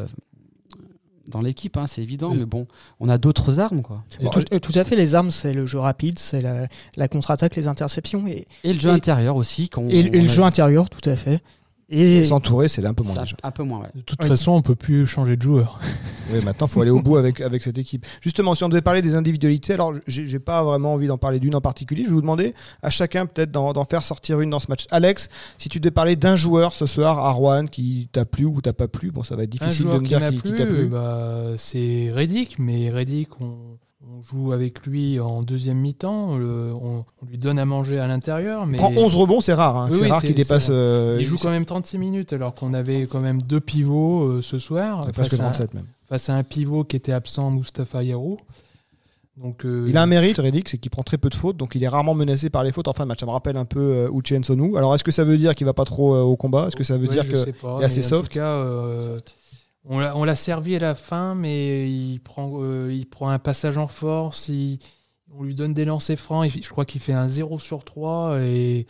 dans 1.27 1.41
l'équipe, 1.41 1.75
hein, 1.77 1.85
c'est 1.87 2.01
évident, 2.01 2.31
Oui. 2.31 2.37
mais 2.39 2.45
bon, 2.45 2.67
on 2.99 3.09
a 3.09 3.17
d'autres 3.17 3.59
armes 3.59 3.81
quoi. 3.81 4.03
Tout, 4.31 4.43
tout 4.59 4.71
à 4.79 4.83
fait, 4.83 4.95
les 4.95 5.15
armes, 5.15 5.31
c'est 5.31 5.53
le 5.53 5.65
jeu 5.65 5.79
rapide, 5.79 6.19
c'est 6.19 6.41
la, 6.41 6.67
la 6.95 7.07
contre-attaque, 7.07 7.55
les 7.55 7.67
interceptions 7.67 8.27
et, 8.27 8.45
Et 8.63 8.73
le 8.73 8.79
jeu 8.79 8.89
Et- 8.89 8.93
intérieur 8.93 9.35
aussi, 9.35 9.63
et, 9.63 9.65
et 9.99 10.09
on 10.09 10.11
le 10.13 10.19
a- 10.19 10.27
jeu 10.27 10.43
intérieur, 10.43 10.89
tout 10.89 11.09
à 11.09 11.15
fait. 11.15 11.41
Et 11.87 12.23
S'entourer, 12.23 12.67
c'est 12.67 12.83
un 12.85 12.93
peu 12.95 13.03
moins 13.03 13.13
ça, 13.13 13.21
déjà. 13.21 13.35
un 13.43 13.51
peu 13.51 13.63
moins. 13.63 13.81
Ouais. 13.81 13.89
De 13.93 14.01
toute 14.01 14.19
Ouais. 14.21 14.27
façon, 14.27 14.53
on 14.53 14.61
peut 14.63 14.73
plus 14.75 15.05
changer 15.05 15.37
de 15.37 15.41
joueur. 15.41 15.79
Oui, 16.33 16.43
maintenant, 16.43 16.65
il 16.65 16.71
faut 16.71 16.81
aller 16.81 16.89
au 16.89 17.03
bout 17.03 17.17
avec, 17.17 17.39
avec 17.39 17.61
cette 17.61 17.77
équipe. 17.77 18.03
Justement, 18.19 18.55
si 18.55 18.63
on 18.63 18.69
devait 18.69 18.81
parler 18.81 19.03
des 19.03 19.13
individualités, 19.13 19.73
alors 19.73 19.93
j'ai 20.07 20.39
pas 20.39 20.63
vraiment 20.63 20.93
envie 20.95 21.05
d'en 21.05 21.19
parler 21.19 21.37
d'une 21.39 21.53
en 21.53 21.61
particulier. 21.61 22.01
Je 22.03 22.07
vais 22.09 22.15
vous 22.15 22.21
demander 22.21 22.55
à 22.81 22.89
chacun 22.89 23.27
peut-être 23.27 23.51
d'en 23.51 23.85
faire 23.85 24.03
sortir 24.03 24.41
une 24.41 24.49
dans 24.49 24.59
ce 24.59 24.65
match. 24.67 24.87
Alex, 24.89 25.29
si 25.59 25.69
tu 25.69 25.79
devais 25.79 25.91
parler 25.91 26.15
d'un 26.15 26.35
joueur 26.35 26.73
ce 26.73 26.87
soir 26.87 27.19
à 27.19 27.29
Rouen 27.31 27.67
qui 27.67 28.09
t'a 28.11 28.25
plu 28.25 28.45
ou 28.45 28.59
t'a 28.59 28.73
pas 28.73 28.87
plu, 28.87 29.11
bon, 29.11 29.21
ça 29.21 29.35
va 29.35 29.43
être 29.43 29.51
difficile 29.51 29.85
de 29.85 29.99
me 29.99 30.07
dire 30.07 30.27
qui, 30.41 30.55
t'a 30.55 30.65
plu. 30.65 30.87
bah, 30.87 31.51
c'est 31.57 32.09
Reddick, 32.11 32.57
mais 32.57 32.89
Reddick, 32.89 33.39
on, 33.39 33.77
on 34.07 34.21
joue 34.21 34.51
avec 34.53 34.85
lui 34.85 35.19
en 35.19 35.41
deuxième 35.41 35.77
mi-temps, 35.77 36.29
on, 36.31 37.05
on 37.21 37.25
lui 37.25 37.37
donne 37.37 37.57
à 37.59 37.65
manger 37.65 37.99
à 37.99 38.07
l'intérieur, 38.07 38.65
mais 38.65 38.77
Prend 38.77 38.91
11 38.95 39.15
rebonds, 39.15 39.41
c'est 39.41 39.53
rare. 39.53 39.75
hein. 39.77 39.87
Oui, 39.89 39.97
c'est 39.97 40.03
oui, 40.03 40.11
rare 40.11 40.21
qu'il 40.21 40.35
dépasse. 40.35 40.67
euh, 40.69 41.17
il 41.19 41.25
joue 41.25 41.37
quand 41.37 41.49
même 41.49 41.65
36 41.65 41.97
minutes 41.97 42.31
alors 42.33 42.53
qu'on 42.53 42.73
avait 42.73 43.03
quand 43.03 43.19
même 43.19 43.41
deux 43.41 43.59
pivots 43.59 44.23
euh, 44.23 44.41
ce 44.41 44.59
soir 44.59 45.09
presque 45.11 45.33
à, 45.33 45.37
37 45.37 45.73
même. 45.73 45.85
face 46.07 46.29
à 46.29 46.35
un 46.35 46.43
pivot 46.43 46.83
qui 46.83 46.95
était 46.95 47.13
absent, 47.13 47.49
Mustafa 47.51 48.03
Yarou. 48.03 48.37
Donc, 49.37 49.65
euh, 49.65 49.85
Il 49.89 49.97
a 49.97 50.01
un 50.01 50.05
mérite, 50.05 50.37
Reddick, 50.37 50.69
c'est 50.69 50.77
qu'il 50.77 50.89
prend 50.91 51.03
très 51.03 51.17
peu 51.17 51.29
de 51.29 51.35
fautes, 51.35 51.57
donc 51.57 51.75
il 51.75 51.83
est 51.83 51.87
rarement 51.89 52.13
menacé 52.13 52.49
par 52.49 52.63
les 52.63 52.71
fautes 52.71 52.87
en 52.87 52.93
fin 52.93 53.03
de 53.03 53.09
match. 53.09 53.19
Ça 53.19 53.25
me 53.25 53.31
rappelle 53.31 53.57
un 53.57 53.65
peu 53.65 53.81
euh, 53.81 54.09
Uche. 54.13 54.31
Alors, 54.77 54.95
est-ce 54.95 55.03
que 55.03 55.11
ça 55.11 55.25
veut 55.25 55.37
dire 55.37 55.53
qu'il 55.55 55.65
va 55.65 55.73
pas 55.73 55.83
trop 55.83 56.15
euh, 56.15 56.21
au 56.21 56.37
combat? 56.37 56.67
Est-ce 56.67 56.75
que 56.77 56.85
ça 56.85 56.95
veut 56.97 57.07
ouais, 57.07 57.13
dire 57.13 57.23
je 57.25 57.31
que 57.31 57.35
sais 57.37 57.51
pas, 57.51 57.75
il 57.79 57.81
est 57.81 57.85
assez 57.85 57.99
en 58.05 58.07
soft? 58.07 58.31
tout 58.31 58.39
cas, 58.39 58.47
euh, 58.47 59.17
on 59.87 60.23
l'a 60.23 60.35
servi 60.35 60.75
à 60.75 60.79
la 60.79 60.95
fin, 60.95 61.35
mais 61.35 61.89
il 61.89 62.19
prend, 62.19 62.53
euh, 62.61 63.03
un 63.21 63.39
passage 63.39 63.77
en 63.77 63.87
force, 63.87 64.49
on 65.31 65.43
lui 65.43 65.55
donne 65.55 65.73
des 65.73 65.85
lancers 65.85 66.17
francs, 66.17 66.49
je 66.49 66.69
crois 66.69 66.85
qu'il 66.85 67.01
fait 67.01 67.13
un 67.13 67.27
0 67.27 67.59
sur 67.59 67.83
3 67.83 68.39
et, 68.41 68.87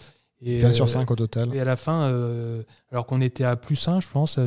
Et, 0.47 0.53
Il 0.53 0.59
fait 0.59 0.67
1 0.67 0.73
sur 0.73 0.85
euh, 0.85 0.87
5 0.87 1.09
au 1.09 1.15
total. 1.15 1.49
Et 1.55 1.59
à 1.59 1.65
la 1.65 1.75
fin, 1.75 2.03
euh, 2.03 2.61
alors 2.91 3.07
qu'on 3.07 3.19
était 3.19 3.43
à 3.43 3.55
plus 3.55 3.87
1, 3.87 3.99
je 3.99 4.07
pense, 4.09 4.37
euh, 4.37 4.45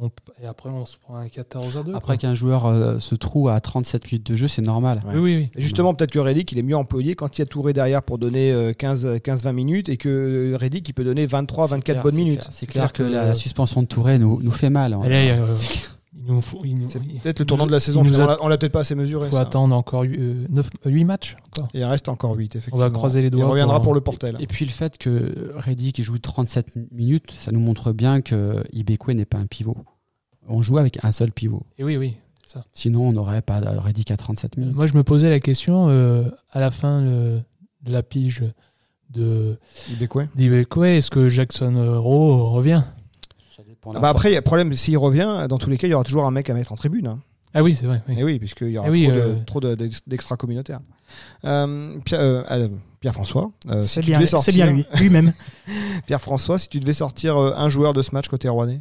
on- 0.00 0.08
et 0.42 0.46
après 0.46 0.70
on 0.70 0.86
se 0.86 0.96
prend 0.98 1.16
un 1.16 1.28
14 1.28 1.76
à 1.76 1.82
2. 1.82 1.94
Après 1.94 2.16
qu'un 2.16 2.34
joueur 2.34 2.66
euh, 2.66 3.00
se 3.00 3.16
trouve 3.16 3.48
à 3.48 3.58
37 3.60 4.10
minutes 4.12 4.26
de 4.30 4.36
jeu, 4.36 4.46
c'est 4.46 4.62
normal. 4.62 5.02
Ouais. 5.04 5.14
Oui, 5.14 5.20
oui, 5.20 5.36
oui. 5.36 5.50
Et 5.56 5.60
Justement, 5.60 5.94
peut-être 5.94 6.12
que 6.12 6.20
Reddick, 6.20 6.52
il 6.52 6.58
est 6.58 6.62
mieux 6.62 6.76
employé 6.76 7.14
quand 7.14 7.36
il 7.36 7.40
y 7.40 7.42
a 7.42 7.46
Touré 7.46 7.72
derrière 7.72 8.02
pour 8.04 8.18
donner 8.18 8.52
euh, 8.52 8.72
15 8.72 9.18
15-20 9.24 9.52
minutes 9.52 9.88
et 9.88 9.96
que 9.96 10.54
Reddick, 10.58 10.88
il 10.88 10.92
peut 10.92 11.04
donner 11.04 11.26
23, 11.26 11.66
C'est 11.66 11.74
24 11.74 11.84
clair, 11.84 12.02
bonnes 12.04 12.12
c'est 12.12 12.18
minutes. 12.18 12.38
clair. 12.40 12.48
C'est 12.52 12.66
clair 12.66 12.92
que 12.92 13.02
la 13.02 13.34
suspension 13.34 13.82
de 13.82 13.88
Touré 13.88 14.18
nous, 14.18 14.40
nous 14.42 14.50
fait 14.52 14.70
mal. 14.70 14.92
hein. 14.94 15.00
Allez, 15.02 15.30
euh, 15.30 15.42
C'est 16.14 16.32
il 16.34 16.42
faut, 16.42 16.60
il 16.64 16.82
il- 16.82 17.20
peut-être 17.20 17.38
le 17.40 17.46
tournant 17.46 17.66
de 17.66 17.70
la 17.72 17.78
il 17.78 17.80
saison. 17.80 18.02
a- 18.02 18.04
on 18.06 18.26
l'a- 18.26 18.38
on 18.42 18.48
l'a 18.48 18.58
peut-être 18.58 18.72
pas 18.72 18.80
assez 18.80 18.94
mesuré. 18.94 19.28
faut 19.30 19.36
ça. 19.36 19.42
attendre 19.42 19.74
encore 19.74 20.02
8 20.02 21.04
matchs. 21.04 21.36
encore. 21.48 21.68
Il 21.72 21.82
reste 21.84 22.08
encore 22.08 22.34
8, 22.34 22.56
effectivement. 22.56 22.90
croiser 22.90 23.22
les 23.22 23.30
doigts 23.30 23.40
Il 23.40 23.48
reviendra 23.48 23.76
pour- 23.76 23.84
pour, 23.84 23.94
le 23.94 24.00
Portel. 24.02 24.36
Et 24.38 24.46
puis 24.46 24.64
le 24.66 24.70
fait 24.70 24.98
que 24.98 25.52
Reddick 25.56 26.02
joue 26.02 26.18
37 26.18 26.76
minutes, 26.92 27.32
ça 27.38 27.50
nous 27.50 27.60
montre 27.60 27.92
bien 27.92 28.20
que 28.20 28.62
Ibekwe 28.72 29.12
n'est 29.14 29.24
pas 29.24 29.38
un 29.38 29.46
pivot. 29.46 29.76
On 30.48 30.60
joue 30.60 30.76
avec 30.78 30.98
un 31.02 31.12
seul 31.12 31.32
pivot. 31.32 31.62
Et 31.78 31.84
oui, 31.84 31.96
oui. 31.96 32.16
Sinon, 32.74 33.08
on 33.08 33.12
n'aurait 33.12 33.40
pas 33.40 33.62
de 33.62 33.78
Reddick 33.78 34.10
à 34.10 34.18
37 34.18 34.58
minutes. 34.58 34.74
Moi, 34.74 34.86
je 34.86 34.94
me 34.94 35.02
posais 35.02 35.30
la 35.30 35.40
question 35.40 35.88
euh, 35.88 36.24
à 36.50 36.60
la 36.60 36.70
fin 36.70 37.00
euh, 37.00 37.40
de 37.82 37.90
la 37.92 38.02
pige 38.02 38.44
de 39.08 39.58
Ibekwe. 39.90 40.28
d'Ibekwe, 40.34 40.84
est-ce 40.84 41.10
que 41.10 41.28
Jackson 41.30 41.74
euh, 41.76 41.98
Rowe 41.98 42.50
revient? 42.50 42.82
Ah 43.94 43.98
bah 44.00 44.08
après, 44.10 44.30
il 44.30 44.34
y 44.34 44.36
a 44.36 44.42
problème, 44.42 44.72
s'il 44.74 44.96
revient, 44.98 45.46
dans 45.48 45.58
tous 45.58 45.68
les 45.70 45.76
cas, 45.78 45.86
il 45.86 45.90
y 45.90 45.94
aura 45.94 46.04
toujours 46.04 46.24
un 46.24 46.30
mec 46.30 46.48
à 46.50 46.54
mettre 46.54 46.72
en 46.72 46.76
tribune. 46.76 47.06
hein. 47.06 47.20
Ah 47.54 47.62
oui, 47.62 47.74
c'est 47.74 47.86
vrai. 47.86 48.02
oui. 48.08 48.14
Et 48.18 48.24
oui, 48.24 48.38
puisqu'il 48.38 48.70
y 48.70 48.78
aura 48.78 48.88
Eh 48.88 48.90
oui, 48.90 49.04
trop, 49.04 49.12
de- 49.14 49.20
euh, 49.20 49.34
trop 49.44 49.60
de- 49.60 49.74
d'ex- 49.74 50.00
d'extra-communautaires. 50.06 50.80
Euh, 51.44 51.98
Pierre, 52.04 52.20
euh, 52.20 52.42
euh, 52.50 52.68
Pierre-François, 53.00 53.50
euh, 53.68 53.82
si 53.82 53.88
C'est 53.88 54.00
tu 54.00 54.06
bien, 54.06 54.18
devais 54.18 54.26
c'est 54.26 54.30
sortir- 54.30 54.54
bien 54.54 54.66
lui, 54.72 54.86
lui-même. 54.98 55.32
Pierre-François, 56.06 56.58
si 56.58 56.68
tu 56.68 56.80
devais 56.80 56.92
sortir 56.94 57.36
un 57.36 57.68
joueur 57.68 57.92
de 57.92 58.00
ce 58.02 58.14
match 58.14 58.28
côté 58.28 58.48
Rouennais? 58.48 58.80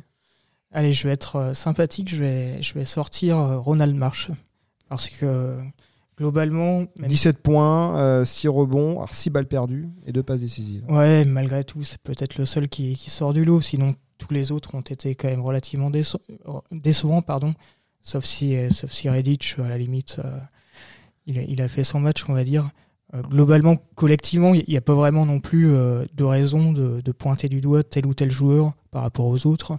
Allez, 0.72 0.94
je 0.94 1.06
vais 1.08 1.14
être 1.14 1.52
sympathique, 1.54 2.08
je 2.10 2.16
vais, 2.24 2.62
je 2.64 2.74
vais 2.76 2.86
sortir 2.86 3.36
Ronald 3.38 3.94
Marsh. 3.96 4.30
Parce 4.88 5.10
que 5.10 5.58
globalement, 6.18 6.86
même 6.98 7.10
17 7.10 7.40
points, 7.40 8.24
6 8.26 8.48
rebonds, 8.48 9.06
6 9.12 9.30
balles 9.30 9.48
perdues 9.48 9.90
et 10.06 10.12
2 10.12 10.24
passes 10.24 10.42
décisives. 10.42 10.84
Ouais, 10.90 11.26
malgré 11.26 11.64
tout, 11.64 11.84
c'est 11.84 12.00
peut-être 12.02 12.38
le 12.38 12.46
seul 12.46 12.70
qui, 12.70 12.96
qui 12.96 13.10
sort 13.10 13.34
du 13.34 13.44
lot. 13.44 13.60
Sinon, 13.62 13.96
tous 14.22 14.34
les 14.34 14.52
autres 14.52 14.76
ont 14.76 14.82
été 14.82 15.16
quand 15.16 15.28
même 15.30 15.42
relativement 15.42 15.90
déce- 15.90 16.18
décevants, 16.72 17.22
pardon. 17.22 17.54
Sauf 18.02 18.24
si, 18.26 18.56
sauf 18.72 18.92
si 18.92 19.10
Redditch, 19.10 19.58
à 19.60 19.68
la 19.68 19.78
limite, 19.78 20.18
euh, 20.20 20.40
il, 21.26 21.40
a, 21.40 21.44
il 21.44 21.62
a 21.62 21.68
fait 21.68 21.84
son 21.84 22.00
match, 22.00 22.24
on 22.28 22.34
va 22.34 22.44
dire. 22.44 22.70
Euh, 23.14 23.22
globalement, 23.24 23.78
collectivement, 23.96 24.54
il 24.54 24.64
n'y 24.68 24.78
a 24.78 24.82
pas 24.82 24.96
vraiment 24.96 25.26
non 25.26 25.40
plus 25.40 25.72
euh, 25.72 26.06
de 26.14 26.24
raison 26.24 26.72
de, 26.72 27.02
de 27.02 27.12
pointer 27.12 27.50
du 27.50 27.62
doigt 27.62 27.84
tel 27.84 28.06
ou 28.06 28.14
tel 28.14 28.32
joueur 28.32 28.74
par 28.92 29.02
rapport 29.04 29.26
aux 29.26 29.46
autres. 29.48 29.78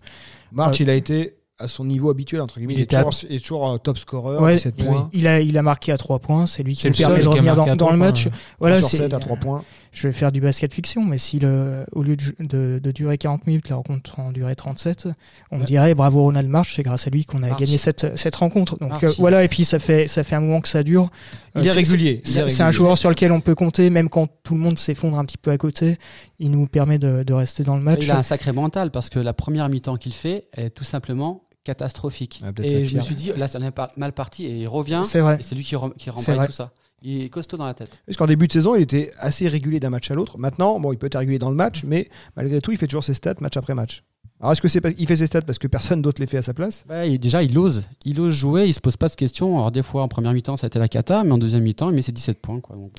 March, 0.52 0.80
il 0.80 0.90
a 0.90 0.94
été 0.94 1.34
à 1.62 1.68
son 1.68 1.84
niveau 1.84 2.10
habituel, 2.10 2.40
entre 2.40 2.58
guillemets. 2.58 2.74
Il 2.74 2.78
Il, 2.80 2.82
est 2.82 2.94
à- 2.94 3.04
toujours, 3.04 3.20
il 3.30 3.36
est 3.36 3.40
toujours 3.40 3.70
euh, 3.70 3.78
top 3.78 3.98
scorer, 3.98 4.36
Ouais, 4.38 4.54
17 4.56 4.74
il, 4.78 4.84
points. 4.84 5.10
il 5.12 5.26
a, 5.26 5.40
il 5.40 5.56
a 5.56 5.62
marqué 5.62 5.92
à 5.92 5.96
3 5.96 6.18
points, 6.18 6.46
c'est 6.46 6.62
lui 6.62 6.74
qui 6.76 6.88
le 6.88 6.94
permet 6.94 7.20
de 7.22 7.28
revenir 7.28 7.54
dans, 7.76 7.90
le 7.90 7.96
match. 7.96 8.26
euh. 8.26 8.30
Voilà, 8.60 8.78
sur 8.78 8.88
c'est- 8.88 8.96
7 8.98 9.14
à 9.14 9.18
3 9.18 9.36
points. 9.36 9.62
je 9.94 10.06
vais 10.08 10.12
faire 10.14 10.32
du 10.32 10.40
basket 10.40 10.72
fiction, 10.72 11.04
mais 11.04 11.18
si 11.18 11.38
le, 11.38 11.84
au 11.92 12.02
lieu 12.02 12.16
de, 12.16 12.24
de- 12.40 12.80
de 12.82 12.90
durer 12.92 13.18
40 13.18 13.46
minutes, 13.46 13.68
la 13.68 13.76
rencontre 13.76 14.18
en 14.18 14.32
durait 14.32 14.54
37, 14.54 15.08
on 15.50 15.56
me 15.56 15.60
Ouais. 15.60 15.66
dirait 15.66 15.94
bravo 15.94 16.22
Ronald 16.22 16.48
March, 16.48 16.72
c'est 16.74 16.82
grâce 16.82 17.06
à 17.06 17.10
lui 17.10 17.26
qu'on 17.26 17.42
a 17.42 17.50
gagné 17.50 17.76
cette, 17.76 18.16
cette 18.16 18.34
rencontre. 18.36 18.78
Donc 18.78 19.04
euh, 19.04 19.12
voilà, 19.18 19.44
et 19.44 19.48
puis 19.48 19.64
ça 19.66 19.78
fait, 19.78 20.06
ça 20.06 20.24
fait 20.24 20.34
un 20.34 20.40
moment 20.40 20.62
que 20.62 20.68
ça 20.68 20.82
dure. 20.82 21.10
Il 21.56 21.60
Euh, 21.60 21.64
est 21.64 21.70
régulier. 21.72 22.10
il 22.10 22.16
est 22.16 22.26
C'est 22.26 22.48
c'est 22.48 22.62
un 22.62 22.66
régulier. 22.66 22.72
joueur 22.72 22.96
sur 22.98 23.10
lequel 23.10 23.32
on 23.32 23.40
peut 23.42 23.54
compter, 23.54 23.90
même 23.90 24.08
quand 24.08 24.28
tout 24.42 24.54
le 24.54 24.60
monde 24.60 24.78
s'effondre 24.78 25.18
un 25.18 25.24
petit 25.26 25.36
peu 25.36 25.50
à 25.50 25.58
côté. 25.58 25.98
Il 26.38 26.50
nous 26.52 26.66
permet 26.66 26.98
de, 26.98 27.22
de 27.22 27.32
rester 27.34 27.62
dans 27.62 27.76
le 27.76 27.82
match. 27.82 27.98
Il 28.02 28.10
a 28.10 28.16
un 28.18 28.22
sacré 28.22 28.52
mental 28.52 28.90
parce 28.92 29.10
que 29.10 29.18
la 29.18 29.34
première 29.34 29.68
mi-temps 29.68 29.96
qu'il 29.98 30.14
fait 30.14 30.46
est 30.56 30.70
tout 30.70 30.84
simplement 30.84 31.42
catastrophique. 31.64 32.40
Ah, 32.44 32.50
et 32.62 32.84
je 32.84 32.96
me 32.96 33.02
suis 33.02 33.14
dit, 33.14 33.32
là, 33.36 33.48
ça 33.48 33.58
n'est 33.58 33.70
pas 33.70 33.90
mal 33.96 34.12
parti 34.12 34.46
et 34.46 34.56
il 34.62 34.68
revient. 34.68 35.02
C'est 35.04 35.20
vrai. 35.20 35.38
Et 35.40 35.42
c'est 35.42 35.54
lui 35.54 35.64
qui, 35.64 35.76
rem- 35.76 35.94
qui 35.94 36.10
remballe 36.10 36.22
tout 36.46 36.52
ça. 36.52 36.72
Il 37.04 37.22
est 37.22 37.28
costaud 37.30 37.56
dans 37.56 37.66
la 37.66 37.74
tête. 37.74 37.90
Parce 38.06 38.16
qu'en 38.16 38.26
début 38.26 38.46
de 38.46 38.52
saison, 38.52 38.76
il 38.76 38.82
était 38.82 39.10
assez 39.18 39.48
régulier 39.48 39.80
d'un 39.80 39.90
match 39.90 40.08
à 40.10 40.14
l'autre. 40.14 40.38
Maintenant, 40.38 40.78
bon, 40.78 40.92
il 40.92 40.98
peut 40.98 41.06
être 41.08 41.18
régulier 41.18 41.38
dans 41.38 41.50
le 41.50 41.56
match, 41.56 41.82
mais 41.84 42.08
malgré 42.36 42.60
tout, 42.60 42.70
il 42.70 42.78
fait 42.78 42.86
toujours 42.86 43.02
ses 43.02 43.14
stats 43.14 43.34
match 43.40 43.56
après 43.56 43.74
match. 43.74 44.04
Alors, 44.40 44.52
est-ce 44.52 44.60
que 44.62 44.68
c'est 44.68 44.80
pas- 44.80 44.90
il 44.96 45.06
fait 45.06 45.16
ses 45.16 45.26
stats 45.26 45.42
parce 45.42 45.58
que 45.58 45.66
personne 45.68 46.00
d'autre 46.02 46.20
les 46.20 46.26
fait 46.28 46.36
à 46.36 46.42
sa 46.42 46.54
place? 46.54 46.84
Il- 47.06 47.18
déjà, 47.18 47.42
il 47.44 47.56
ose. 47.58 47.88
Il 48.04 48.20
ose 48.20 48.34
jouer, 48.34 48.66
il 48.66 48.72
se 48.72 48.78
pose 48.80 48.96
pas 48.96 49.08
de 49.08 49.14
questions. 49.14 49.56
Alors, 49.56 49.70
des 49.72 49.82
fois, 49.82 50.02
en 50.02 50.08
première 50.08 50.32
mi-temps, 50.32 50.56
ça 50.56 50.66
a 50.66 50.68
été 50.68 50.78
la 50.80 50.88
cata, 50.88 51.22
mais 51.24 51.32
en 51.32 51.38
deuxième 51.38 51.62
mi-temps, 51.64 51.90
il 51.90 51.96
met 51.96 52.02
ses 52.02 52.12
17 52.12 52.40
points. 52.40 52.60
Quoi. 52.60 52.76
Donc, 52.76 52.92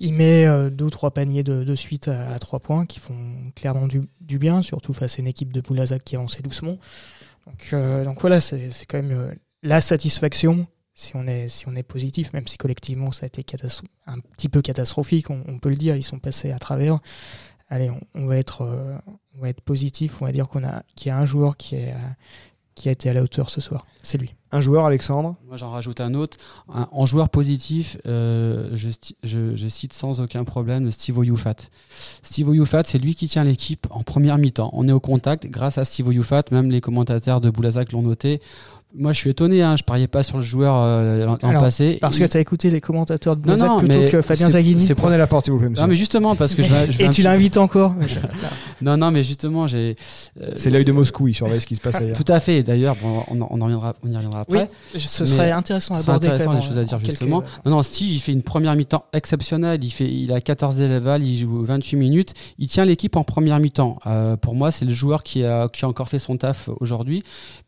Il 0.00 0.14
met 0.14 0.46
euh, 0.46 0.68
deux 0.70 0.84
ou 0.86 0.90
trois 0.90 1.10
paniers 1.12 1.42
de, 1.44 1.62
de 1.64 1.74
suite 1.76 2.06
à, 2.08 2.32
à 2.32 2.38
trois 2.38 2.58
points 2.60 2.86
qui 2.86 2.98
font 3.00 3.16
clairement 3.56 3.86
du, 3.88 4.00
du 4.20 4.38
bien, 4.38 4.62
surtout 4.62 4.92
face 4.92 5.18
à 5.18 5.22
une 5.22 5.28
équipe 5.28 5.52
de 5.52 5.60
Boulazac 5.60 6.02
qui 6.04 6.14
avançait 6.16 6.42
doucement. 6.42 6.76
Donc, 7.46 7.68
euh, 7.72 8.04
donc 8.04 8.20
voilà, 8.20 8.40
c'est 8.40 8.70
quand 8.88 9.02
même 9.02 9.12
euh, 9.12 9.34
la 9.62 9.80
satisfaction 9.80 10.66
si 10.94 11.16
on, 11.16 11.26
est, 11.26 11.82
positif, 11.82 12.34
même 12.34 12.46
si 12.46 12.58
collectivement 12.58 13.10
ça 13.10 13.24
a 13.24 13.26
été 13.26 13.42
un 14.06 14.18
petit 14.18 14.50
peu 14.50 14.60
catastrophique, 14.60 15.30
on, 15.30 15.58
peut 15.58 15.70
le 15.70 15.76
dire, 15.76 15.96
ils 15.96 16.02
sont 16.02 16.18
passés 16.18 16.52
à 16.52 16.58
travers. 16.58 16.98
Allez, 17.68 17.90
on, 18.14 18.26
va, 18.26 18.36
être, 18.36 18.62
euh, 18.62 18.98
on 19.34 19.40
va 19.40 19.48
être 19.48 19.62
positif, 19.62 20.20
on 20.20 20.26
va 20.26 20.32
dire 20.32 20.48
qu'on 20.48 20.62
a, 20.62 20.82
qu'il 20.96 21.08
y 21.08 21.10
a 21.10 21.16
un 21.16 21.24
joueur 21.24 21.56
qui, 21.56 21.76
est, 21.76 21.94
qui 22.80 22.88
a 22.88 22.92
été 22.92 23.08
à 23.10 23.12
la 23.14 23.22
hauteur 23.22 23.50
ce 23.50 23.60
soir, 23.60 23.86
c'est 24.02 24.18
lui. 24.18 24.34
Un 24.52 24.60
joueur, 24.60 24.84
Alexandre? 24.84 25.36
Moi, 25.46 25.56
j'en 25.56 25.70
rajoute 25.70 26.00
un 26.00 26.12
autre. 26.14 26.36
Un- 26.74 26.88
en 26.90 27.06
joueur 27.06 27.28
positif, 27.28 27.96
euh, 28.06 28.70
je, 28.74 28.88
sti- 28.88 29.14
je- 29.22 29.54
je 29.54 29.68
cite 29.68 29.92
sans 29.92 30.20
aucun 30.20 30.42
problème 30.42 30.90
Steve 30.90 31.18
Oyufat. 31.18 31.54
Steve 32.22 32.48
Oyufat, 32.48 32.82
c'est 32.86 32.98
lui 32.98 33.14
qui 33.14 33.28
tient 33.28 33.44
l'équipe 33.44 33.86
en 33.90 34.02
première 34.02 34.38
mi-temps. 34.38 34.70
On 34.72 34.88
est 34.88 34.92
au 34.92 34.98
contact 34.98 35.46
grâce 35.46 35.78
à 35.78 35.84
Steve 35.84 36.08
Oyufat. 36.08 36.42
Même 36.50 36.70
les 36.70 36.80
commentateurs 36.80 37.40
de 37.40 37.48
Boulazac 37.50 37.92
l'ont 37.92 38.02
noté. 38.02 38.40
Moi, 38.94 39.12
je 39.12 39.18
suis 39.18 39.30
étonné. 39.30 39.62
Hein, 39.62 39.76
je 39.76 39.84
pariais 39.84 40.08
pas 40.08 40.22
sur 40.22 40.36
le 40.38 40.42
joueur 40.42 40.74
euh, 40.76 41.24
l'an 41.26 41.38
Alors, 41.42 41.62
passé. 41.62 41.98
Parce 42.00 42.18
que 42.18 42.24
tu 42.24 42.36
as 42.36 42.40
écouté 42.40 42.70
les 42.70 42.80
commentateurs 42.80 43.36
de 43.36 43.48
non, 43.54 43.78
plutôt 43.78 43.96
mais 43.98 44.08
que 44.10 44.20
Fabien 44.20 44.50
Zaghini. 44.50 44.84
c'est 44.84 44.94
Prenez 44.96 45.16
la 45.16 45.26
porte, 45.26 45.44
s'il 45.44 45.52
vous 45.52 45.60
plaît, 45.60 45.68
monsieur. 45.68 45.84
Non, 45.84 45.88
mais 45.88 45.94
justement, 45.96 46.34
parce 46.34 46.54
que 46.54 46.62
je 46.62 46.68
vais, 46.72 46.90
je 46.90 46.98
vais 46.98 47.04
Et 47.04 47.08
tu 47.08 47.16
petit- 47.16 47.22
l'invites 47.22 47.56
encore 47.56 47.94
Non, 48.82 48.96
non, 48.96 49.10
mais 49.10 49.22
justement, 49.22 49.66
j'ai. 49.66 49.96
euh, 50.40 50.52
C'est 50.56 50.70
l'œil 50.70 50.84
de 50.84 50.92
Moscou, 50.92 51.28
il 51.28 51.34
surveille 51.34 51.60
ce 51.60 51.66
qui 51.66 51.76
se 51.76 51.80
passe 51.80 51.96
ailleurs. 51.96 52.16
Tout 52.16 52.30
à 52.32 52.40
fait. 52.40 52.62
D'ailleurs, 52.62 52.96
bon, 53.00 53.22
on, 53.30 53.40
on 53.40 53.60
en 53.60 53.64
reviendra, 53.64 53.94
on 54.02 54.10
y 54.10 54.16
reviendra 54.16 54.40
après. 54.40 54.68
Oui, 54.94 55.00
ce 55.00 55.22
Mais 55.22 55.28
serait 55.28 55.50
intéressant 55.52 55.94
à 55.94 55.98
aborder 55.98 56.26
intéressant 56.28 56.44
quand 56.46 56.52
même 56.54 56.60
des 56.62 56.66
choses 56.66 56.78
à 56.78 56.84
dire 56.84 56.98
quelques- 56.98 57.10
justement. 57.10 57.42
Non, 57.64 57.70
non, 57.72 57.82
Steve, 57.82 58.10
il 58.10 58.18
fait 58.18 58.32
une 58.32 58.42
première 58.42 58.74
mi-temps 58.74 59.04
exceptionnelle. 59.12 59.84
Il, 59.84 59.90
fait, 59.90 60.10
il 60.10 60.32
a 60.32 60.40
14 60.40 60.80
élevals, 60.80 61.22
il 61.22 61.36
joue 61.38 61.62
28 61.64 61.96
minutes. 61.96 62.34
Il 62.58 62.68
tient 62.68 62.84
l'équipe 62.84 63.16
en 63.16 63.22
première 63.24 63.58
mi-temps. 63.60 63.98
Euh, 64.06 64.36
pour 64.36 64.54
moi, 64.54 64.70
c'est 64.72 64.84
le 64.84 64.92
joueur 64.92 65.22
qui 65.22 65.44
a, 65.44 65.68
qui 65.68 65.84
a 65.84 65.88
encore 65.88 66.08
fait 66.08 66.18
son 66.18 66.36
taf 66.36 66.68
aujourd'hui. 66.80 67.22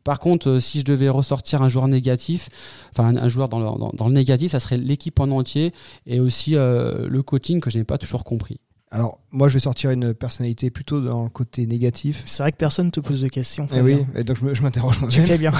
Par 0.04 0.18
contre, 0.20 0.48
euh, 0.48 0.60
si 0.60 0.80
je 0.80 0.84
devais 0.84 1.08
ressortir 1.08 1.62
un 1.62 1.68
joueur 1.68 1.86
négatif, 1.88 2.48
enfin 2.90 3.08
un, 3.08 3.16
un 3.16 3.28
joueur 3.28 3.48
dans 3.48 3.58
le, 3.58 3.64
dans, 3.78 3.90
dans 3.94 4.08
le 4.08 4.14
négatif, 4.14 4.52
ça 4.52 4.60
serait 4.60 4.76
l'équipe 4.78 5.18
en 5.20 5.30
entier 5.30 5.72
et 6.06 6.18
aussi 6.20 6.56
euh, 6.56 7.06
le 7.08 7.22
coaching 7.22 7.60
que 7.60 7.70
je 7.70 7.78
n'ai 7.78 7.84
pas 7.84 7.98
toujours 7.98 8.24
compris. 8.24 8.60
Alors, 8.94 9.20
moi, 9.30 9.48
je 9.48 9.54
vais 9.54 9.60
sortir 9.60 9.90
une 9.90 10.12
personnalité 10.12 10.68
plutôt 10.68 11.00
dans 11.00 11.22
le 11.22 11.30
côté 11.30 11.66
négatif. 11.66 12.22
C'est 12.26 12.42
vrai 12.42 12.52
que 12.52 12.58
personne 12.58 12.90
te 12.90 13.00
pose 13.00 13.22
de 13.22 13.28
questions. 13.28 13.66
Eh 13.74 13.80
oui, 13.80 13.96
et 14.14 14.22
donc 14.22 14.36
je 14.52 14.62
m'interroge 14.62 15.00
Tu 15.08 15.22
fais 15.22 15.38
bien. 15.38 15.50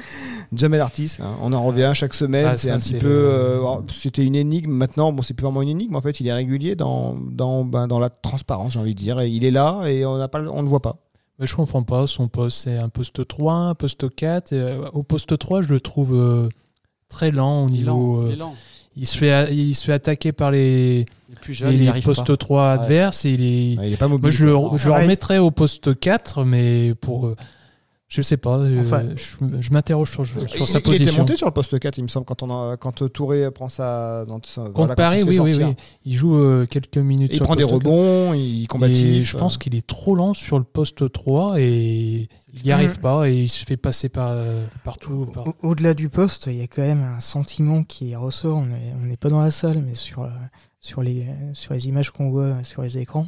Jamel 0.52 0.80
Artis, 0.80 1.18
hein, 1.20 1.36
on 1.42 1.52
en 1.52 1.62
revient 1.64 1.92
chaque 1.94 2.14
semaine. 2.14 2.46
Ah, 2.46 2.56
c'est 2.56 2.70
un 2.70 2.78
petit 2.78 2.94
peu. 2.94 3.06
euh, 3.08 3.60
C'était 3.92 4.24
une 4.24 4.34
énigme. 4.34 4.72
Maintenant, 4.72 5.12
bon, 5.12 5.22
c'est 5.22 5.34
plus 5.34 5.44
vraiment 5.44 5.62
une 5.62 5.68
énigme. 5.68 5.94
En 5.94 6.00
fait, 6.00 6.18
il 6.18 6.26
est 6.26 6.32
régulier 6.32 6.74
dans 6.74 7.14
dans 7.14 7.64
ben, 7.64 7.86
dans 7.86 8.00
la 8.00 8.10
transparence, 8.10 8.72
j'ai 8.72 8.80
envie 8.80 8.94
de 8.94 8.98
dire. 8.98 9.20
Et 9.20 9.28
il 9.30 9.44
est 9.44 9.52
là 9.52 9.82
et 9.86 10.04
on 10.04 10.18
n'a 10.18 10.26
pas, 10.26 10.40
le- 10.40 10.50
on 10.50 10.56
ne 10.58 10.62
le 10.62 10.68
voit 10.68 10.82
pas. 10.82 10.96
Mais 11.40 11.46
je 11.46 11.56
comprends 11.56 11.82
pas. 11.82 12.06
Son 12.06 12.28
poste, 12.28 12.58
c'est 12.64 12.76
un 12.76 12.90
poste 12.90 13.26
3, 13.26 13.54
un 13.54 13.74
poste 13.74 14.14
4. 14.14 14.52
Et, 14.52 14.56
euh, 14.60 14.88
au 14.92 15.02
poste 15.02 15.36
3, 15.38 15.62
je 15.62 15.68
le 15.68 15.80
trouve 15.80 16.14
euh, 16.14 16.48
très 17.08 17.30
lent 17.30 17.64
au 17.64 17.68
Il 17.68 17.76
est 17.76 17.78
niveau. 17.78 18.20
lent, 18.20 18.22
euh, 18.22 18.26
il 18.28 18.32
est 18.34 18.36
lent. 18.36 18.54
il, 18.96 19.06
se 19.06 19.16
fait, 19.18 19.54
il 19.54 19.74
se 19.74 19.86
fait 19.86 19.94
attaquer 19.94 20.32
par 20.32 20.50
les, 20.50 21.06
plus 21.40 21.64
les, 21.64 22.00
postes 22.02 22.26
pas. 22.26 22.36
3 22.36 22.62
Ouais. 22.62 22.68
adverses. 22.82 23.24
Et 23.24 23.30
il 23.32 23.42
est, 23.42 23.86
il 23.86 23.92
est 23.94 23.96
pas 23.96 24.06
mobile. 24.08 24.22
moi, 24.24 24.30
je 24.30 24.44
le, 24.44 24.76
je 24.76 24.88
le 24.88 24.94
remettrais 24.94 25.38
au 25.38 25.50
poste 25.50 25.98
4, 25.98 26.44
mais 26.44 26.94
pour. 27.00 27.34
Euh, 28.10 28.16
je 28.16 28.22
sais 28.22 28.36
pas. 28.36 28.58
euh, 28.58 28.80
Enfin, 28.80 29.04
je 29.16 29.60
je 29.60 29.70
m'interroge 29.72 30.10
sur, 30.10 30.26
sur 30.26 30.42
il, 30.42 30.48
sa 30.48 30.78
il 30.78 30.80
était 30.80 30.80
position. 30.80 31.18
monté 31.22 31.36
sur 31.36 31.46
le 31.46 31.52
poste 31.52 31.78
4, 31.78 31.98
il 31.98 32.02
me 32.02 32.08
semble, 32.08 32.26
quand, 32.26 32.42
on 32.42 32.50
a- 32.72 32.76
quand 32.76 33.08
Touré 33.12 33.48
prend 33.50 33.68
sa. 33.68 34.24
Dans, 34.26 34.40
Contre 34.40 34.72
voilà, 34.74 34.88
quand 34.88 34.94
Paris, 34.96 35.22
oui, 35.22 35.38
oui, 35.38 35.54
oui. 35.56 35.74
Il 36.04 36.14
joue 36.14 36.36
euh, 36.36 36.66
quelques 36.66 36.98
minutes 36.98 37.30
Et 37.30 37.34
il 37.34 37.36
sur 37.36 37.44
prend 37.44 37.54
le 37.54 37.58
des 37.58 37.64
poste 37.68 37.82
4. 37.82 37.90
rebonds, 37.92 38.34
il 38.34 38.64
Et 38.64 38.66
combatif. 38.66 39.30
je 39.30 39.36
pense 39.36 39.58
qu'il 39.58 39.74
est 39.74 39.86
trop 39.86 40.14
lent 40.14 40.34
sur 40.34 40.58
le 40.58 40.64
poste 40.64 41.10
3 41.12 41.60
et 41.60 42.28
il 42.52 42.62
n'y 42.64 42.72
arrive 42.72 42.98
Mm. 42.98 43.02
pas 43.02 43.28
et 43.28 43.34
il 43.42 43.48
se 43.48 43.64
fait 43.64 43.76
passer 43.76 44.08
par, 44.08 44.30
euh, 44.32 44.66
partout. 44.84 45.26
par- 45.32 45.46
Au- 45.46 45.54
Au-delà 45.70 45.94
du 45.94 46.08
poste, 46.08 46.46
il 46.46 46.56
y 46.56 46.62
a 46.62 46.66
quand 46.66 46.82
même 46.82 47.02
un 47.16 47.20
sentiment 47.20 47.84
qui 47.84 48.14
ressort. 48.16 48.58
On 48.58 48.66
n'est 48.66 48.94
on 49.00 49.06
n'est 49.06 49.16
pas 49.16 49.28
dans 49.28 49.40
la 49.40 49.50
salle, 49.52 49.84
mais 49.86 49.94
sur, 49.94 50.22
euh, 50.22 50.28
sur, 50.80 51.02
les, 51.02 51.26
sur 51.52 51.74
les 51.74 51.88
images 51.88 52.10
qu'on 52.10 52.30
voit 52.30 52.62
sur 52.64 52.82
les 52.82 52.98
écrans, 52.98 53.26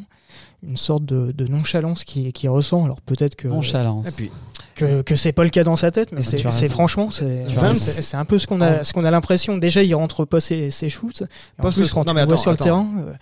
une 0.63 0.77
sorte 0.77 1.05
de, 1.05 1.33
de 1.33 1.47
nonchalance 1.47 2.05
qui, 2.05 2.33
qui 2.33 2.49
ressent. 2.49 2.85
Alors 2.85 3.01
peut-être 3.01 3.37
que, 3.37 3.49
Nonchalance. 3.49 4.09
Et 4.09 4.13
puis, 4.13 4.31
que, 4.75 5.03
que 5.03 5.17
c'est 5.17 5.33
pas 5.33 5.45
le 5.45 5.51
cas 5.51 5.65
dans 5.65 5.77
sa 5.77 5.91
tête, 5.91 6.13
mais 6.13 6.21
Ah, 6.23 6.51
c'est 6.51 6.69
franchement, 6.71 7.11
c'est 7.11 8.15
un 8.17 8.25
peu 8.25 8.39
ce 8.39 8.47
qu'on 8.47 8.61
a, 8.63 8.85
ce 8.85 8.93
qu'on 8.95 9.05
a 9.05 9.11
l'impression. 9.11 9.59
Déjà, 9.59 9.83
il 9.83 9.95
rentre 9.95 10.25
pas 10.25 10.41
ses, 10.41 10.71
ses 10.71 10.89
shoots. 10.89 11.23
Et 11.23 11.67
en 11.67 11.71
plus, 11.71 11.91
quand 11.91 12.07
non, 12.07 12.13
tu 12.13 12.15
mais 12.15 12.21
le 12.23 12.27
vois 12.27 12.35
attends, 12.35 12.43
sur 12.43 12.51
le 12.53 12.57
terrain, 12.57 12.89
euh, 12.99 13.15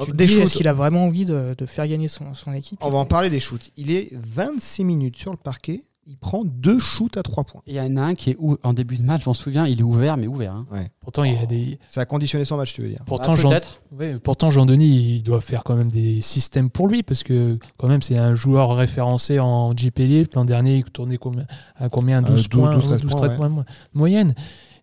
Oh, 0.00 0.04
Tu 0.04 0.12
te 0.12 0.16
des 0.16 0.26
dis, 0.26 0.44
qu'il 0.44 0.68
a 0.68 0.72
vraiment 0.72 1.04
envie 1.06 1.24
de, 1.24 1.56
de 1.58 1.66
faire 1.66 1.88
gagner 1.88 2.06
son, 2.06 2.32
son 2.32 2.52
équipe? 2.52 2.78
On 2.82 2.90
va 2.90 2.98
en 2.98 3.04
parler 3.04 3.30
des 3.30 3.40
shoots. 3.40 3.72
Il 3.76 3.90
est 3.90 4.10
26 4.12 4.84
minutes 4.84 5.16
sur 5.16 5.32
le 5.32 5.36
parquet. 5.36 5.82
Il 6.10 6.16
prend 6.16 6.42
deux 6.42 6.78
shoots 6.78 7.18
à 7.18 7.22
3 7.22 7.44
points. 7.44 7.60
Il 7.66 7.74
y 7.74 7.80
en 7.80 7.96
a 7.98 8.00
un 8.00 8.14
qui 8.14 8.30
est 8.30 8.36
ou- 8.38 8.56
en 8.62 8.72
début 8.72 8.96
de 8.96 9.02
match, 9.02 9.24
je 9.24 9.28
m'en 9.28 9.34
souviens, 9.34 9.66
il 9.66 9.80
est 9.80 9.82
ouvert, 9.82 10.16
mais 10.16 10.26
ouvert. 10.26 10.54
hein. 10.54 10.66
Pourtant, 11.02 11.22
il 11.24 11.34
y 11.34 11.36
a 11.36 11.44
des. 11.44 11.78
Ça 11.86 12.00
a 12.00 12.04
conditionné 12.06 12.46
son 12.46 12.56
match, 12.56 12.72
tu 12.72 12.80
veux 12.80 12.88
dire. 12.88 13.02
Pourtant, 13.04 13.32
Ah, 13.32 13.36
Jean... 13.36 13.50
peut-être. 13.50 13.82
ouais, 13.98 14.14
pourtant, 14.18 14.48
Jean-Denis, 14.48 15.16
il 15.16 15.22
doit 15.22 15.42
faire 15.42 15.64
quand 15.64 15.76
même 15.76 15.90
des 15.90 16.22
systèmes 16.22 16.70
pour 16.70 16.88
lui, 16.88 17.02
parce 17.02 17.22
que 17.22 17.58
quand 17.76 17.88
même, 17.88 18.00
c'est 18.00 18.16
un 18.16 18.34
joueur 18.34 18.74
référencé 18.74 19.38
en 19.38 19.76
JP 19.76 20.00
Elite. 20.00 20.34
L'an 20.34 20.46
dernier, 20.46 20.76
il 20.78 20.84
tournait 20.84 21.18
combien, 21.18 21.44
à 21.76 21.90
combien 21.90 22.22
12, 22.22 22.48
12, 22.48 22.62
points, 22.62 22.70
12, 22.74 22.84
13 22.86 23.00
12, 23.02 23.10
points, 23.10 23.26
13 23.28 23.36
points 23.36 23.48
de 23.50 23.54
moyenne. 23.92 24.34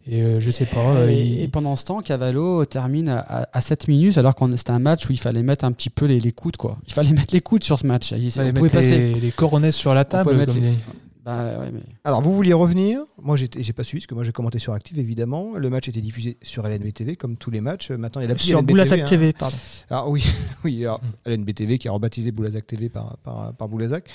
Et 0.08 0.22
euh, 0.22 0.40
je 0.40 0.52
sais 0.52 0.68
pas. 0.68 0.78
euh, 0.78 1.10
et, 1.10 1.26
il- 1.26 1.42
et 1.42 1.48
pendant 1.48 1.76
ce 1.76 1.86
temps, 1.86 2.02
Cavallo 2.02 2.64
termine 2.66 3.10
à, 3.10 3.18
à- 3.22 3.48
à 3.52 3.62
7 3.62 3.88
minutes, 3.88 4.20
alors 4.20 4.36
qu'on 4.36 4.56
c'était 4.56 4.70
un 4.70 4.78
match 4.78 5.10
où 5.10 5.12
il 5.12 5.20
fallait 5.20 5.42
mettre 5.42 5.66
un 5.66 5.72
petit 5.72 5.90
peu 5.90 6.06
les, 6.06 6.20
les 6.20 6.32
coudes, 6.32 6.58
quoi. 6.58 6.78
Il 6.86 6.94
fallait 6.94 7.10
mettre 7.14 7.34
les 7.34 7.42
coudes 7.42 7.64
sur 7.64 7.80
ce 7.80 7.88
match. 7.88 8.12
Il, 8.12 8.24
il 8.24 8.28
on 8.28 8.30
fallait 8.30 8.50
pouvait 8.54 8.62
mettre 8.66 8.76
passer. 8.76 8.98
les, 9.00 9.20
les 9.20 9.32
coronets 9.32 9.72
sur 9.72 9.96
la 9.96 10.06
table. 10.06 10.26
pouvait 10.30 10.36
mettre 10.38 10.54
comme 10.54 10.62
les- 10.64 10.78
Bah, 11.26 11.60
ouais, 11.60 11.72
mais... 11.72 11.82
Alors, 12.04 12.22
vous 12.22 12.34
vouliez 12.34 12.54
revenir 12.54 13.02
Moi, 13.22 13.36
j'ai 13.36 13.48
pas 13.74 13.84
suivi, 13.84 14.02
parce 14.02 14.08
que 14.08 14.14
moi, 14.14 14.24
j'ai 14.24 14.32
commenté 14.32 14.60
sur 14.60 14.74
Active, 14.74 15.00
évidemment. 15.00 15.56
Le 15.56 15.70
match 15.72 15.88
était 15.88 16.02
diffusé 16.02 16.38
sur 16.44 16.68
LNB 16.68 16.94
TV, 16.94 17.16
comme 17.16 17.36
tous 17.36 17.50
les 17.50 17.62
matchs. 17.62 17.92
Maintenant, 17.92 18.22
il 18.22 18.26
y 18.26 18.28
a 18.28 18.34
la 18.34 18.38
Sur 18.38 18.62
Boulazac 18.62 19.02
hein. 19.02 19.06
TV, 19.06 19.34
pardon. 19.34 19.58
Alors, 19.90 20.10
oui, 20.10 20.24
oui 20.64 20.84
alors, 20.84 21.02
Mm. 21.06 21.32
LNB 21.32 21.54
TV 21.54 21.78
qui 21.78 21.88
a 21.88 21.92
rebaptisé 21.92 22.32
Boulazac 22.32 22.68
TV 22.68 22.90
par, 22.90 23.18
par, 23.18 23.54
par 23.54 23.68
Boulazac. 23.68 24.10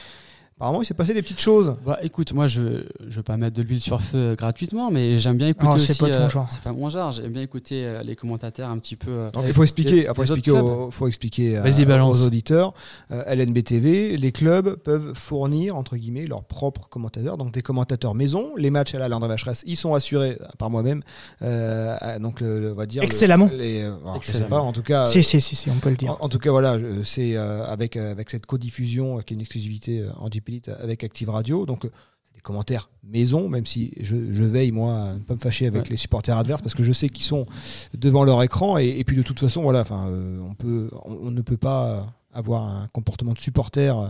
Apparemment, 0.60 0.82
il 0.82 0.84
s'est 0.84 0.92
passé 0.92 1.14
des 1.14 1.22
petites 1.22 1.40
choses. 1.40 1.74
Bah, 1.86 1.98
écoute, 2.02 2.34
moi, 2.34 2.46
je 2.46 2.60
ne 2.60 2.82
veux 3.00 3.22
pas 3.22 3.38
mettre 3.38 3.56
de 3.56 3.62
l'huile 3.62 3.80
sur 3.80 3.96
le 3.96 4.02
feu 4.02 4.18
euh, 4.18 4.34
gratuitement, 4.36 4.90
mais 4.90 5.18
j'aime 5.18 5.38
bien 5.38 5.48
écouter 5.48 5.68
Non, 5.68 5.74
aussi. 5.76 5.86
c'est 5.86 5.98
pas 5.98 6.10
ton 6.10 6.20
euh, 6.20 6.28
genre. 6.28 6.48
C'est 6.50 6.60
pas 6.60 6.72
mon 6.74 6.90
genre. 6.90 7.12
J'aime 7.12 7.32
bien 7.32 7.40
écouter 7.40 7.82
euh, 7.86 8.02
les 8.02 8.14
commentateurs 8.14 8.68
un 8.68 8.78
petit 8.78 8.94
peu. 8.96 9.10
euh, 9.10 9.30
Donc, 9.30 9.44
il 9.46 9.54
faut 9.54 9.62
expliquer, 9.62 10.04
faut 10.14 10.20
expliquer, 10.22 10.50
aux, 10.50 10.90
faut 10.90 11.08
expliquer 11.08 11.56
à- 11.56 11.62
Vas-y, 11.62 11.86
balance. 11.86 12.20
aux 12.20 12.26
auditeurs. 12.26 12.74
Euh, 13.10 13.22
LNB 13.26 13.62
TV, 13.64 14.18
les 14.18 14.32
clubs 14.32 14.76
peuvent 14.76 15.14
fournir, 15.14 15.76
entre 15.76 15.96
guillemets, 15.96 16.26
leurs 16.26 16.44
propres 16.44 16.88
commentateurs, 16.90 17.38
donc 17.38 17.52
des 17.54 17.62
commentateurs 17.62 18.14
maison. 18.14 18.50
Les 18.58 18.68
matchs 18.68 18.94
à 18.94 18.98
la 18.98 19.08
Landry 19.08 19.28
Vacheresse, 19.30 19.64
ils 19.66 19.76
sont 19.78 19.94
assurés 19.94 20.36
par 20.58 20.68
moi-même. 20.68 21.02
Euh, 21.40 22.18
donc, 22.18 22.40
le- 22.42 22.60
le- 22.60 22.72
on 22.72 22.74
va 22.74 22.84
dire. 22.84 23.00
le- 23.00 23.06
Excellemment. 23.06 23.48
les, 23.56 23.80
alors, 23.84 24.18
je 24.20 24.30
sais 24.30 24.44
pas, 24.44 24.60
en 24.60 24.72
tout 24.74 24.82
cas. 24.82 25.06
Si, 25.06 25.22
si, 25.22 25.40
si, 25.40 25.56
si, 25.56 25.70
on 25.70 25.76
peut 25.78 25.88
le 25.88 25.96
dire. 25.96 26.12
En, 26.20 26.26
en 26.26 26.28
tout 26.28 26.38
cas, 26.38 26.50
voilà, 26.50 26.78
je- 26.78 27.02
c'est 27.02 27.34
euh, 27.36 27.64
avec, 27.64 27.96
euh, 27.96 28.10
avec 28.12 28.28
cette 28.28 28.44
codiffusion 28.44 29.18
euh, 29.18 29.22
qui 29.22 29.32
est 29.32 29.36
une 29.36 29.40
exclusivité 29.40 30.00
euh, 30.00 30.10
en 30.18 30.26
JP 30.30 30.49
Avec 30.80 31.04
Active 31.04 31.30
Radio. 31.30 31.66
Donc, 31.66 31.84
euh, 31.84 31.90
c'est 32.24 32.34
des 32.34 32.40
commentaires 32.40 32.90
maison, 33.04 33.48
même 33.48 33.66
si 33.66 33.92
je, 34.00 34.32
je 34.32 34.44
veille, 34.44 34.72
moi, 34.72 34.94
à 35.10 35.14
ne 35.14 35.18
pas 35.20 35.34
me 35.34 35.40
fâcher 35.40 35.66
avec 35.66 35.82
Ouais. 35.84 35.90
les 35.90 35.96
supporters 35.96 36.36
adverses 36.36 36.62
parce 36.62 36.74
que 36.74 36.82
je 36.82 36.92
sais 36.92 37.08
qu'ils 37.08 37.24
sont 37.24 37.46
devant 37.94 38.24
leur 38.24 38.42
écran. 38.42 38.78
Et, 38.78 38.88
et 38.98 39.04
puis, 39.04 39.16
de 39.16 39.22
toute 39.22 39.40
façon, 39.40 39.62
voilà, 39.62 39.80
enfin, 39.80 40.08
euh, 40.08 40.40
on, 40.48 40.54
peut, 40.54 40.90
on, 41.04 41.12
on 41.28 41.30
ne 41.30 41.40
peut 41.42 41.56
pas 41.56 42.06
avoir 42.32 42.64
un 42.64 42.88
comportement 42.92 43.32
de 43.32 43.40
supporter. 43.40 43.96
euh, 43.98 44.08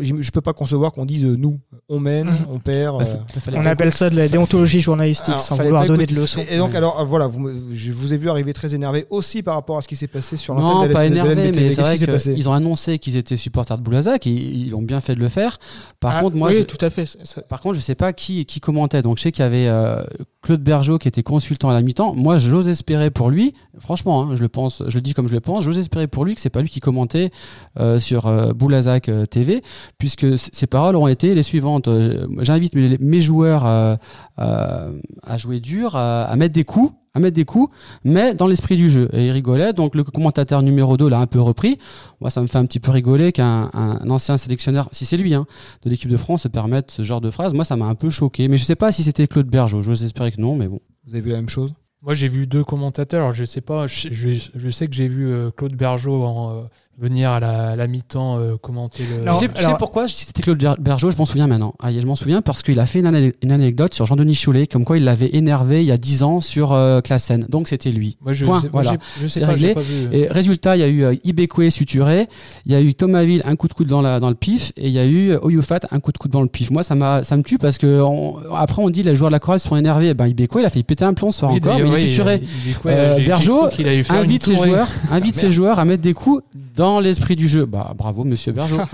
je 0.00 0.14
ne 0.14 0.30
peux 0.30 0.40
pas 0.40 0.52
concevoir 0.54 0.92
qu'on 0.92 1.06
dise 1.06 1.24
euh, 1.24 1.36
nous, 1.36 1.60
on 1.88 2.00
mène, 2.00 2.26
Mhm. 2.26 2.36
on 2.50 2.58
perd. 2.58 2.98
bah, 2.98 3.04
euh, 3.06 3.14
fa- 3.32 3.40
fallait 3.40 3.58
On 3.58 3.64
appelle 3.64 3.92
ça 3.92 4.10
de 4.10 4.16
la 4.16 4.26
déontologie 4.26 4.80
journalistique, 4.80 5.28
Alors, 5.28 5.40
sans 5.40 5.54
vouloir 5.56 5.86
donner 5.86 6.06
de 6.06 6.14
leçons. 6.16 6.40
Et, 6.50 6.54
et 6.54 6.58
donc, 6.58 6.70
Ouais. 6.72 6.76
alors, 6.78 6.98
euh, 7.00 7.04
voilà, 7.04 7.28
vous, 7.28 7.48
je 7.72 7.92
vous 7.92 8.12
ai 8.12 8.16
vu 8.16 8.28
arriver 8.28 8.52
très 8.52 8.74
énervé 8.74 9.06
aussi 9.08 9.40
par 9.44 9.54
rapport 9.54 9.78
à 9.78 9.82
ce 9.82 9.86
qui 9.88 9.94
s'est 9.94 10.08
passé 10.08 10.36
sur 10.36 10.54
l'antenne 10.54 10.68
Non, 10.80 10.86
de 10.88 10.92
pas 10.92 11.00
la- 11.00 11.06
énervé, 11.06 11.52
mais 11.52 11.70
c'est 11.70 11.82
vrai 11.82 11.96
qu'ils 11.96 12.48
ont 12.48 12.52
annoncé 12.52 12.98
qu'ils 12.98 13.16
étaient 13.16 13.36
supporters 13.36 13.78
de 13.78 13.82
Boulazac 13.84 14.26
et 14.26 14.30
ils 14.30 14.74
ont 14.74 14.82
bien 14.82 15.00
fait 15.00 15.14
de 15.14 15.20
le 15.20 15.28
faire. 15.28 15.58
Par 16.00 16.16
Ah, 16.16 16.20
contre, 16.22 16.34
moi, 16.34 16.48
oui, 16.48 16.56
je, 16.58 16.62
tout 16.64 16.84
à 16.84 16.90
fait. 16.90 17.06
ça- 17.06 17.42
par 17.42 17.60
contre, 17.60 17.76
je 17.76 17.80
sais 17.80 17.94
pas 17.94 18.12
qui, 18.12 18.46
qui 18.46 18.58
commentait. 18.58 19.02
Donc, 19.02 19.18
je 19.18 19.22
sais 19.22 19.30
qu'il 19.32 19.42
y 19.44 19.46
avait 19.46 19.68
euh, 19.68 20.02
Claude 20.42 20.62
Bergeau 20.62 20.98
qui 20.98 21.06
était 21.06 21.22
consultant 21.22 21.70
à 21.70 21.74
la 21.74 21.82
mi-temps. 21.82 22.14
Moi, 22.16 22.38
j'ose 22.38 22.66
espérer 22.68 23.10
pour 23.10 23.30
lui, 23.30 23.54
franchement, 23.78 24.22
hein, 24.22 24.30
je 24.34 24.42
le 24.42 24.48
pense, 24.48 24.82
je 24.88 24.94
le 24.96 25.00
dis 25.02 25.14
comme 25.14 25.28
je 25.28 25.34
le 25.34 25.40
pense, 25.40 25.62
j'ose 25.62 25.78
espérer 25.78 26.08
pour 26.08 26.24
lui 26.24 26.34
que 26.34 26.40
c'est 26.40 26.50
pas 26.50 26.62
lui 26.62 26.68
qui 26.68 26.80
commentait 26.80 27.30
euh, 27.78 28.00
sur 28.00 28.54
Boulazac 28.56 29.08
TV, 29.30 29.62
puisque 29.98 30.26
ses 30.36 30.66
paroles 30.66 30.96
ont 30.96 31.06
été 31.06 31.32
les 31.32 31.44
suivantes. 31.44 31.75
Euh, 31.88 32.26
J'invite 32.40 32.74
mes, 32.74 32.96
mes 32.98 33.20
joueurs 33.20 33.66
euh, 33.66 33.96
euh, 34.38 34.92
à 35.22 35.36
jouer 35.36 35.60
dur, 35.60 35.96
à, 35.96 36.24
à 36.24 36.36
mettre 36.36 36.54
des 36.54 36.64
coups 36.64 36.92
à 37.14 37.18
mettre 37.18 37.34
des 37.36 37.46
coups, 37.46 37.74
mais 38.04 38.34
dans 38.34 38.46
l'esprit 38.46 38.76
du 38.76 38.90
jeu. 38.90 39.08
Et 39.14 39.24
il 39.28 39.30
rigolait, 39.30 39.72
donc 39.72 39.94
le 39.94 40.04
commentateur 40.04 40.60
numéro 40.60 40.98
2 40.98 41.08
l'a 41.08 41.18
un 41.18 41.26
peu 41.26 41.40
repris. 41.40 41.78
Moi, 42.20 42.28
ça 42.28 42.42
me 42.42 42.46
fait 42.46 42.58
un 42.58 42.66
petit 42.66 42.78
peu 42.78 42.90
rigoler 42.90 43.32
qu'un 43.32 43.70
un 43.72 44.10
ancien 44.10 44.36
sélectionneur, 44.36 44.90
si 44.92 45.06
c'est 45.06 45.16
lui, 45.16 45.32
hein, 45.32 45.46
de 45.82 45.88
l'équipe 45.88 46.10
de 46.10 46.16
France, 46.18 46.42
se 46.42 46.48
permette 46.48 46.90
ce 46.90 47.02
genre 47.02 47.22
de 47.22 47.30
phrase. 47.30 47.54
Moi, 47.54 47.64
ça 47.64 47.74
m'a 47.76 47.86
un 47.86 47.94
peu 47.94 48.10
choqué. 48.10 48.48
Mais 48.48 48.58
je 48.58 48.64
sais 48.64 48.76
pas 48.76 48.92
si 48.92 49.02
c'était 49.02 49.26
Claude 49.26 49.46
Bergeau. 49.46 49.80
J'ose 49.80 50.04
espérer 50.04 50.30
que 50.30 50.42
non, 50.42 50.56
mais 50.56 50.68
bon. 50.68 50.78
Vous 51.06 51.14
avez 51.14 51.22
vu 51.22 51.30
la 51.30 51.36
même 51.36 51.48
chose? 51.48 51.72
Moi, 52.02 52.12
j'ai 52.12 52.28
vu 52.28 52.46
deux 52.46 52.64
commentateurs. 52.64 53.20
Alors, 53.22 53.32
je 53.32 53.44
sais 53.44 53.62
pas. 53.62 53.86
Je, 53.86 54.08
je- 54.12 54.50
je 54.54 54.68
sais 54.68 54.86
que 54.86 54.94
j'ai 54.94 55.08
vu 55.08 55.26
euh, 55.32 55.50
Claude 55.56 55.74
Bergeau 55.74 56.22
en, 56.22 56.50
euh, 56.50 56.62
venir 56.98 57.30
à 57.30 57.40
la, 57.40 57.68
à 57.70 57.76
la 57.76 57.86
mi-temps 57.86 58.38
euh, 58.38 58.56
commenter 58.60 59.02
le. 59.04 59.24
Non, 59.24 59.34
tu 59.34 59.40
sais, 59.46 59.48
tu 59.52 59.58
alors- 59.60 59.72
sais 59.72 59.76
pourquoi 59.78 60.08
c'était 60.08 60.42
Claude 60.42 60.58
Ber- 60.58 60.76
Bergeau, 60.78 61.10
je 61.10 61.16
m'en 61.16 61.24
souviens 61.24 61.46
maintenant. 61.46 61.74
Ah, 61.80 61.92
je 61.92 62.06
m'en 62.06 62.16
souviens 62.16 62.40
parce 62.42 62.62
qu'il 62.62 62.80
a 62.80 62.86
fait 62.86 63.00
une, 63.00 63.52
anecdote 63.52 63.92
sur 63.94 64.06
Jean-Denis 64.06 64.34
Choulet, 64.34 64.66
comme 64.66 64.84
quoi 64.84 64.96
il 64.96 65.04
l'avait 65.04 65.30
énervé 65.34 65.82
il 65.82 65.86
y 65.88 65.92
a 65.92 65.96
10 65.98 66.22
ans 66.22 66.40
sur 66.40 66.72
euh, 66.72 67.00
Classen. 67.00 67.46
Donc 67.48 67.68
c'était 67.68 67.90
lui. 67.90 68.16
Moi, 68.22 68.32
je 68.32 68.44
Point, 68.44 68.60
sais, 68.60 68.68
voilà. 68.72 68.94
C'est 69.28 69.44
réglé. 69.44 69.74
pas 69.74 69.80
vu. 69.82 70.08
Et 70.12 70.28
résultat, 70.28 70.76
il 70.76 70.80
y 70.80 70.82
a 70.82 70.88
eu 70.88 71.04
euh, 71.04 71.14
Ibekwe 71.24 71.68
suturé, 71.70 72.28
il 72.64 72.72
y 72.72 72.74
a 72.74 72.80
eu 72.80 72.94
Thomasville 72.94 73.42
un 73.44 73.56
coup 73.56 73.68
de 73.68 73.74
coude 73.74 73.88
dans, 73.88 74.00
la, 74.02 74.18
dans 74.20 74.28
le 74.30 74.34
pif, 74.34 74.72
et 74.76 74.86
il 74.86 74.92
y 74.92 74.98
a 74.98 75.04
eu 75.04 75.32
euh, 75.32 75.38
Oyufat 75.42 75.80
un 75.90 76.00
coup 76.00 76.12
de 76.12 76.18
coude 76.18 76.30
dans 76.30 76.42
le 76.42 76.48
pif. 76.48 76.70
Moi, 76.70 76.82
ça, 76.82 76.94
m'a, 76.94 77.24
ça 77.24 77.36
me 77.36 77.42
tue 77.42 77.58
parce 77.58 77.78
que 77.78 78.00
on- 78.00 78.38
après 78.54 78.80
on 78.82 78.88
dit 78.90 79.02
les 79.02 79.14
joueurs 79.16 79.30
de 79.30 79.34
la 79.34 79.40
chorale 79.40 79.60
sont 79.60 79.76
énervés. 79.76 80.14
Ben, 80.14 80.26
Ibekwe, 80.28 80.60
il 80.60 80.64
a 80.64 80.70
fait 80.70 80.82
péter 80.82 81.04
un 81.04 81.14
plomb 81.14 81.30
ce 81.30 81.40
soir 81.40 81.52
Oui, 81.52 81.58
encore, 81.58 81.78
mais 81.78 81.86
il 81.88 81.94
est 81.94 82.10
suturé. 82.10 82.42
Euh, 82.86 83.18
Bergeau 83.24 83.64
invite 84.08 85.34
ses 85.34 85.50
joueurs 85.50 85.78
à 85.78 85.84
mettre 85.84 86.02
des 86.02 86.14
coups 86.14 86.42
dans 86.76 87.00
l'esprit 87.00 87.36
du 87.36 87.48
jeu. 87.48 87.66
Bah, 87.66 87.92
bravo, 87.96 88.24
monsieur 88.24 88.52
Bergeau. 88.52 88.78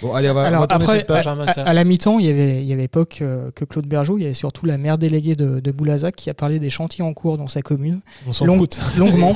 Bon, 0.00 0.14
allez, 0.14 0.30
on 0.30 0.34
va, 0.34 0.42
on 0.42 0.44
Alors 0.44 0.60
va 0.60 0.66
après, 0.70 0.98
cette 0.98 1.08
page. 1.08 1.26
à, 1.26 1.32
à- 1.32 1.52
Sarr. 1.52 1.66
à 1.66 1.74
la 1.74 1.82
mi-temps, 1.82 2.20
il 2.20 2.26
y 2.26 2.30
avait, 2.30 2.60
il 2.62 2.66
y 2.68 2.72
avait 2.72 2.86
pas 2.86 3.04
que, 3.04 3.50
que 3.50 3.64
Claude 3.64 3.88
Bergeau, 3.88 4.16
il 4.16 4.22
y 4.22 4.24
avait 4.26 4.32
surtout 4.32 4.64
la 4.64 4.78
maire 4.78 4.96
déléguée 4.96 5.34
de, 5.34 5.58
de 5.58 5.70
Boulazac 5.72 6.14
qui 6.14 6.30
a 6.30 6.34
parlé 6.34 6.60
des 6.60 6.70
chantiers 6.70 7.02
en 7.02 7.12
cours 7.14 7.36
dans 7.36 7.48
sa 7.48 7.62
commune, 7.62 8.00
On 8.24 8.32
s'en 8.32 8.44
Long- 8.44 8.58
fout. 8.58 8.78
longuement, 8.96 9.34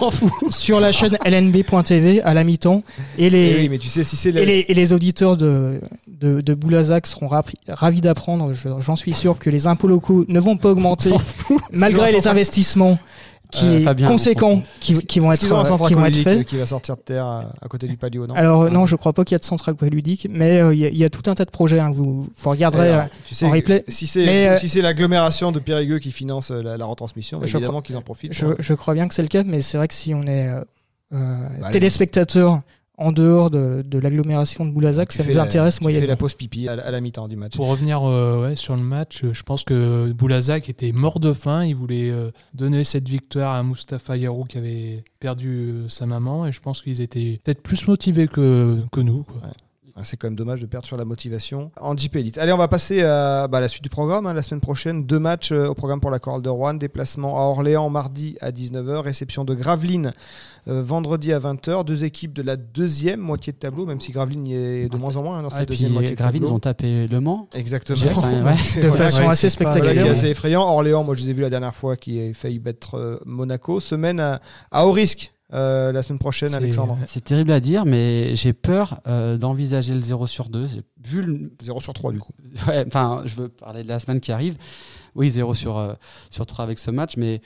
sur 0.50 0.78
la 0.78 0.92
chaîne 0.92 1.18
lnb.tv 1.26 2.22
à 2.22 2.32
la 2.32 2.44
mi-temps. 2.44 2.84
Et 3.18 3.28
les, 3.28 3.56
oui, 3.62 3.68
mais 3.70 3.78
tu 3.78 3.88
sais, 3.88 4.04
si 4.04 4.16
c'est 4.16 4.30
la- 4.30 4.42
et 4.42 4.46
les, 4.46 4.64
et 4.68 4.74
les 4.74 4.92
auditeurs 4.92 5.36
de, 5.36 5.80
de, 6.06 6.40
de 6.40 6.54
Boulazac 6.54 7.08
seront 7.08 7.26
rapi- 7.26 7.56
ravis 7.66 8.00
d'apprendre, 8.00 8.52
je- 8.54 8.68
j'en 8.78 8.94
suis 8.94 9.14
sûr, 9.14 9.40
que 9.40 9.50
les 9.50 9.66
impôts 9.66 9.88
locaux 9.88 10.24
ne 10.28 10.38
vont 10.38 10.56
pas 10.56 10.70
augmenter 10.70 11.10
malgré 11.72 12.12
les 12.12 12.28
investissements 12.28 13.00
qui, 13.52 13.66
Euh, 13.66 13.80
Fabien, 13.80 14.08
conséquents 14.08 14.56
s'en 14.56 14.62
qui, 14.80 14.98
qui 15.06 15.20
vont 15.20 15.30
être, 15.30 15.46
centre 15.46 15.86
qui 15.86 15.94
vont 15.94 16.04
être 16.06 16.16
faits. 16.16 16.40
euh, 16.40 16.42
qui 16.42 16.56
va 16.56 16.66
sortir 16.66 16.96
de 16.96 17.02
terre 17.02 17.24
à, 17.26 17.52
à 17.60 17.68
côté 17.68 17.86
du 17.86 17.96
palio, 17.96 18.26
non 18.26 18.34
Alors 18.34 18.62
euh, 18.62 18.70
non, 18.70 18.86
je 18.86 18.96
crois 18.96 19.12
pas 19.12 19.24
qu'il 19.24 19.34
y 19.34 19.36
a 19.36 19.38
de 19.38 19.44
centre 19.44 19.68
aqualudique, 19.68 20.26
mais 20.30 20.60
euh, 20.60 20.74
il 20.74 20.80
y, 20.80 20.84
a- 20.86 20.88
il 20.88 20.96
y 20.96 21.04
a 21.04 21.10
tout 21.10 21.30
un 21.30 21.34
tas 21.34 21.44
de 21.44 21.50
projets. 21.50 21.78
Hein, 21.78 21.90
que 21.92 21.96
vous, 21.96 22.22
vous 22.36 22.50
regarderez. 22.50 22.88
Alors, 22.90 23.04
euh, 23.04 23.08
tu 23.26 23.34
sais, 23.34 23.46
en 23.46 23.50
replay. 23.50 23.84
si 23.88 24.06
c'est 24.06 24.24
Mais, 24.26 24.48
euh, 24.48 24.56
si 24.56 24.68
c'est 24.68 24.80
l'agglomération 24.82 25.52
de 25.52 25.60
Périgueux 25.60 25.98
qui 26.00 26.10
finance 26.10 26.50
euh, 26.50 26.62
la, 26.62 26.76
la 26.76 26.84
retransmission, 26.86 27.40
Je 27.44 27.56
évidemment 27.56 27.82
qu'ils 27.82 27.96
en 27.96 28.02
profitent. 28.02 28.32
Je, 28.32 28.74
crois 28.74 28.94
bien 28.94 29.06
que 29.06 29.14
c'est 29.14 29.22
le 29.22 29.28
cas, 29.28 29.44
mais 29.44 29.60
c'est 29.62 29.76
vrai 29.76 29.86
que 29.88 29.94
si 29.94 30.14
on 30.14 30.22
est 30.26 30.48
euh, 30.48 30.60
euh, 31.12 31.36
Bah, 31.60 31.70
téléspectateur 31.70 32.60
en 33.02 33.12
dehors 33.12 33.50
de, 33.50 33.82
de 33.82 33.98
l'agglomération 33.98 34.64
de 34.64 34.70
Boulazac, 34.72 35.08
Tu 35.10 35.18
ça 35.18 35.24
nous 35.24 35.34
la- 35.34 35.42
intéresse 35.42 35.74
tu 35.74 35.78
fais 35.80 35.84
moyennement. 35.84 36.08
la 36.08 36.16
pause 36.16 36.34
pipi 36.34 36.68
à, 36.68 36.76
la- 36.76 36.86
à 36.86 36.90
la 36.90 37.00
mi-temps 37.00 37.28
du 37.28 37.36
match. 37.36 37.56
Pour 37.56 37.68
revenir 37.68 38.02
euh, 38.08 38.42
ouais, 38.48 38.56
sur 38.56 38.74
le 38.76 38.82
match, 38.82 39.22
euh, 39.24 39.32
je 39.32 39.42
pense 39.42 39.64
que 39.64 40.12
Boulazac 40.12 40.68
était 40.68 40.92
mort 40.92 41.20
de 41.20 41.32
faim. 41.32 41.64
Il 41.64 41.74
voulait 41.76 42.10
euh, 42.10 42.30
donner 42.54 42.84
cette 42.84 43.08
victoire 43.08 43.54
à 43.54 43.62
Mustapha 43.62 44.16
Yarou 44.16 44.44
qui 44.44 44.58
avait 44.58 45.04
perdu 45.20 45.48
euh, 45.70 45.88
sa 45.88 46.06
maman. 46.06 46.46
Et 46.46 46.52
je 46.52 46.60
pense 46.60 46.82
qu'ils 46.82 47.00
étaient 47.00 47.40
peut-être 47.44 47.62
plus 47.62 47.86
motivés 47.88 48.28
que, 48.28 48.78
que 48.92 49.00
nous. 49.00 49.22
quoi. 49.24 49.40
C'est 50.02 50.16
quand 50.16 50.26
même 50.26 50.36
dommage 50.36 50.60
de 50.62 50.66
perdre 50.66 50.86
sur 50.86 50.96
la 50.96 51.04
motivation 51.04 51.70
en 51.78 51.96
JP 51.96 52.16
Elite. 52.16 52.38
Allez, 52.38 52.52
on 52.52 52.56
va 52.56 52.66
passer 52.68 53.02
à 53.02 53.46
bah, 53.48 53.60
la 53.60 53.68
suite 53.68 53.82
du 53.82 53.90
programme. 53.90 54.26
hein. 54.26 54.32
La 54.32 54.42
semaine 54.42 54.60
prochaine, 54.62 55.04
deux 55.04 55.18
matchs 55.18 55.52
euh, 55.52 55.68
au 55.68 55.74
programme 55.74 56.00
pour 56.00 56.10
la 56.10 56.18
chorale 56.18 56.40
de 56.40 56.48
Rouen. 56.48 56.74
Déplacement 56.74 57.36
à 57.38 57.42
Orléans 57.42 57.90
mardi 57.90 58.36
à 58.40 58.50
19h. 58.52 58.96
Réception 59.02 59.44
de 59.44 59.54
Gravelines 59.54 60.12
euh, 60.68 60.82
vendredi 60.82 61.32
à 61.32 61.38
20h. 61.40 61.84
Deux 61.84 62.04
équipes 62.04 62.32
de 62.32 62.42
la 62.42 62.56
deuxième 62.56 63.20
moitié 63.20 63.52
de 63.52 63.58
tableau, 63.58 63.84
même 63.84 64.00
si 64.00 64.12
Gravelines 64.12 64.46
y 64.46 64.54
est 64.54 64.88
de 64.88 64.96
moins 64.96 65.16
en 65.16 65.22
moins 65.22 65.38
hein, 65.38 65.42
dans 65.42 65.50
Ah, 65.52 65.58
cette 65.58 65.68
deuxième 65.68 65.92
moitié 65.92 66.10
de 66.10 66.14
ils 66.14 66.24
tableau. 66.24 66.50
ont 66.52 66.58
tapé 66.58 67.06
Le 67.06 67.20
Mans. 67.20 67.48
Exactement. 67.52 67.98
Yes. 67.98 68.18
C'est- 68.64 68.80
De 68.80 68.90
façon 68.90 69.28
assez 69.28 69.42
c'est 69.42 69.50
spectaculaire. 69.50 70.10
assez 70.10 70.28
effrayant. 70.28 70.62
Orléans, 70.62 71.04
moi 71.04 71.14
je 71.16 71.22
les 71.22 71.30
ai 71.30 71.32
vus 71.34 71.42
la 71.42 71.50
dernière 71.50 71.74
fois, 71.74 71.96
qui 71.96 72.18
a 72.20 72.32
failli 72.32 72.58
battre 72.58 72.94
euh, 72.96 73.18
Monaco. 73.26 73.78
Semaine 73.80 74.20
à, 74.20 74.40
à 74.70 74.86
haut 74.86 74.92
risque 74.92 75.32
euh, 75.52 75.92
la 75.92 76.02
semaine 76.02 76.18
prochaine, 76.18 76.48
C'est- 76.48 76.56
Alexandre. 76.56 76.98
C'est 77.06 77.22
terrible 77.24 77.52
à 77.52 77.60
dire, 77.60 77.84
mais 77.84 78.34
j'ai 78.36 78.52
peur 78.52 79.00
euh, 79.06 79.36
d'envisager 79.36 79.94
le 79.94 80.00
0 80.00 80.26
sur 80.26 80.48
2. 80.48 80.66
J'ai 80.66 80.82
vu 81.08 81.22
le, 81.22 81.52
0 81.62 81.80
sur 81.80 81.92
3 81.92 82.12
du 82.12 82.18
coup. 82.18 82.32
Ouais, 82.66 82.84
enfin, 82.86 83.22
je 83.26 83.34
veux 83.36 83.48
parler 83.48 83.82
de 83.82 83.88
la 83.88 83.98
semaine 83.98 84.20
qui 84.20 84.32
arrive. 84.32 84.56
Oui, 85.14 85.30
0 85.30 85.52
sur, 85.54 85.76
euh, 85.78 85.94
sur 86.30 86.46
3 86.46 86.64
avec 86.64 86.78
ce 86.78 86.90
match, 86.90 87.16
mais 87.16 87.40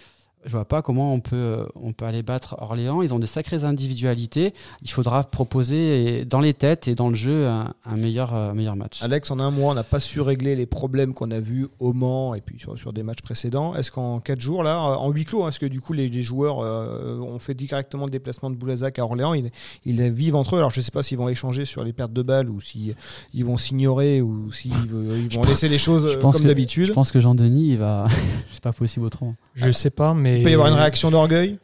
je 0.47 0.53
vois 0.53 0.65
pas 0.65 0.83
comment 0.83 1.13
on 1.13 1.21
peut, 1.21 1.67
on 1.75 1.93
peut 1.93 2.05
aller 2.05 2.23
battre 2.23 2.57
Orléans. 2.61 3.03
Ils 3.03 3.13
ont 3.13 3.19
de 3.19 3.27
sacrées 3.27 3.65
individualités. 3.65 4.55
Il 4.83 4.91
faudra 4.91 5.25
proposer 5.25 6.25
dans 6.25 6.41
les 6.41 6.55
têtes 6.55 6.89
et 6.89 6.95
dans 6.95 7.09
le 7.09 7.17
jeu 7.17 7.47
un, 7.47 7.75
meilleur, 7.97 8.35
euh, 8.35 8.55
meilleur 8.55 8.77
match. 8.77 9.03
Alex, 9.03 9.31
en 9.31 9.41
un 9.41 9.51
mois, 9.51 9.73
on 9.73 9.75
n'a 9.75 9.83
pas 9.83 10.01
su 10.01 10.21
régler 10.21 10.57
les 10.57 10.67
problèmes 10.67 11.15
qu'on 11.15 11.31
a 11.31 11.41
vus 11.41 11.67
au 11.81 11.93
Mans 11.93 12.35
et 12.35 12.41
puis 12.41 12.59
sur, 12.59 12.79
sur 12.79 12.93
des 12.93 13.03
matchs 13.03 13.23
précédents. 13.23 13.75
Est-ce 13.75 13.91
qu'en 13.91 14.21
quatre 14.21 14.41
jours, 14.41 14.63
là, 14.63 14.81
en 14.81 15.11
huis 15.11 15.25
clos, 15.25 15.45
hein, 15.45 15.49
est-ce 15.49 15.59
que 15.59 15.67
du 15.67 15.81
coup 15.81 15.93
les, 15.93 16.07
joueurs 16.23 16.61
euh, 16.61 17.19
ont 17.19 17.39
fait 17.39 17.55
directement 17.55 18.05
le 18.05 18.11
déplacement 18.11 18.51
de 18.51 18.57
Boulazac 18.57 18.99
à 18.99 19.05
Orléans 19.05 19.35
ils, 19.35 19.51
ils, 19.85 20.01
vivent 20.13 20.37
entre 20.37 20.57
eux. 20.57 20.59
Alors 20.59 20.71
je 20.71 20.81
ne 20.81 20.85
sais 20.85 20.91
pas 20.91 21.03
s'ils 21.03 21.19
vont 21.19 21.29
échanger 21.29 21.65
sur 21.65 21.83
les 21.83 21.93
pertes 21.93 22.13
de 22.13 22.23
balles 22.23 22.49
ou 22.49 22.61
s'ils 22.61 22.95
ils 23.35 23.45
vont 23.45 23.57
s'ignorer 23.57 24.23
ou 24.23 24.53
s'ils 24.53 24.73
ils 25.31 25.37
vont 25.37 25.43
laisser 25.43 25.69
les 25.69 25.79
choses 25.79 26.19
comme 26.21 26.33
d'habitude. 26.41 26.87
Je 26.87 26.93
pense 26.93 27.11
que 27.11 27.21
Jean-Denis, 27.21 27.73
il 27.73 27.79
va. 27.79 28.07
c'est 28.53 28.63
pas 28.63 28.73
possible 28.73 29.07
autrement. 29.07 29.33
Je 29.55 29.71
sais 29.71 29.91
pas, 29.91 30.15
mais. 30.15 30.36
Il 30.39 30.43
peut 30.43 30.51
y 30.51 30.55
avoir 30.55 30.69
une 30.69 30.75
réaction 30.75 31.11
d'orgueil 31.11 31.59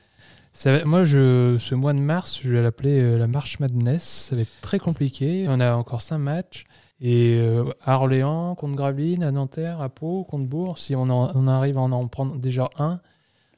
moi, 0.85 1.05
je, 1.05 1.57
ce 1.59 1.75
mois 1.75 1.93
de 1.93 1.99
mars, 1.99 2.41
je 2.43 2.51
vais 2.51 2.63
l'appeler 2.63 3.01
euh, 3.01 3.19
la 3.19 3.27
Marche 3.27 3.59
Madness. 3.59 4.03
Ça 4.03 4.37
va 4.37 4.43
être 4.43 4.61
très 4.61 4.79
compliqué. 4.79 5.47
On 5.49 5.61
a 5.61 5.75
encore 5.75 6.03
cinq 6.03 6.19
matchs. 6.19 6.65
Et 7.01 7.39
euh, 7.41 7.65
à 7.83 7.97
Orléans, 7.97 8.55
contre 8.55 8.77
Gravelines, 8.77 9.25
à 9.25 9.33
Nanterre, 9.33 9.81
à 9.81 9.89
Pau, 9.89 10.25
contre 10.25 10.47
Bourg, 10.47 10.79
si 10.79 10.95
on, 10.95 11.03
on 11.03 11.47
arrive 11.49 11.77
à 11.77 11.81
en 11.81 12.07
prendre 12.07 12.37
déjà 12.37 12.71
un, 12.79 13.01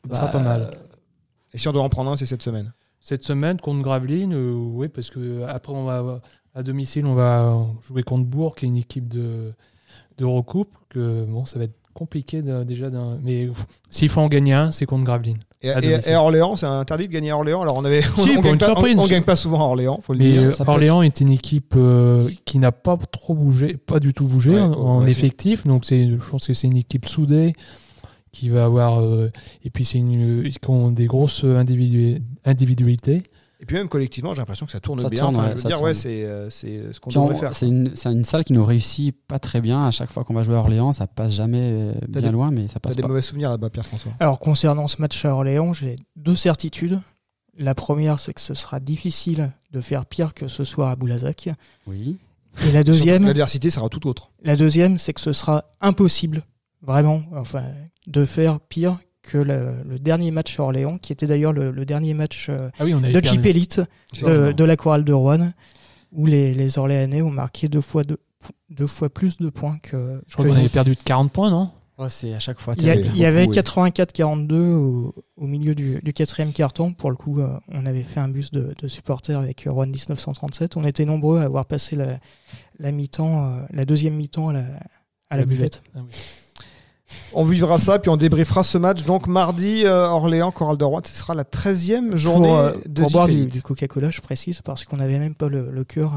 ça 0.09 0.15
sera 0.15 0.29
pas 0.29 0.39
bah, 0.39 0.45
mal. 0.45 0.79
Et 1.53 1.59
si 1.59 1.69
on 1.69 1.73
doit 1.73 1.83
en 1.83 1.91
prendre 1.91 2.11
un, 2.11 2.17
c'est 2.17 2.25
cette 2.25 2.43
semaine 2.43 2.73
Cette 3.01 3.23
semaine, 3.23 3.61
contre 3.61 3.83
Gravelines, 3.83 4.33
euh, 4.33 4.55
oui, 4.55 4.89
parce 4.89 5.11
que 5.11 5.43
après, 5.43 5.75
on 5.75 5.85
va, 5.85 6.23
à 6.55 6.63
domicile, 6.63 7.05
on 7.05 7.15
va 7.15 7.67
jouer 7.87 8.03
contre 8.03 8.25
Bourg, 8.25 8.57
qui 8.57 8.65
est 8.65 8.69
une 8.69 8.79
équipe 8.79 9.09
de, 9.09 9.53
de 10.17 10.25
recoupe. 10.25 10.75
Que, 10.89 11.25
bon, 11.25 11.45
ça 11.45 11.59
va 11.59 11.67
être 11.67 11.77
compliqué 11.95 12.43
déjà. 12.43 12.87
Mais 13.23 13.49
s'il 13.91 14.09
faut 14.09 14.21
en 14.21 14.27
gagner 14.27 14.53
un, 14.53 14.71
c'est 14.73 14.87
contre 14.87 15.05
Gravelines. 15.05 15.41
Et, 15.63 16.15
Orléans, 16.15 16.57
c'est 16.57 16.67
interdit 16.67 17.09
de 17.09 17.13
gagner 17.13 17.31
à 17.31 17.37
Orléans. 17.37 17.63
Alors 17.63 17.77
on 17.77 17.85
avait, 17.85 18.03
on, 18.19 18.25
gagne 18.41 18.59
pas, 18.59 18.75
on, 18.77 19.07
gagne 19.07 19.23
pas 19.23 19.37
souvent 19.37 19.61
à 19.61 19.65
Orléans. 19.65 19.99
Faut 20.03 20.13
le 20.13 20.19
mais 20.19 20.33
dire. 20.33 20.45
Euh, 20.61 20.65
Orléans 20.67 21.01
est 21.01 21.21
une 21.21 21.31
équipe 21.31 21.75
euh, 21.77 22.29
qui 22.45 22.59
n'a 22.59 22.73
pas 22.73 22.99
trop 23.11 23.35
bougé, 23.35 23.77
pas 23.79 23.99
du 23.99 24.13
tout 24.13 24.27
bougé 24.27 24.59
en, 24.59 25.07
effectif. 25.07 25.67
Donc 25.67 25.87
c'est, 25.87 26.09
je 26.09 26.31
pense 26.31 26.47
que 26.47 26.53
c'est 26.53 26.67
une 26.67 26.77
équipe 26.77 27.07
soudée 27.07 27.55
qui 28.31 28.49
va 28.49 28.65
avoir, 28.65 29.01
euh, 29.01 29.31
et 29.65 29.71
puis 29.71 29.85
c'est 29.85 29.99
une, 29.99 30.43
qui 30.51 30.71
ont 30.71 30.91
des 30.91 31.07
grosses 31.07 31.45
individualités. 32.45 33.23
Et 33.61 33.67
puis 33.67 33.77
même 33.77 33.89
collectivement, 33.89 34.35
j'ai 34.35 34.41
l'impression 34.41 34.67
que 34.67 34.73
ça 34.73 34.81
tourne 34.81 35.09
bien. 35.09 35.31
je 35.31 35.63
veux 35.63 35.69
dire, 35.69 35.81
ouais, 35.81 35.95
c'est 35.95 36.25
euh, 36.25 36.49
euh, 36.65 36.93
ce 36.93 37.01
qu'on 37.01 37.11
devrait 37.11 37.37
faire. 37.37 37.55
C'est 37.55 37.67
une, 37.67 37.93
une, 38.05 38.25
salle 38.25 38.45
qui 38.45 38.53
nous 38.53 38.65
réussit 38.65 39.17
pas 39.27 39.39
très 39.39 39.61
bien. 39.61 39.87
À 39.87 39.91
chaque 39.91 40.11
fois 40.11 40.25
qu'on 40.25 40.35
va 40.35 40.43
jouer 40.43 40.57
à 40.57 40.59
Orléans, 40.59 40.93
ça 40.93 41.07
passe 41.07 41.33
jamais 41.33 41.61
euh, 41.63 41.95
bien 42.09 42.31
loin, 42.31 42.51
mais 42.51 42.69
ça 42.69 42.81
passe 42.81 42.97
T'as 42.97 43.03
des 43.03 43.09
mauvais 43.09 43.23
souvenirs 43.23 43.51
là-bas, 43.51 43.71
Pierre-François 43.71 44.13
Alors, 44.21 44.39
concernant 44.39 44.89
ce 44.89 45.01
match 45.01 45.25
à 45.25 45.35
Orléans, 45.35 45.73
j'ai 45.73 45.97
deux 46.17 46.37
certitudes. 46.37 47.01
La 47.57 47.75
première, 47.75 48.19
c'est 48.19 48.35
que 48.35 48.41
ce 48.41 48.55
sera 48.55 48.81
difficile 48.81 49.51
de 49.71 49.81
faire 49.81 50.07
pire 50.07 50.35
que 50.35 50.49
ce 50.49 50.65
soir 50.65 50.89
à 50.89 50.97
Boulazac. 50.97 51.49
Oui. 51.87 52.17
Et 52.67 52.73
la 52.73 52.83
deuxième. 52.83 53.25
L'adversité 53.25 53.71
sera 53.71 53.89
tout 53.89 54.07
autre. 54.09 54.31
La 54.43 54.57
deuxième, 54.57 54.99
c'est 54.99 55.13
que 55.13 55.21
ce 55.21 55.33
sera 55.33 55.65
impossible, 55.81 56.43
vraiment, 56.83 57.23
enfin, 57.37 57.65
de 58.07 58.25
faire 58.25 58.61
pire 58.61 58.99
que 59.25 59.39
le, 59.39 59.99
dernier 59.99 60.31
match 60.31 60.61
à 60.61 60.63
Orléans, 60.63 60.99
qui 60.99 61.13
était 61.13 61.27
d'ailleurs 61.27 61.53
le, 61.53 61.85
dernier 61.85 62.15
match 62.15 62.49
euh, 62.49 62.71
ah 62.79 62.85
de 62.85 63.25
Jeep 63.25 63.45
Elite 63.45 63.81
euh, 64.23 64.53
de, 64.53 64.65
la 64.65 64.77
chorale 64.77 65.05
de 65.05 65.13
Rouen, 65.13 65.51
où 66.13 66.27
les, 66.27 66.79
Orléanais 66.79 67.23
ont 67.23 67.31
marqué 67.31 67.69
deux 67.69 67.81
fois, 67.81 68.05
deux, 68.05 68.87
fois 68.87 69.09
plus 69.09 69.39
de 69.39 69.49
points 69.49 69.79
que. 69.83 70.23
Je 70.29 70.35
crois 70.35 70.47
qu'on 70.47 70.55
avait 70.55 70.69
perdu 70.69 70.95
de 70.95 71.03
40 71.03 71.33
points, 71.33 71.51
non? 71.51 71.71
C'est 72.09 72.35
à 72.35 72.41
chaque 72.41 72.61
fois. 72.61 72.75
Il 72.77 72.85
y, 72.85 73.25
avait 73.25 73.47
84-42 73.47 74.53
au, 75.37 75.47
milieu 75.47 75.77
du, 75.77 76.01
quatrième 76.13 76.53
carton. 76.53 76.93
Pour 76.93 77.09
le 77.09 77.17
coup, 77.17 77.41
euh, 77.41 77.49
on 77.69 77.87
avait 77.87 78.03
fait 78.03 78.19
un 78.19 78.29
bus 78.29 78.51
de, 78.51 78.75
supporters 78.89 79.39
avec 79.39 79.67
Rouen 79.69 79.87
1937. 79.87 80.77
On 80.77 80.85
était 80.85 81.05
nombreux 81.05 81.39
à 81.39 81.45
avoir 81.45 81.67
passé 81.67 81.97
la, 81.97 82.93
mi-temps, 82.93 83.61
la 83.73 83.85
deuxième 83.85 84.15
mi-temps 84.15 84.49
à 85.31 85.37
la, 85.37 85.45
buvette. 85.45 85.83
Ah 85.95 86.01
on 87.33 87.45
vivra 87.45 87.79
ça, 87.79 87.99
puis 87.99 88.11
on 88.11 88.17
débriefera 88.17 88.65
ce 88.65 88.79
match. 88.79 89.05
Donc 89.05 89.27
mardi, 89.27 89.85
euh, 89.85 90.07
Orléans, 90.07 90.51
Coral 90.51 90.77
de 90.77 90.85
Rouen, 90.85 91.01
ce 91.05 91.15
sera 91.15 91.35
la 91.35 91.45
13e 91.45 92.17
journée 92.17 92.49
pour, 92.49 92.59
euh, 92.59 92.73
de 92.87 93.03
Pour 93.03 93.11
boire 93.11 93.29
du, 93.29 93.63
Coca-Cola, 93.63 94.11
je 94.11 94.21
précise, 94.21 94.61
parce 94.63 94.85
qu'on 94.85 94.97
n'avait 94.97 95.19
même 95.19 95.35
pas 95.35 95.49
le, 95.49 95.85
cœur 95.85 96.13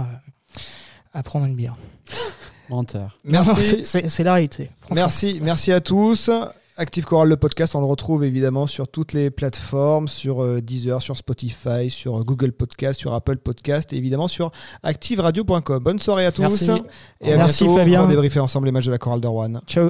à, 1.13 1.23
prendre 1.23 1.45
une 1.45 1.56
bière. 1.56 1.78
Menteur. 2.69 3.17
Merci. 3.23 3.86
C'est 3.86 4.23
la 4.23 4.34
réalité. 4.34 4.69
Merci, 4.91 5.39
merci 5.41 5.71
à 5.71 5.80
tous. 5.80 6.30
Active 6.80 7.06
Coral, 7.06 7.28
le 7.28 7.38
podcast, 7.38 7.73
on 7.73 7.80
le 7.80 7.88
retrouve 7.88 8.23
évidemment 8.23 8.67
sur 8.67 8.88
toutes 8.88 9.13
les 9.13 9.32
plateformes, 9.32 10.08
sur 10.08 10.43
euh, 10.43 10.62
Deezer, 10.62 11.02
sur 11.02 11.17
Spotify, 11.17 11.89
sur 11.89 12.23
Google 12.23 12.52
Podcast, 12.52 13.00
sur 13.00 13.15
Apple 13.15 13.38
Podcast 13.38 13.93
et 13.93 13.95
évidemment 13.97 14.28
sur 14.28 14.52
activeradio.com. 14.84 15.84
Bonne 15.84 15.97
soirée 15.97 16.28
à 16.28 16.32
tous. 16.32 16.41
Merci. 16.41 16.71
Et 17.21 17.34
à 17.34 17.38
Merci 17.38 17.63
bientôt 17.63 17.80
Fabien. 17.80 18.00
pour 18.02 18.10
débriefer 18.10 18.39
ensemble 18.39 18.67
les 18.67 18.71
matchs 18.71 18.86
de 18.86 18.91
la 18.91 19.00
Coral 19.00 19.21
de 19.21 19.28
Rouen. 19.28 19.60
Ciao. 19.65 19.89